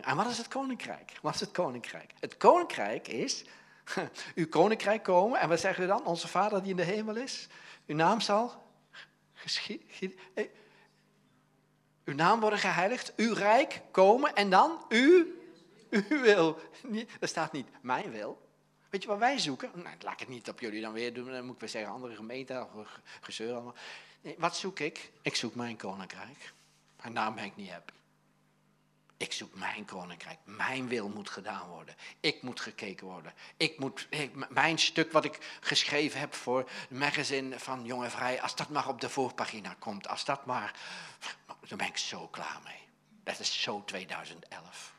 En 0.00 0.16
wat 0.16 0.30
is 0.30 0.38
het 0.38 0.48
koninkrijk? 0.48 1.18
Wat 1.22 1.34
is 1.34 1.40
het 1.40 1.50
koninkrijk? 1.50 2.12
Het 2.20 2.36
koninkrijk 2.36 3.08
is 3.08 3.44
uw 4.34 4.48
koninkrijk 4.48 5.02
komen. 5.02 5.40
En 5.40 5.48
wat 5.48 5.60
zeggen 5.60 5.82
we 5.82 5.88
dan? 5.88 6.06
Onze 6.06 6.28
Vader 6.28 6.62
die 6.62 6.70
in 6.70 6.76
de 6.76 6.82
hemel 6.82 7.16
is. 7.16 7.48
Uw 7.86 7.96
naam 7.96 8.20
zal. 8.20 8.62
Eh, 10.34 10.44
uw 12.04 12.14
naam 12.14 12.40
worden 12.40 12.58
geheiligd. 12.58 13.12
Uw 13.16 13.34
rijk 13.34 13.80
komen. 13.90 14.34
En 14.34 14.50
dan 14.50 14.84
u, 14.88 15.38
u 15.90 16.18
wil. 16.20 16.58
Er 17.20 17.28
staat 17.28 17.52
niet 17.52 17.66
mijn 17.80 18.10
wil. 18.10 18.42
Weet 18.90 19.02
je 19.02 19.08
wat 19.08 19.18
wij 19.18 19.38
zoeken? 19.38 19.70
Nou, 19.74 19.96
laat 20.00 20.12
ik 20.12 20.18
het 20.18 20.28
niet 20.28 20.48
op 20.48 20.60
jullie 20.60 20.80
dan 20.80 20.92
weer 20.92 21.14
doen. 21.14 21.30
Dan 21.30 21.44
moet 21.44 21.54
ik 21.54 21.60
weer 21.60 21.68
zeggen 21.68 21.92
andere 21.92 22.14
gemeenten 22.14 22.68
gezeur 23.20 23.52
allemaal. 23.52 23.74
Wat 24.38 24.56
zoek 24.56 24.78
ik? 24.78 25.10
Ik 25.22 25.36
zoek 25.36 25.54
mijn 25.54 25.76
koninkrijk. 25.76 26.52
En 26.96 27.12
naam 27.12 27.34
ben 27.34 27.44
ik 27.44 27.56
niet 27.56 27.70
happy. 27.70 27.92
Ik 29.16 29.32
zoek 29.32 29.54
mijn 29.54 29.84
koninkrijk. 29.84 30.38
Mijn 30.44 30.88
wil 30.88 31.08
moet 31.08 31.30
gedaan 31.30 31.68
worden. 31.68 31.94
Ik 32.20 32.42
moet 32.42 32.60
gekeken 32.60 33.06
worden. 33.06 33.32
Ik 33.56 33.78
moet, 33.78 34.08
mijn 34.48 34.78
stuk 34.78 35.12
wat 35.12 35.24
ik 35.24 35.58
geschreven 35.60 36.20
heb 36.20 36.34
voor 36.34 36.58
het 36.58 36.98
magazine 36.98 37.58
van 37.58 37.84
Jong 37.84 38.04
en 38.04 38.10
Vrij, 38.10 38.42
als 38.42 38.56
dat 38.56 38.68
maar 38.68 38.88
op 38.88 39.00
de 39.00 39.08
voorpagina 39.08 39.76
komt, 39.78 40.08
als 40.08 40.24
dat 40.24 40.46
maar, 40.46 40.74
dan 41.68 41.78
ben 41.78 41.86
ik 41.86 41.96
zo 41.96 42.28
klaar 42.28 42.60
mee. 42.64 42.82
Dat 43.24 43.38
is 43.38 43.62
zo 43.62 43.82
2011. 43.84 44.92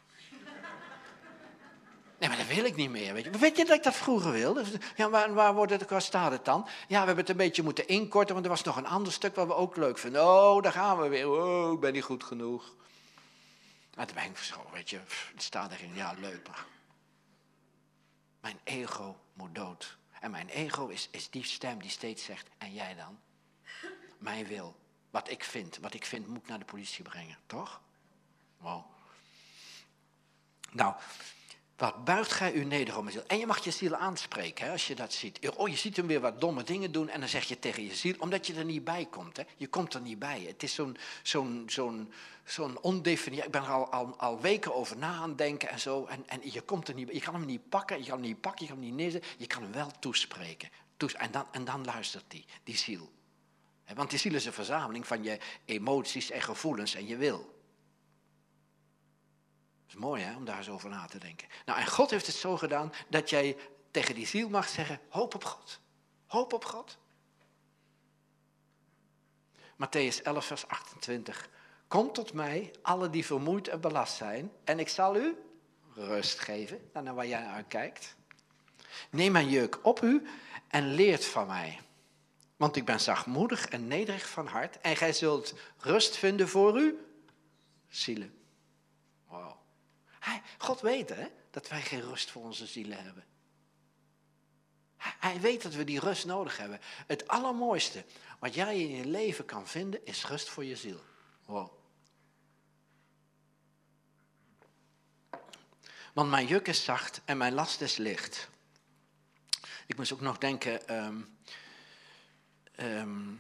Nee, 2.19 2.30
maar 2.30 2.38
dat 2.38 2.56
wil 2.56 2.65
ik 2.65 2.75
niet 2.75 2.89
meer. 2.89 3.13
Weet 3.13 3.23
je, 3.23 3.30
weet 3.30 3.58
je 3.58 3.65
dat 3.65 3.78
ik 3.78 3.84
dat 3.84 3.95
vroeger 3.95 4.32
wilde? 4.32 4.63
Ja, 4.95 5.10
waar, 5.10 5.34
waar, 5.34 5.54
wordt 5.54 5.71
het, 5.71 5.89
waar 5.89 6.01
staat 6.01 6.32
het 6.32 6.45
dan? 6.45 6.67
Ja, 6.88 6.99
we 6.99 7.06
hebben 7.06 7.17
het 7.17 7.30
een 7.30 7.38
beetje 7.38 7.63
moeten 7.63 7.88
inkorten, 7.88 8.34
want 8.34 8.45
er 8.45 8.51
was 8.51 8.63
nog 8.63 8.78
een 8.78 8.88
ander 8.88 9.13
stuk 9.13 9.36
wat 9.36 9.47
we 9.47 9.56
ook 9.56 9.75
leuk 9.75 9.97
vinden. 9.97 10.23
Oh, 10.23 10.62
daar 10.62 10.71
gaan 10.71 11.01
we 11.01 11.08
weer. 11.08 11.30
Oh, 11.30 11.73
ik 11.73 11.80
ben 11.80 11.93
niet 11.93 12.04
goed 12.04 12.23
genoeg. 12.23 12.75
En 13.95 14.08
toen 14.08 14.15
ben 14.15 14.25
ik 14.25 14.38
zo, 14.38 14.69
weet 14.71 14.89
je, 14.89 15.01
het 15.34 15.43
staat 15.43 15.71
erin, 15.71 15.95
ja, 15.95 16.12
leuk, 16.12 16.47
maar. 16.47 16.65
Mijn 18.41 18.60
ego 18.63 19.19
moet 19.34 19.55
dood. 19.55 19.97
En 20.19 20.31
mijn 20.31 20.49
ego 20.49 20.88
is, 20.88 21.08
is 21.12 21.29
die 21.29 21.43
stem 21.43 21.79
die 21.79 21.89
steeds 21.89 22.23
zegt, 22.23 22.47
en 22.58 22.73
jij 22.73 22.95
dan? 22.95 23.19
Mijn 24.17 24.45
wil, 24.45 24.79
wat 25.10 25.29
ik 25.29 25.43
vind, 25.43 25.77
wat 25.77 25.93
ik 25.93 26.05
vind 26.05 26.27
moet 26.27 26.47
naar 26.47 26.60
de 26.60 26.65
politie 26.65 27.03
brengen, 27.03 27.38
toch? 27.45 27.81
Wow. 28.58 28.86
Nou, 30.71 30.95
wat 31.77 32.03
buigt 32.03 32.31
gij 32.31 32.53
u 32.53 32.63
neder 32.63 32.97
om 32.97 33.09
ziel? 33.09 33.23
En 33.27 33.38
je 33.38 33.45
mag 33.45 33.63
je 33.63 33.71
ziel 33.71 33.95
aanspreken 33.95 34.65
hè, 34.65 34.71
als 34.71 34.88
je 34.88 34.95
dat 34.95 35.13
ziet. 35.13 35.49
Oh, 35.55 35.69
je 35.69 35.75
ziet 35.75 35.95
hem 35.97 36.07
weer 36.07 36.19
wat 36.19 36.41
domme 36.41 36.63
dingen 36.63 36.91
doen 36.91 37.09
en 37.09 37.19
dan 37.19 37.29
zeg 37.29 37.43
je 37.43 37.59
tegen 37.59 37.83
je 37.83 37.95
ziel, 37.95 38.15
omdat 38.17 38.47
je 38.47 38.53
er 38.53 38.65
niet 38.65 38.83
bij 38.83 39.07
komt. 39.09 39.38
Hè. 39.38 39.43
Je 39.55 39.67
komt 39.67 39.93
er 39.93 40.01
niet 40.01 40.19
bij. 40.19 40.43
Het 40.47 40.63
is 40.63 40.73
zo'n 40.73 40.97
zo'n 41.23 41.63
zo'n 41.67 42.11
zo'n 42.43 42.79
ondefinieerd. 42.81 43.45
Ik 43.45 43.51
ben 43.51 43.61
er 43.61 43.69
al, 43.69 43.91
al, 43.91 44.15
al, 44.17 44.41
weken 44.41 44.75
over 44.75 44.97
na 44.97 45.13
aan 45.13 45.35
denken 45.35 45.69
en 45.69 45.79
zo. 45.79 46.05
En, 46.05 46.23
en 46.27 46.39
je 46.43 46.61
komt 46.61 46.88
er 46.88 46.93
niet 46.93 47.09
Je 47.11 47.21
kan 47.21 47.33
hem 47.33 47.45
niet 47.45 47.69
pakken, 47.69 47.97
je 47.97 48.03
kan 48.03 48.17
hem 48.17 48.27
niet 48.27 48.41
pakken, 48.41 48.65
je 48.65 48.71
kan 48.71 48.81
hem 48.81 48.89
niet 48.89 48.95
neerzetten. 48.95 49.31
Je 49.38 49.47
kan 49.47 49.61
hem 49.61 49.71
wel 49.71 49.91
toespreken. 49.99 50.69
en, 50.97 51.31
dan, 51.31 51.45
en 51.51 51.65
dan 51.65 51.85
luistert 51.85 52.25
die, 52.27 52.45
die 52.63 52.77
ziel. 52.77 53.11
Want 53.93 54.09
die 54.09 54.19
ziel 54.19 54.33
is 54.33 54.45
een 54.45 54.53
verzameling 54.53 55.07
van 55.07 55.23
je 55.23 55.38
emoties 55.65 56.31
en 56.31 56.41
gevoelens 56.41 56.95
en 56.95 57.07
je 57.07 57.17
wil 57.17 57.54
mooi 59.95 60.23
hè, 60.23 60.36
om 60.36 60.45
daar 60.45 60.58
eens 60.58 60.69
over 60.69 60.89
na 60.89 61.05
te 61.05 61.17
denken. 61.17 61.47
Nou, 61.65 61.79
en 61.79 61.88
God 61.88 62.10
heeft 62.10 62.27
het 62.27 62.36
zo 62.36 62.58
gedaan 62.58 62.93
dat 63.08 63.29
jij 63.29 63.58
tegen 63.91 64.15
die 64.15 64.27
ziel 64.27 64.49
mag 64.49 64.67
zeggen, 64.67 64.99
hoop 65.10 65.36
op 65.36 65.43
God. 65.43 65.79
Hoop 66.25 66.53
op 66.53 66.65
God. 66.65 66.97
Matthäus 69.75 70.21
11, 70.23 70.45
vers 70.45 70.67
28. 70.67 71.49
Kom 71.88 72.13
tot 72.13 72.34
mij, 72.34 72.71
alle 72.81 73.10
die 73.10 73.25
vermoeid 73.25 73.67
en 73.67 73.81
belast 73.81 74.15
zijn, 74.15 74.51
en 74.63 74.79
ik 74.79 74.89
zal 74.89 75.15
u 75.15 75.38
rust 75.93 76.39
geven, 76.39 76.89
naar 76.93 77.15
waar 77.15 77.27
jij 77.27 77.41
naar 77.41 77.63
kijkt. 77.63 78.15
Neem 79.10 79.31
mijn 79.31 79.49
juk 79.49 79.79
op 79.81 80.01
u 80.01 80.27
en 80.67 80.93
leert 80.93 81.25
van 81.25 81.47
mij. 81.47 81.79
Want 82.58 82.75
ik 82.75 82.86
ben 82.86 82.99
zachtmoedig 82.99 83.67
en 83.67 83.88
nederig 83.88 84.29
van 84.29 84.47
hart, 84.47 84.79
en 84.79 84.95
gij 84.95 85.13
zult 85.13 85.53
rust 85.77 86.17
vinden 86.17 86.47
voor 86.47 86.79
u 86.79 87.05
zielen. 87.88 88.34
Wow. 90.25 90.35
God 90.57 90.81
weet 90.81 91.09
hè, 91.09 91.27
dat 91.51 91.67
wij 91.67 91.81
geen 91.81 92.01
rust 92.01 92.31
voor 92.31 92.43
onze 92.43 92.65
zielen 92.65 93.03
hebben. 93.03 93.23
Hij 94.97 95.39
weet 95.39 95.61
dat 95.61 95.73
we 95.73 95.83
die 95.83 95.99
rust 95.99 96.25
nodig 96.25 96.57
hebben. 96.57 96.79
Het 97.07 97.27
allermooiste 97.27 98.05
wat 98.39 98.53
jij 98.53 98.79
in 98.79 98.95
je 98.95 99.05
leven 99.05 99.45
kan 99.45 99.67
vinden 99.67 100.05
is 100.05 100.25
rust 100.25 100.49
voor 100.49 100.65
je 100.65 100.75
ziel. 100.75 100.99
Want 106.13 106.29
mijn 106.29 106.47
juk 106.47 106.67
is 106.67 106.83
zacht 106.83 107.21
en 107.25 107.38
mijn 107.38 107.53
last 107.53 107.81
is 107.81 107.97
licht. 107.97 108.49
Ik 109.88 109.97
moest 109.97 110.13
ook 110.13 110.21
nog 110.21 110.38
denken. 110.38 110.88
Ehm, 110.88 111.21
ehm, 112.71 113.32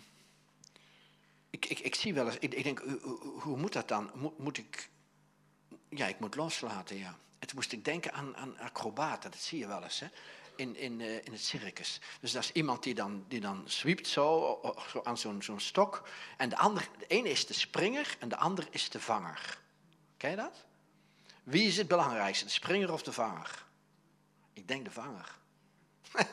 ik, 1.49 1.65
ik, 1.65 1.79
ik, 1.79 1.95
zie 1.95 2.13
wel 2.13 2.25
eens. 2.25 2.37
Ik, 2.39 2.53
ik 2.53 2.63
denk, 2.63 2.79
hoe, 2.79 3.39
hoe, 3.39 3.57
moet 3.57 3.73
dat 3.73 3.87
dan? 3.87 4.11
Moet, 4.13 4.37
moet 4.37 4.57
ik 4.57 4.89
ja, 5.89 6.07
ik 6.07 6.19
moet 6.19 6.35
loslaten, 6.35 6.97
ja. 6.97 7.17
En 7.39 7.47
moest 7.55 7.71
ik 7.71 7.85
denken 7.85 8.13
aan, 8.13 8.35
aan 8.37 8.57
acrobaten, 8.59 9.31
dat 9.31 9.39
zie 9.39 9.59
je 9.59 9.67
wel 9.67 9.83
eens, 9.83 9.99
hè. 9.99 10.07
In, 10.55 10.75
in, 10.75 10.99
uh, 10.99 11.15
in 11.15 11.31
het 11.31 11.41
circus. 11.41 11.99
Dus 12.19 12.31
dat 12.31 12.43
is 12.43 12.51
iemand 12.51 12.83
die 12.83 12.93
dan, 12.93 13.25
die 13.27 13.39
dan 13.39 13.63
zwiept 13.65 14.07
zo, 14.07 14.59
aan 15.03 15.17
zo'n 15.17 15.41
zo'n 15.41 15.59
stok. 15.59 16.07
En 16.37 16.49
de, 16.49 16.57
andere, 16.57 16.85
de 16.97 17.07
ene 17.07 17.29
is 17.29 17.45
de 17.45 17.53
springer 17.53 18.15
en 18.19 18.29
de 18.29 18.37
andere 18.37 18.67
is 18.69 18.89
de 18.89 18.99
vanger. 18.99 19.59
Ken 20.17 20.29
je 20.29 20.35
dat? 20.35 20.65
Wie 21.43 21.67
is 21.67 21.77
het 21.77 21.87
belangrijkste, 21.87 22.45
de 22.45 22.51
springer 22.51 22.93
of 22.93 23.03
de 23.03 23.13
vanger? 23.13 23.65
Ik 24.53 24.67
denk 24.67 24.85
de 24.85 24.91
vanger. 24.91 25.35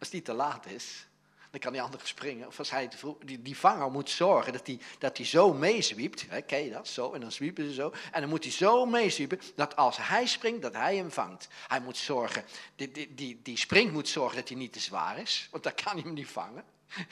Als 0.00 0.10
niet 0.10 0.24
te 0.24 0.32
laat 0.32 0.66
is, 0.66 1.06
dan 1.52 1.60
kan 1.60 1.72
die 1.72 1.82
andere 1.82 2.06
springen. 2.06 2.46
Of 2.46 2.58
als 2.58 2.70
hij 2.70 2.90
die, 3.24 3.42
die 3.42 3.56
vanger 3.58 3.90
moet 3.90 4.10
zorgen 4.10 4.52
dat 4.52 4.66
hij 4.66 4.78
dat 4.98 5.16
die 5.16 5.26
zo 5.26 5.52
meezwiept. 5.52 6.26
Ken 6.46 6.64
je 6.64 6.70
dat? 6.70 6.88
Zo, 6.88 7.12
en 7.12 7.20
dan 7.20 7.32
zwiepen 7.32 7.64
ze 7.64 7.72
zo. 7.72 7.92
En 8.12 8.20
dan 8.20 8.30
moet 8.30 8.44
hij 8.44 8.52
zo 8.52 8.86
meezwiepen 8.86 9.40
dat 9.54 9.76
als 9.76 9.96
hij 10.00 10.26
springt, 10.26 10.62
dat 10.62 10.72
hij 10.72 10.96
hem 10.96 11.10
vangt. 11.10 11.48
Hij 11.68 11.80
moet 11.80 11.96
zorgen, 11.96 12.44
die, 12.76 12.90
die, 12.90 13.14
die, 13.14 13.40
die 13.42 13.56
spring 13.56 13.92
moet 13.92 14.08
zorgen 14.08 14.36
dat 14.36 14.48
hij 14.48 14.56
niet 14.56 14.72
te 14.72 14.80
zwaar 14.80 15.18
is, 15.18 15.48
want 15.50 15.62
dan 15.62 15.74
kan 15.74 15.92
hij 15.92 16.02
hem 16.02 16.12
niet 16.12 16.28
vangen. 16.28 16.64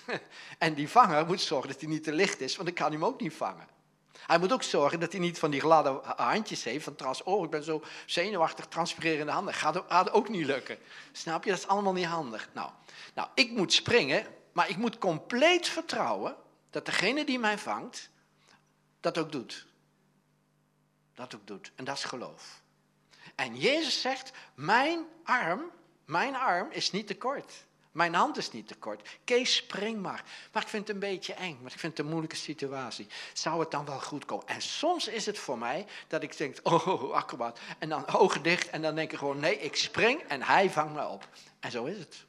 en 0.58 0.74
die 0.74 0.88
vanger 0.88 1.26
moet 1.26 1.40
zorgen 1.40 1.68
dat 1.70 1.80
hij 1.80 1.90
niet 1.90 2.04
te 2.04 2.12
licht 2.12 2.40
is, 2.40 2.56
want 2.56 2.68
dan 2.68 2.76
kan 2.76 2.86
hij 2.86 2.96
hem 2.96 3.04
ook 3.04 3.20
niet 3.20 3.34
vangen. 3.34 3.66
Hij 4.26 4.38
moet 4.38 4.52
ook 4.52 4.62
zorgen 4.62 5.00
dat 5.00 5.12
hij 5.12 5.20
niet 5.20 5.38
van 5.38 5.50
die 5.50 5.60
gladde 5.60 6.00
handjes 6.16 6.64
heeft. 6.64 6.84
Van 6.84 6.94
trans, 6.94 7.22
oh, 7.22 7.44
ik 7.44 7.50
ben 7.50 7.64
zo 7.64 7.82
zenuwachtig, 8.06 8.66
transpirerende 8.66 9.32
handen. 9.32 9.54
Gaat 9.54 10.12
ook 10.12 10.28
niet 10.28 10.46
lukken. 10.46 10.78
Snap 11.12 11.44
je? 11.44 11.50
Dat 11.50 11.58
is 11.58 11.66
allemaal 11.66 11.92
niet 11.92 12.06
handig. 12.06 12.48
Nou, 12.52 12.70
nou, 13.14 13.28
ik 13.34 13.50
moet 13.50 13.72
springen, 13.72 14.26
maar 14.52 14.68
ik 14.68 14.76
moet 14.76 14.98
compleet 14.98 15.68
vertrouwen 15.68 16.36
dat 16.70 16.86
degene 16.86 17.24
die 17.24 17.38
mij 17.38 17.58
vangt, 17.58 18.10
dat 19.00 19.18
ook 19.18 19.32
doet. 19.32 19.66
Dat 21.14 21.34
ook 21.34 21.46
doet. 21.46 21.72
En 21.74 21.84
dat 21.84 21.96
is 21.96 22.04
geloof. 22.04 22.62
En 23.34 23.56
Jezus 23.56 24.00
zegt, 24.00 24.30
mijn 24.54 25.06
arm, 25.24 25.70
mijn 26.04 26.34
arm 26.36 26.70
is 26.70 26.90
niet 26.90 27.06
te 27.06 27.16
kort. 27.16 27.64
Mijn 27.92 28.14
hand 28.14 28.36
is 28.36 28.50
niet 28.50 28.68
te 28.68 28.74
kort. 28.74 29.08
Kees, 29.24 29.54
spring 29.56 30.00
maar. 30.00 30.24
Maar 30.52 30.62
ik 30.62 30.68
vind 30.68 30.86
het 30.86 30.96
een 30.96 31.02
beetje 31.02 31.34
eng, 31.34 31.58
want 31.60 31.72
ik 31.72 31.78
vind 31.78 31.96
het 31.96 31.98
een 31.98 32.10
moeilijke 32.10 32.36
situatie. 32.36 33.06
Zou 33.32 33.60
het 33.60 33.70
dan 33.70 33.84
wel 33.84 34.00
goed 34.00 34.24
komen? 34.24 34.46
En 34.46 34.62
soms 34.62 35.08
is 35.08 35.26
het 35.26 35.38
voor 35.38 35.58
mij 35.58 35.86
dat 36.08 36.22
ik 36.22 36.36
denk, 36.36 36.56
oh, 36.62 37.12
acrobaat. 37.12 37.58
En 37.78 37.88
dan 37.88 38.06
ogen 38.06 38.42
dicht 38.42 38.68
en 38.68 38.82
dan 38.82 38.94
denk 38.94 39.12
ik 39.12 39.18
gewoon, 39.18 39.40
nee, 39.40 39.58
ik 39.58 39.76
spring 39.76 40.20
en 40.20 40.42
hij 40.42 40.70
vangt 40.70 40.94
me 40.94 41.06
op. 41.06 41.28
En 41.60 41.70
zo 41.70 41.84
is 41.84 41.98
het. 41.98 42.24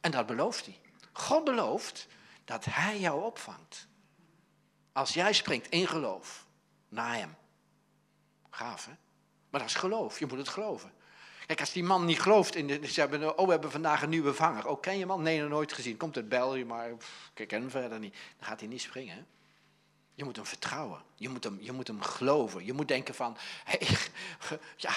En 0.00 0.10
dat 0.10 0.26
belooft 0.26 0.64
hij. 0.64 0.80
God 1.12 1.44
belooft 1.44 2.06
dat 2.44 2.64
hij 2.64 3.00
jou 3.00 3.24
opvangt. 3.24 3.88
Als 4.92 5.14
jij 5.14 5.32
springt 5.32 5.68
in 5.68 5.86
geloof 5.86 6.46
naar 6.88 7.14
hem. 7.14 7.36
Gaaf, 8.50 8.86
hè? 8.86 8.92
Maar 9.50 9.60
dat 9.60 9.68
is 9.70 9.76
geloof. 9.76 10.18
Je 10.18 10.26
moet 10.26 10.38
het 10.38 10.48
geloven. 10.48 10.92
Kijk, 11.46 11.60
als 11.60 11.72
die 11.72 11.84
man 11.84 12.04
niet 12.04 12.20
gelooft, 12.20 12.54
in 12.54 12.66
de, 12.66 12.86
ze 12.86 13.00
hebben, 13.00 13.38
oh, 13.38 13.44
we 13.44 13.50
hebben 13.50 13.70
vandaag 13.70 14.02
een 14.02 14.08
nieuwe 14.08 14.34
vanger. 14.34 14.66
Oh, 14.66 14.80
ken 14.80 14.98
je 14.98 15.06
man? 15.06 15.22
Nee, 15.22 15.40
nog 15.40 15.48
nooit 15.48 15.72
gezien. 15.72 15.96
Komt 15.96 16.16
uit 16.16 16.28
België, 16.28 16.64
maar 16.64 16.96
pff, 16.96 17.30
ik 17.34 17.48
ken 17.48 17.60
hem 17.60 17.70
verder 17.70 17.98
niet. 17.98 18.16
Dan 18.38 18.48
gaat 18.48 18.60
hij 18.60 18.68
niet 18.68 18.80
springen. 18.80 19.26
Je 20.14 20.24
moet 20.24 20.36
hem 20.36 20.46
vertrouwen. 20.46 21.02
Je 21.14 21.28
moet 21.28 21.44
hem, 21.44 21.58
je 21.60 21.72
moet 21.72 21.86
hem 21.86 22.02
geloven. 22.02 22.64
Je 22.64 22.72
moet 22.72 22.88
denken 22.88 23.14
van, 23.14 23.36
hey, 23.64 23.80
ja. 24.76 24.92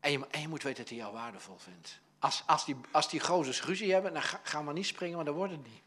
En 0.00 0.12
je, 0.12 0.26
en 0.30 0.40
je 0.40 0.48
moet 0.48 0.62
weten 0.62 0.80
dat 0.80 0.88
hij 0.88 0.98
jou 0.98 1.12
waardevol 1.12 1.58
vindt. 1.58 2.00
Als, 2.18 2.42
als, 2.46 2.64
die, 2.64 2.76
als 2.90 3.08
die 3.08 3.20
gozers 3.20 3.64
ruzie 3.64 3.92
hebben, 3.92 4.12
dan 4.12 4.22
gaan 4.22 4.66
we 4.66 4.72
niet 4.72 4.86
springen, 4.86 5.16
maar 5.16 5.24
dan 5.24 5.34
wordt 5.34 5.52
het 5.52 5.64
niet. 5.64 5.82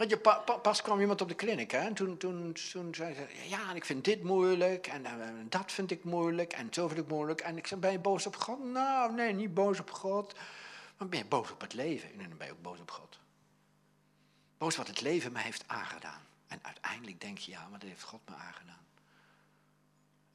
Want 0.00 0.12
je, 0.12 0.18
pas 0.62 0.82
kwam 0.82 1.00
iemand 1.00 1.20
op 1.20 1.28
de 1.28 1.34
kliniek 1.34 1.70
hè, 1.70 1.78
en 1.78 1.94
toen, 1.94 2.16
toen, 2.16 2.56
toen 2.72 2.94
zei 2.94 3.14
ze, 3.14 3.48
ja, 3.48 3.72
ik 3.72 3.84
vind 3.84 4.04
dit 4.04 4.22
moeilijk 4.22 4.86
en, 4.86 5.06
en, 5.06 5.46
dat 5.48 5.72
vind 5.72 5.90
ik 5.90 6.04
moeilijk 6.04 6.52
en 6.52 6.68
zo 6.70 6.88
vind 6.88 7.00
ik 7.00 7.08
moeilijk. 7.08 7.40
En 7.40 7.56
ik 7.56 7.66
zei, 7.66 7.80
ben 7.80 7.92
je 7.92 7.98
boos 7.98 8.26
op 8.26 8.36
God? 8.36 8.64
Nou, 8.64 9.12
nee, 9.12 9.32
niet 9.32 9.54
boos 9.54 9.80
op 9.80 9.90
God. 9.90 10.34
Maar 10.96 11.08
ben 11.08 11.18
je 11.18 11.24
boos 11.24 11.50
op 11.50 11.60
het 11.60 11.74
leven? 11.74 12.12
En 12.12 12.28
dan 12.28 12.38
ben 12.38 12.46
je 12.46 12.52
ook 12.52 12.62
boos 12.62 12.80
op 12.80 12.90
God. 12.90 13.18
Boos 14.58 14.76
wat 14.76 14.86
het 14.86 15.00
leven 15.00 15.32
mij 15.32 15.42
heeft 15.42 15.64
aangedaan. 15.66 16.26
En 16.48 16.58
uiteindelijk 16.62 17.20
denk 17.20 17.38
je, 17.38 17.50
ja, 17.50 17.68
maar 17.68 17.78
dat 17.78 17.88
heeft 17.88 18.02
God 18.02 18.20
me 18.28 18.34
aangedaan. 18.34 18.86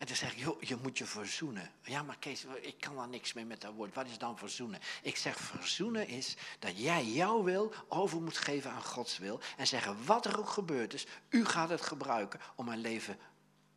En 0.06 0.12
dan 0.12 0.20
zeg 0.20 0.32
ik, 0.32 0.40
joh, 0.40 0.62
je 0.62 0.76
moet 0.82 0.98
je 0.98 1.06
verzoenen. 1.06 1.72
Ja, 1.82 2.04
maar 2.04 2.18
Kees, 2.18 2.46
ik 2.62 2.80
kan 2.80 2.96
daar 2.96 3.08
niks 3.08 3.34
mee 3.34 3.46
met 3.46 3.62
dat 3.62 3.74
woord. 3.74 3.94
Wat 3.94 4.06
is 4.06 4.18
dan 4.18 4.38
verzoenen? 4.38 4.80
Ik 5.02 5.18
zeg, 5.18 5.38
verzoenen 5.38 6.08
is 6.08 6.36
dat 6.60 6.80
jij 6.80 7.06
jouw 7.06 7.44
wil 7.44 7.74
over 7.88 8.22
moet 8.22 8.38
geven 8.38 8.72
aan 8.72 8.84
Gods 8.84 9.18
wil. 9.18 9.40
En 9.58 9.68
zeggen, 9.68 10.06
wat 10.06 10.26
er 10.26 10.40
ook 10.40 10.50
gebeurd 10.50 10.94
is, 10.94 11.06
u 11.30 11.46
gaat 11.46 11.70
het 11.70 11.82
gebruiken 11.82 12.40
om 12.56 12.66
mijn 12.66 12.80
leven 12.80 13.20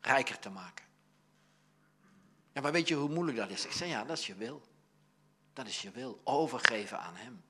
rijker 0.01 0.39
te 0.39 0.49
maken. 0.49 0.85
Ja, 2.53 2.61
maar 2.61 2.71
weet 2.71 2.87
je 2.87 2.95
hoe 2.95 3.09
moeilijk 3.09 3.37
dat 3.37 3.49
is? 3.49 3.65
Ik 3.65 3.71
zeg, 3.71 3.87
ja, 3.87 4.03
dat 4.03 4.17
is 4.17 4.27
je 4.27 4.35
wil. 4.35 4.61
Dat 5.53 5.67
is 5.67 5.81
je 5.81 5.91
wil. 5.91 6.21
Overgeven 6.23 6.99
aan 6.99 7.15
hem. 7.15 7.43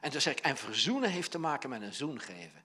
En 0.00 0.10
toen 0.10 0.20
zeg 0.20 0.32
ik, 0.32 0.40
en 0.40 0.56
verzoenen 0.56 1.10
heeft 1.10 1.30
te 1.30 1.38
maken 1.38 1.70
met 1.70 1.82
een 1.82 1.94
zoen 1.94 2.20
geven. 2.20 2.63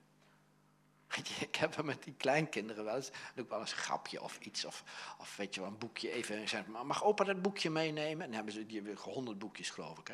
Ik 1.47 1.55
heb 1.55 1.75
er 1.77 1.85
met 1.85 2.03
die 2.03 2.13
kleinkinderen 2.17 2.83
wel 2.83 2.95
eens, 2.95 3.11
ik 3.35 3.49
wel 3.49 3.59
eens 3.59 3.71
een 3.71 3.77
grapje 3.77 4.21
of 4.21 4.37
iets. 4.39 4.65
Of, 4.65 4.83
of 5.17 5.35
weet 5.35 5.55
je 5.55 5.61
wel, 5.61 5.69
een 5.69 5.77
boekje 5.77 6.11
even. 6.11 6.47
Zeg, 6.47 6.67
mag 6.67 7.03
opa 7.03 7.23
dat 7.23 7.41
boekje 7.41 7.69
meenemen? 7.69 8.21
En 8.21 8.25
dan 8.25 8.33
hebben 8.33 8.53
ze 8.53 8.65
die 8.65 8.95
honderd 8.95 9.39
boekjes, 9.39 9.69
geloof 9.69 9.99
ik. 9.99 10.07
Hè. 10.07 10.13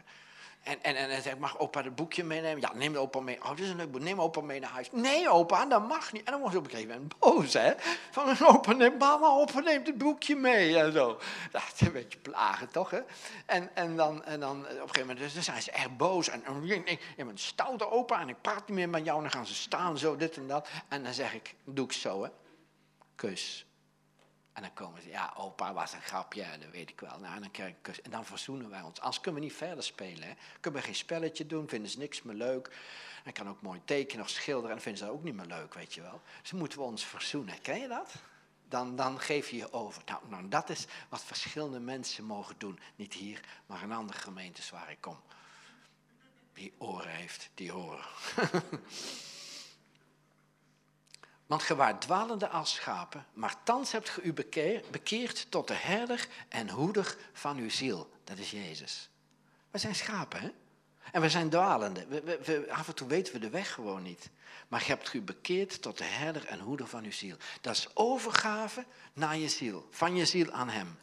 En, 0.65 0.83
en, 0.83 0.95
en 0.95 1.09
dan 1.09 1.21
zeg 1.21 1.33
ik, 1.33 1.39
mag 1.39 1.59
opa 1.59 1.83
het 1.83 1.95
boekje 1.95 2.23
meenemen? 2.23 2.61
Ja, 2.61 2.71
neem 2.73 2.95
opa 2.95 3.19
mee. 3.19 3.43
Oh, 3.43 3.49
dit 3.49 3.59
is 3.59 3.69
een 3.69 3.75
leuk 3.75 3.91
boek. 3.91 4.01
Neem 4.01 4.21
opa 4.21 4.41
mee 4.41 4.59
naar 4.59 4.69
huis. 4.69 4.91
Nee, 4.91 5.29
opa, 5.29 5.65
dat 5.65 5.87
mag 5.87 6.11
niet. 6.11 6.23
En 6.23 6.31
dan 6.31 6.41
wordt 6.41 6.55
op 6.55 6.63
een 6.63 6.69
gegeven 6.69 6.93
moment 6.93 7.19
boos, 7.19 7.53
hè. 7.53 7.73
Van, 8.11 8.37
opa 8.47 8.73
neemt, 8.73 8.99
mama, 8.99 9.27
opa 9.27 9.59
neemt 9.59 9.87
het 9.87 9.97
boekje 9.97 10.35
mee 10.35 10.77
en 10.77 10.91
zo. 10.91 11.19
Dat 11.51 11.61
is 11.73 11.87
een 11.87 11.91
beetje 11.91 12.19
plagen, 12.19 12.71
toch, 12.71 12.89
hè. 12.89 12.99
En, 13.45 13.75
en, 13.75 13.95
dan, 13.95 14.23
en 14.23 14.39
dan 14.39 14.59
op 14.59 14.65
een 14.65 14.75
gegeven 14.75 15.07
moment 15.07 15.33
dan 15.33 15.43
zijn 15.43 15.61
ze 15.61 15.71
echt 15.71 15.97
boos. 15.97 16.29
En, 16.29 16.43
ik 16.65 16.85
ben 17.15 17.27
een 17.27 17.37
stoute 17.37 17.91
opa 17.91 18.21
en 18.21 18.29
ik 18.29 18.41
praat 18.41 18.67
niet 18.67 18.77
meer 18.77 18.89
met 18.89 19.05
jou. 19.05 19.17
En 19.17 19.23
dan 19.23 19.31
gaan 19.31 19.47
ze 19.47 19.53
staan, 19.53 19.97
zo, 19.97 20.15
dit 20.15 20.37
en 20.37 20.47
dat. 20.47 20.67
En 20.89 21.03
dan 21.03 21.13
zeg 21.13 21.33
ik, 21.33 21.55
doe 21.63 21.85
ik 21.85 21.91
zo, 21.91 22.23
hè. 22.23 22.29
Kus. 23.15 23.65
En 24.55 24.61
dan 24.61 24.73
komen 24.73 25.01
ze, 25.01 25.09
ja, 25.09 25.33
opa 25.37 25.73
was 25.73 25.93
een 25.93 26.01
grapje, 26.01 26.45
dat 26.59 26.69
weet 26.71 26.89
ik 26.89 26.99
wel. 26.99 27.19
Nou, 27.19 27.35
en, 27.35 27.41
dan 27.41 27.51
krijg 27.51 27.73
ik 27.81 27.97
en 27.97 28.11
dan 28.11 28.25
verzoenen 28.25 28.69
wij 28.69 28.81
ons. 28.81 29.01
Als 29.01 29.19
kunnen 29.21 29.41
we 29.41 29.47
niet 29.47 29.57
verder 29.57 29.83
spelen. 29.83 30.27
Hè. 30.27 30.33
Kunnen 30.59 30.79
we 30.79 30.85
geen 30.85 30.95
spelletje 30.95 31.45
doen, 31.45 31.69
vinden 31.69 31.91
ze 31.91 31.97
niks 31.97 32.21
meer 32.21 32.35
leuk. 32.35 32.71
En 33.23 33.33
kan 33.33 33.49
ook 33.49 33.61
mooi 33.61 33.81
tekenen 33.85 34.23
of 34.23 34.29
schilderen 34.29 34.75
en 34.75 34.81
vinden 34.81 34.99
ze 34.99 35.07
dat 35.07 35.15
ook 35.15 35.23
niet 35.23 35.35
meer 35.35 35.45
leuk, 35.45 35.73
weet 35.73 35.93
je 35.93 36.01
wel. 36.01 36.21
Dus 36.41 36.51
moeten 36.51 36.77
we 36.77 36.83
ons 36.83 37.05
verzoenen. 37.05 37.61
Ken 37.61 37.79
je 37.79 37.87
dat? 37.87 38.13
Dan, 38.67 38.95
dan 38.95 39.19
geef 39.19 39.49
je 39.49 39.57
je 39.57 39.73
over. 39.73 40.01
Nou, 40.05 40.21
nou, 40.29 40.47
dat 40.47 40.69
is 40.69 40.85
wat 41.09 41.23
verschillende 41.23 41.79
mensen 41.79 42.23
mogen 42.23 42.55
doen. 42.57 42.79
Niet 42.95 43.13
hier, 43.13 43.41
maar 43.65 43.83
in 43.83 43.91
andere 43.91 44.19
gemeentes 44.19 44.69
waar 44.69 44.91
ik 44.91 45.01
kom. 45.01 45.19
Wie 46.53 46.73
oren 46.77 47.11
heeft, 47.11 47.49
die 47.53 47.71
horen. 47.71 48.05
Want 51.45 51.63
ge 51.63 51.75
waart 51.75 52.01
dwalende 52.01 52.49
als 52.49 52.73
schapen, 52.73 53.25
maar 53.33 53.55
thans 53.63 53.91
hebt 53.91 54.09
ge 54.09 54.21
u 54.21 54.33
bekeerd 54.91 55.51
tot 55.51 55.67
de 55.67 55.73
herder 55.73 56.27
en 56.49 56.69
hoeder 56.69 57.17
van 57.33 57.57
uw 57.57 57.69
ziel. 57.69 58.09
Dat 58.23 58.37
is 58.37 58.51
Jezus. 58.51 59.09
We 59.71 59.77
zijn 59.77 59.95
schapen, 59.95 60.41
hè? 60.41 60.51
En 61.11 61.21
we 61.21 61.29
zijn 61.29 61.49
dwalende. 61.49 62.05
We, 62.07 62.39
we, 62.43 62.65
af 62.71 62.87
en 62.87 62.95
toe 62.95 63.07
weten 63.07 63.33
we 63.33 63.39
de 63.39 63.49
weg 63.49 63.73
gewoon 63.73 64.03
niet. 64.03 64.29
Maar 64.67 64.79
je 64.79 64.85
hebt 64.85 65.13
u 65.13 65.21
bekeerd 65.21 65.81
tot 65.81 65.97
de 65.97 66.03
herder 66.03 66.45
en 66.45 66.59
hoeder 66.59 66.87
van 66.87 67.03
uw 67.03 67.11
ziel. 67.11 67.37
Dat 67.61 67.75
is 67.75 67.89
overgave 67.93 68.85
naar 69.13 69.37
je 69.37 69.49
ziel, 69.49 69.87
van 69.89 70.15
je 70.15 70.25
ziel 70.25 70.51
aan 70.51 70.69
hem. 70.69 70.97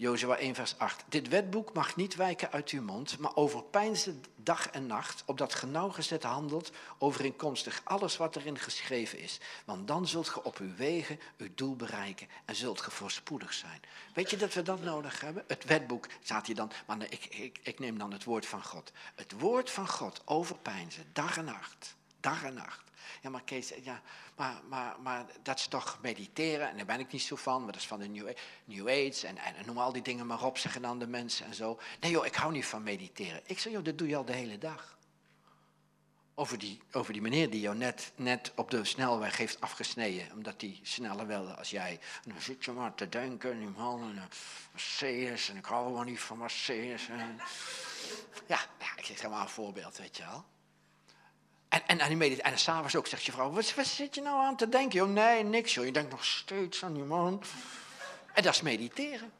Jozua 0.00 0.36
1, 0.36 0.54
vers 0.54 0.78
8. 0.78 1.04
Dit 1.08 1.28
wetboek 1.28 1.72
mag 1.72 1.96
niet 1.96 2.14
wijken 2.14 2.52
uit 2.52 2.70
uw 2.70 2.82
mond, 2.82 3.18
maar 3.18 3.36
overpeinzen 3.36 4.24
dag 4.36 4.70
en 4.70 4.86
nacht, 4.86 5.22
opdat 5.26 5.54
ge 5.54 5.66
nauwgezet 5.66 6.22
handelt 6.22 6.70
overeenkomstig 6.98 7.80
alles 7.84 8.16
wat 8.16 8.36
erin 8.36 8.58
geschreven 8.58 9.18
is. 9.18 9.40
Want 9.64 9.88
dan 9.88 10.08
zult 10.08 10.28
ge 10.28 10.42
op 10.42 10.58
uw 10.58 10.74
wegen 10.76 11.20
uw 11.36 11.48
doel 11.54 11.76
bereiken 11.76 12.28
en 12.44 12.54
zult 12.54 12.80
ge 12.80 12.90
voorspoedig 12.90 13.52
zijn. 13.52 13.80
Weet 14.14 14.30
je 14.30 14.36
dat 14.36 14.54
we 14.54 14.62
dat 14.62 14.82
nodig 14.82 15.20
hebben? 15.20 15.44
Het 15.46 15.64
wetboek 15.64 16.06
staat 16.22 16.46
hier 16.46 16.56
dan, 16.56 16.70
maar 16.86 17.02
ik, 17.02 17.24
ik, 17.24 17.58
ik 17.62 17.78
neem 17.78 17.98
dan 17.98 18.12
het 18.12 18.24
woord 18.24 18.46
van 18.46 18.64
God. 18.64 18.92
Het 19.14 19.32
woord 19.38 19.70
van 19.70 19.88
God 19.88 20.22
overpeinzen, 20.24 21.04
dag 21.12 21.36
en 21.36 21.44
nacht. 21.44 21.96
Dag 22.20 22.44
en 22.44 22.54
nacht. 22.54 22.89
Ja, 23.22 23.30
maar 23.30 23.42
Kees, 23.42 23.72
ja, 23.82 24.02
maar, 24.36 24.60
maar, 24.68 25.00
maar 25.00 25.26
dat 25.42 25.58
is 25.58 25.66
toch 25.66 25.98
mediteren 26.02 26.68
en 26.68 26.76
daar 26.76 26.86
ben 26.86 27.00
ik 27.00 27.12
niet 27.12 27.22
zo 27.22 27.36
van, 27.36 27.62
maar 27.62 27.72
dat 27.72 27.80
is 27.80 27.86
van 27.86 27.98
de 27.98 28.08
New, 28.08 28.30
new 28.64 28.88
Age 28.88 29.26
en, 29.26 29.36
en, 29.36 29.54
noem 29.66 29.78
al 29.78 29.92
die 29.92 30.02
dingen 30.02 30.26
maar 30.26 30.44
op, 30.44 30.58
zeggen 30.58 30.82
dan 30.82 30.98
de 30.98 31.06
mensen 31.06 31.46
en 31.46 31.54
zo. 31.54 31.80
Nee 32.00 32.10
joh, 32.10 32.26
ik 32.26 32.34
hou 32.34 32.52
niet 32.52 32.66
van 32.66 32.82
mediteren. 32.82 33.40
Ik 33.44 33.58
zeg 33.58 33.72
joh, 33.72 33.84
dat 33.84 33.98
doe 33.98 34.08
je 34.08 34.16
al 34.16 34.24
de 34.24 34.32
hele 34.32 34.58
dag. 34.58 34.98
Over 36.34 36.58
die, 36.58 36.80
over 36.92 37.12
die 37.12 37.22
meneer 37.22 37.50
die 37.50 37.60
jou 37.60 37.76
net, 37.76 38.12
net 38.16 38.52
op 38.54 38.70
de 38.70 38.84
snelweg 38.84 39.36
heeft 39.36 39.60
afgesneden, 39.60 40.32
omdat 40.32 40.60
hij 40.60 40.80
sneller 40.82 41.26
wilde 41.26 41.54
als 41.54 41.70
jij. 41.70 42.00
Dan 42.24 42.40
zit 42.40 42.64
je 42.64 42.72
maar 42.72 42.94
te 42.94 43.08
denken, 43.08 43.58
die 43.58 43.68
man, 43.68 44.02
en 44.02 44.28
Mercedes, 44.72 45.48
en 45.48 45.56
ik 45.56 45.64
hou 45.64 45.86
gewoon 45.86 46.06
niet 46.06 46.20
van 46.20 46.38
Mercedes. 46.38 47.08
En... 47.08 47.40
Ja, 48.46 48.60
ja, 48.78 48.96
ik 48.96 49.04
zeg 49.04 49.30
maar 49.30 49.40
een 49.40 49.48
voorbeeld, 49.48 49.96
weet 49.96 50.16
je 50.16 50.22
wel. 50.22 50.44
En, 51.70 51.86
en, 51.86 52.00
en, 52.00 52.40
en, 52.42 52.58
s'avonds 52.58 52.96
ook 52.96 53.06
zegt 53.06 53.24
je 53.24 53.32
vrouw, 53.32 53.50
wat, 53.50 53.74
wat, 53.74 53.86
zit 53.86 54.14
je 54.14 54.20
nou 54.20 54.40
aan 54.40 54.56
te 54.56 54.68
denken? 54.68 54.98
Joh, 54.98 55.08
nee, 55.08 55.42
niks 55.42 55.74
joh. 55.74 55.84
Je 55.84 55.92
denkt 55.92 56.10
nog 56.10 56.24
steeds 56.24 56.84
aan 56.84 56.94
die 56.94 57.02
man. 57.02 57.42
En 58.34 58.42
dat 58.42 58.54
is 58.54 58.60
mediteren. 58.60 59.32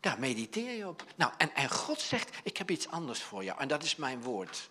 Daar 0.00 0.18
mediteer 0.18 0.70
je 0.70 0.88
op. 0.88 1.04
Nou, 1.16 1.32
en, 1.38 1.54
en 1.54 1.70
God 1.70 2.00
zegt, 2.00 2.36
ik 2.42 2.56
heb 2.56 2.70
iets 2.70 2.88
anders 2.88 3.22
voor 3.22 3.44
jou. 3.44 3.60
En 3.60 3.68
dat 3.68 3.82
is 3.82 3.96
mijn 3.96 4.22
woord. 4.22 4.70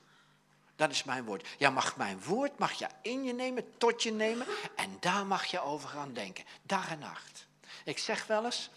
Dat 0.76 0.92
is 0.92 1.04
mijn 1.04 1.24
woord. 1.24 1.48
Ja, 1.58 1.70
mag 1.70 1.98
mijn 1.98 2.24
woord 2.24 2.58
mag 2.58 2.72
je 2.72 2.88
in 3.02 3.24
je 3.24 3.34
nemen, 3.34 3.78
tot 3.78 4.04
je 4.04 4.12
nemen. 4.12 4.48
En 4.76 4.98
daar 5.00 5.26
mag 5.26 5.46
je 5.46 5.62
over 5.62 5.90
gaan 5.90 6.14
denken. 6.14 6.44
Dag 6.62 6.90
en 6.90 7.00
nacht. 7.00 7.48
Ik 7.86 7.98
zeg 7.98 8.28
wel 8.28 8.46
eens, 8.46 8.70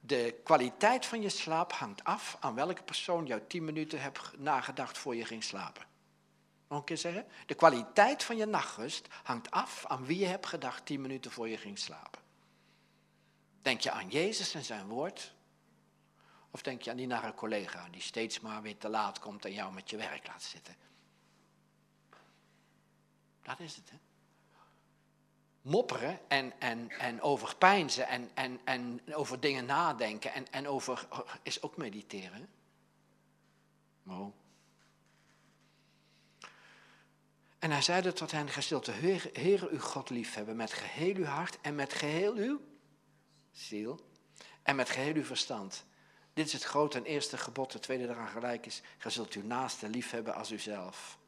de 0.00 0.40
kwaliteit 0.44 1.06
van 1.06 1.22
je 1.22 1.28
slaap 1.28 1.72
hangt 1.72 2.04
af 2.04 2.36
aan 2.40 2.54
welke 2.54 2.82
persoon 2.82 3.26
jou 3.26 3.40
tien 3.48 3.64
minuten 3.64 4.00
hebt 4.00 4.20
nagedacht 4.36 4.98
voor 4.98 5.16
je 5.16 5.24
ging 5.24 5.44
slapen. 5.44 5.87
Nog 6.68 6.78
een 6.78 6.84
keer 6.84 6.98
zeggen? 6.98 7.26
De 7.46 7.54
kwaliteit 7.54 8.22
van 8.22 8.36
je 8.36 8.46
nachtrust 8.46 9.06
hangt 9.22 9.50
af 9.50 9.86
aan 9.86 10.04
wie 10.04 10.18
je 10.18 10.26
hebt 10.26 10.46
gedacht 10.46 10.86
tien 10.86 11.00
minuten 11.00 11.30
voor 11.30 11.48
je 11.48 11.56
ging 11.56 11.78
slapen. 11.78 12.20
Denk 13.62 13.80
je 13.80 13.90
aan 13.90 14.08
Jezus 14.08 14.54
en 14.54 14.64
zijn 14.64 14.86
woord? 14.86 15.34
Of 16.50 16.62
denk 16.62 16.82
je 16.82 16.90
aan 16.90 16.96
die 16.96 17.06
nare 17.06 17.34
collega 17.34 17.88
die 17.90 18.00
steeds 18.00 18.40
maar 18.40 18.62
weer 18.62 18.78
te 18.78 18.88
laat 18.88 19.18
komt 19.18 19.44
en 19.44 19.52
jou 19.52 19.72
met 19.72 19.90
je 19.90 19.96
werk 19.96 20.26
laat 20.26 20.42
zitten? 20.42 20.76
Dat 23.42 23.60
is 23.60 23.76
het, 23.76 23.90
hè? 23.90 23.96
Mopperen 25.62 26.20
en, 26.28 26.60
en, 26.60 26.90
en 26.90 27.20
over 27.20 27.56
pijnzen 27.56 28.08
en, 28.08 28.30
en, 28.34 28.60
en 28.64 29.00
over 29.14 29.40
dingen 29.40 29.64
nadenken 29.64 30.32
en, 30.32 30.52
en 30.52 30.68
over, 30.68 31.08
is 31.42 31.62
ook 31.62 31.76
mediteren. 31.76 32.48
Oh. 34.06 34.34
En 37.58 37.70
hij 37.70 37.82
zeide 37.82 38.12
tot 38.12 38.30
hen, 38.30 38.62
zult 38.62 38.84
de 38.84 38.92
Heer, 39.32 39.68
uw 39.70 39.80
God 39.80 40.10
lief 40.10 40.34
hebben 40.34 40.56
met 40.56 40.72
geheel 40.72 41.14
uw 41.14 41.24
hart 41.24 41.58
en 41.60 41.74
met 41.74 41.92
geheel 41.92 42.34
uw 42.34 42.60
ziel 43.52 44.00
En 44.62 44.76
met 44.76 44.90
geheel 44.90 45.14
uw 45.14 45.24
verstand. 45.24 45.84
Dit 46.32 46.46
is 46.46 46.52
het 46.52 46.62
grote 46.62 46.98
en 46.98 47.04
eerste 47.04 47.38
gebod, 47.38 47.72
het 47.72 47.82
tweede 47.82 48.08
eraan 48.08 48.28
gelijk 48.28 48.66
is. 48.66 48.82
Gij 48.98 49.10
zult 49.10 49.32
uw 49.32 49.42
naaste 49.42 49.88
lief 49.88 50.10
hebben 50.10 50.34
als 50.34 50.50
uzelf. 50.50 51.18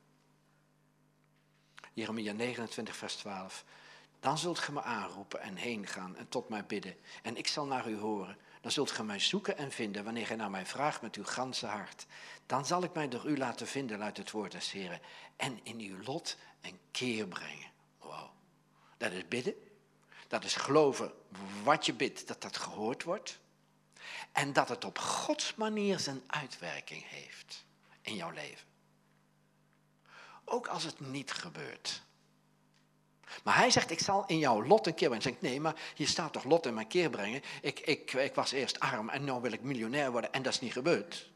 Jeremia 1.93 2.33
29, 2.33 2.97
vers 2.97 3.17
12. 3.17 3.65
Dan 4.21 4.39
zult 4.39 4.59
ge 4.59 4.73
me 4.73 4.83
aanroepen 4.83 5.41
en 5.41 5.57
heen 5.57 5.87
gaan 5.87 6.17
en 6.17 6.29
tot 6.29 6.49
mij 6.49 6.67
bidden. 6.67 6.97
En 7.23 7.37
ik 7.37 7.47
zal 7.47 7.67
naar 7.67 7.89
u 7.89 7.97
horen. 7.97 8.37
Dan 8.61 8.71
zult 8.71 8.91
ge 8.91 9.03
mij 9.05 9.19
zoeken 9.19 9.57
en 9.57 9.73
vinden 9.73 10.05
wanneer 10.05 10.27
gij 10.27 10.37
naar 10.37 10.51
mij 10.51 10.67
vraagt 10.67 11.03
met 11.03 11.17
uw 11.17 11.25
ganse 11.25 11.67
hart. 11.67 12.07
Dan 12.47 12.67
zal 12.67 12.83
ik 12.83 12.95
mij 12.95 13.09
door 13.09 13.27
u 13.27 13.37
laten 13.37 13.67
vinden 13.67 14.03
uit 14.03 14.17
het 14.17 14.31
woord 14.31 14.53
des 14.53 14.73
Heren. 14.73 15.01
En 15.37 15.61
in 15.63 15.79
uw 15.79 16.03
lot 16.05 16.37
een 16.61 16.79
keer 16.91 17.27
brengen. 17.29 17.71
Wow. 17.99 18.31
Dat 18.97 19.13
is 19.13 19.29
bidden. 19.29 19.55
Dat 20.29 20.45
is 20.45 20.55
geloven 20.55 21.13
wat 21.63 21.87
je 21.87 21.95
bidt, 21.95 22.27
dat 22.27 22.43
dat 22.43 22.57
gehoord 22.57 23.03
wordt. 23.03 23.39
En 24.33 24.53
dat 24.53 24.69
het 24.69 24.85
op 24.85 24.99
Gods 24.99 25.55
manier 25.55 25.99
zijn 25.99 26.23
uitwerking 26.27 27.09
heeft 27.09 27.65
in 28.03 28.15
jouw 28.15 28.31
leven. 28.31 28.67
Ook 30.45 30.67
als 30.67 30.85
het 30.85 31.01
niet 31.01 31.33
gebeurt. 31.33 32.03
Maar 33.45 33.57
hij 33.57 33.71
zegt, 33.71 33.91
ik 33.91 34.01
zal 34.01 34.25
in 34.27 34.39
jouw 34.39 34.63
lot 34.65 34.87
een 34.87 34.95
keer 34.95 35.09
brengen. 35.09 35.25
Zegt, 35.25 35.41
nee, 35.41 35.61
maar 35.61 35.75
hier 35.95 36.09
staat 36.09 36.33
toch 36.33 36.45
lot 36.45 36.67
in 36.67 36.75
mijn 36.75 36.87
keer 36.87 37.11
brengen. 37.11 37.43
Ik, 37.63 37.81
ik, 37.81 38.13
ik 38.13 38.35
was 38.35 38.53
eerst 38.53 38.81
arm 38.81 39.09
en 39.09 39.25
nu 39.25 39.33
wil 39.33 39.53
ik 39.53 39.63
miljonair 39.63 40.11
worden 40.11 40.33
en 40.33 40.43
dat 40.43 40.53
is 40.53 40.61
niet 40.61 40.73
gebeurd. 40.73 41.31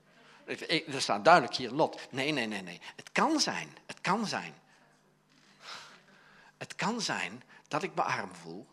Er 0.45 1.01
staat 1.03 1.25
duidelijk 1.25 1.55
hier 1.55 1.71
lot. 1.71 2.01
Nee, 2.11 2.33
nee, 2.33 2.47
nee, 2.47 2.63
nee. 2.63 2.81
Het 2.97 3.13
kan 3.13 3.41
zijn, 3.41 3.77
het 3.87 4.01
kan 4.01 4.27
zijn. 4.27 4.55
Het 6.57 6.75
kan 6.75 7.01
zijn 7.01 7.43
dat 7.69 7.83
ik 7.83 7.95
me 7.95 8.03
arm 8.03 8.35
voel. 8.35 8.67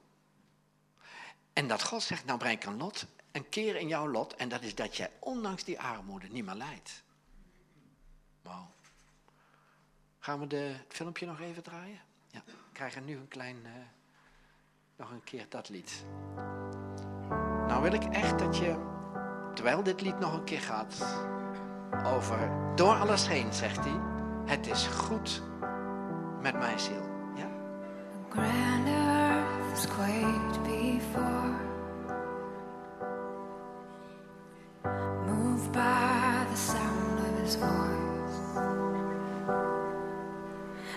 En 1.54 1.68
dat 1.68 1.84
God 1.84 2.04
zegt, 2.04 2.26
nou 2.26 2.40
breng 2.40 2.56
ik 2.56 2.66
een 2.66 2.78
lot, 2.78 3.06
een 3.32 3.50
keer 3.50 3.76
in 3.76 3.88
jouw 3.88 4.08
lot. 4.08 4.36
En 4.36 4.50
dat 4.50 4.62
is 4.62 4.76
dat 4.76 4.98
jij 4.98 5.10
ondanks 5.20 5.64
die 5.64 5.80
armoede 5.80 6.28
niet 6.28 6.46
meer 6.46 6.56
lijdt. 6.56 7.04
Wow. 8.42 8.66
Gaan 10.20 10.40
we 10.40 10.48
de, 10.48 10.56
het 10.56 10.94
filmpje 10.94 11.26
nog 11.26 11.40
even 11.40 11.64
draaien? 11.64 12.02
Ja, 12.28 12.44
krijgen 12.74 13.06
nu 13.06 13.16
een 13.16 13.28
klein, 13.28 13.58
uh, 13.64 13.72
nog 14.96 15.12
een 15.12 15.24
keer 15.24 15.46
dat 15.50 15.70
lied. 15.70 16.06
Nou 17.68 17.82
wil 17.82 17.94
ik 17.94 18.04
echt 18.04 18.40
dat 18.40 18.58
je, 18.58 18.76
terwijl 19.54 19.84
dit 19.84 20.02
lied 20.02 20.20
nog 20.20 20.34
een 20.34 20.44
keer 20.44 20.62
gaat, 20.62 21.06
over 22.06 22.52
door 22.76 22.94
alles 22.94 23.28
heen, 23.28 23.54
zegt 23.54 23.84
hij, 23.84 24.00
het 24.46 24.68
is 24.68 24.88
goed 24.88 25.42
met 26.42 26.58
mijn 26.58 26.80
ziel. 26.80 27.10
Ja? 27.36 27.50
Grand 28.30 28.88
earth 28.88 29.88
quaked 29.88 30.64
before, 30.64 31.56
moved 35.26 35.72
by 35.72 36.46
the 36.54 36.58
sound 36.58 37.20
of 37.20 37.40
his 37.42 37.56
voice, 37.56 38.11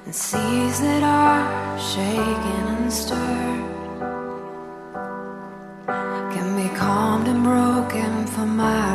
and 0.05 0.15
seas 0.15 0.81
that 0.81 1.03
are 1.03 1.79
shaken 1.79 2.65
and 2.77 2.93
stirred 2.93 3.65
can 6.33 6.57
be 6.57 6.69
calmed 6.77 7.27
and 7.27 7.43
broken 7.43 8.27
for 8.27 8.45
my 8.45 8.94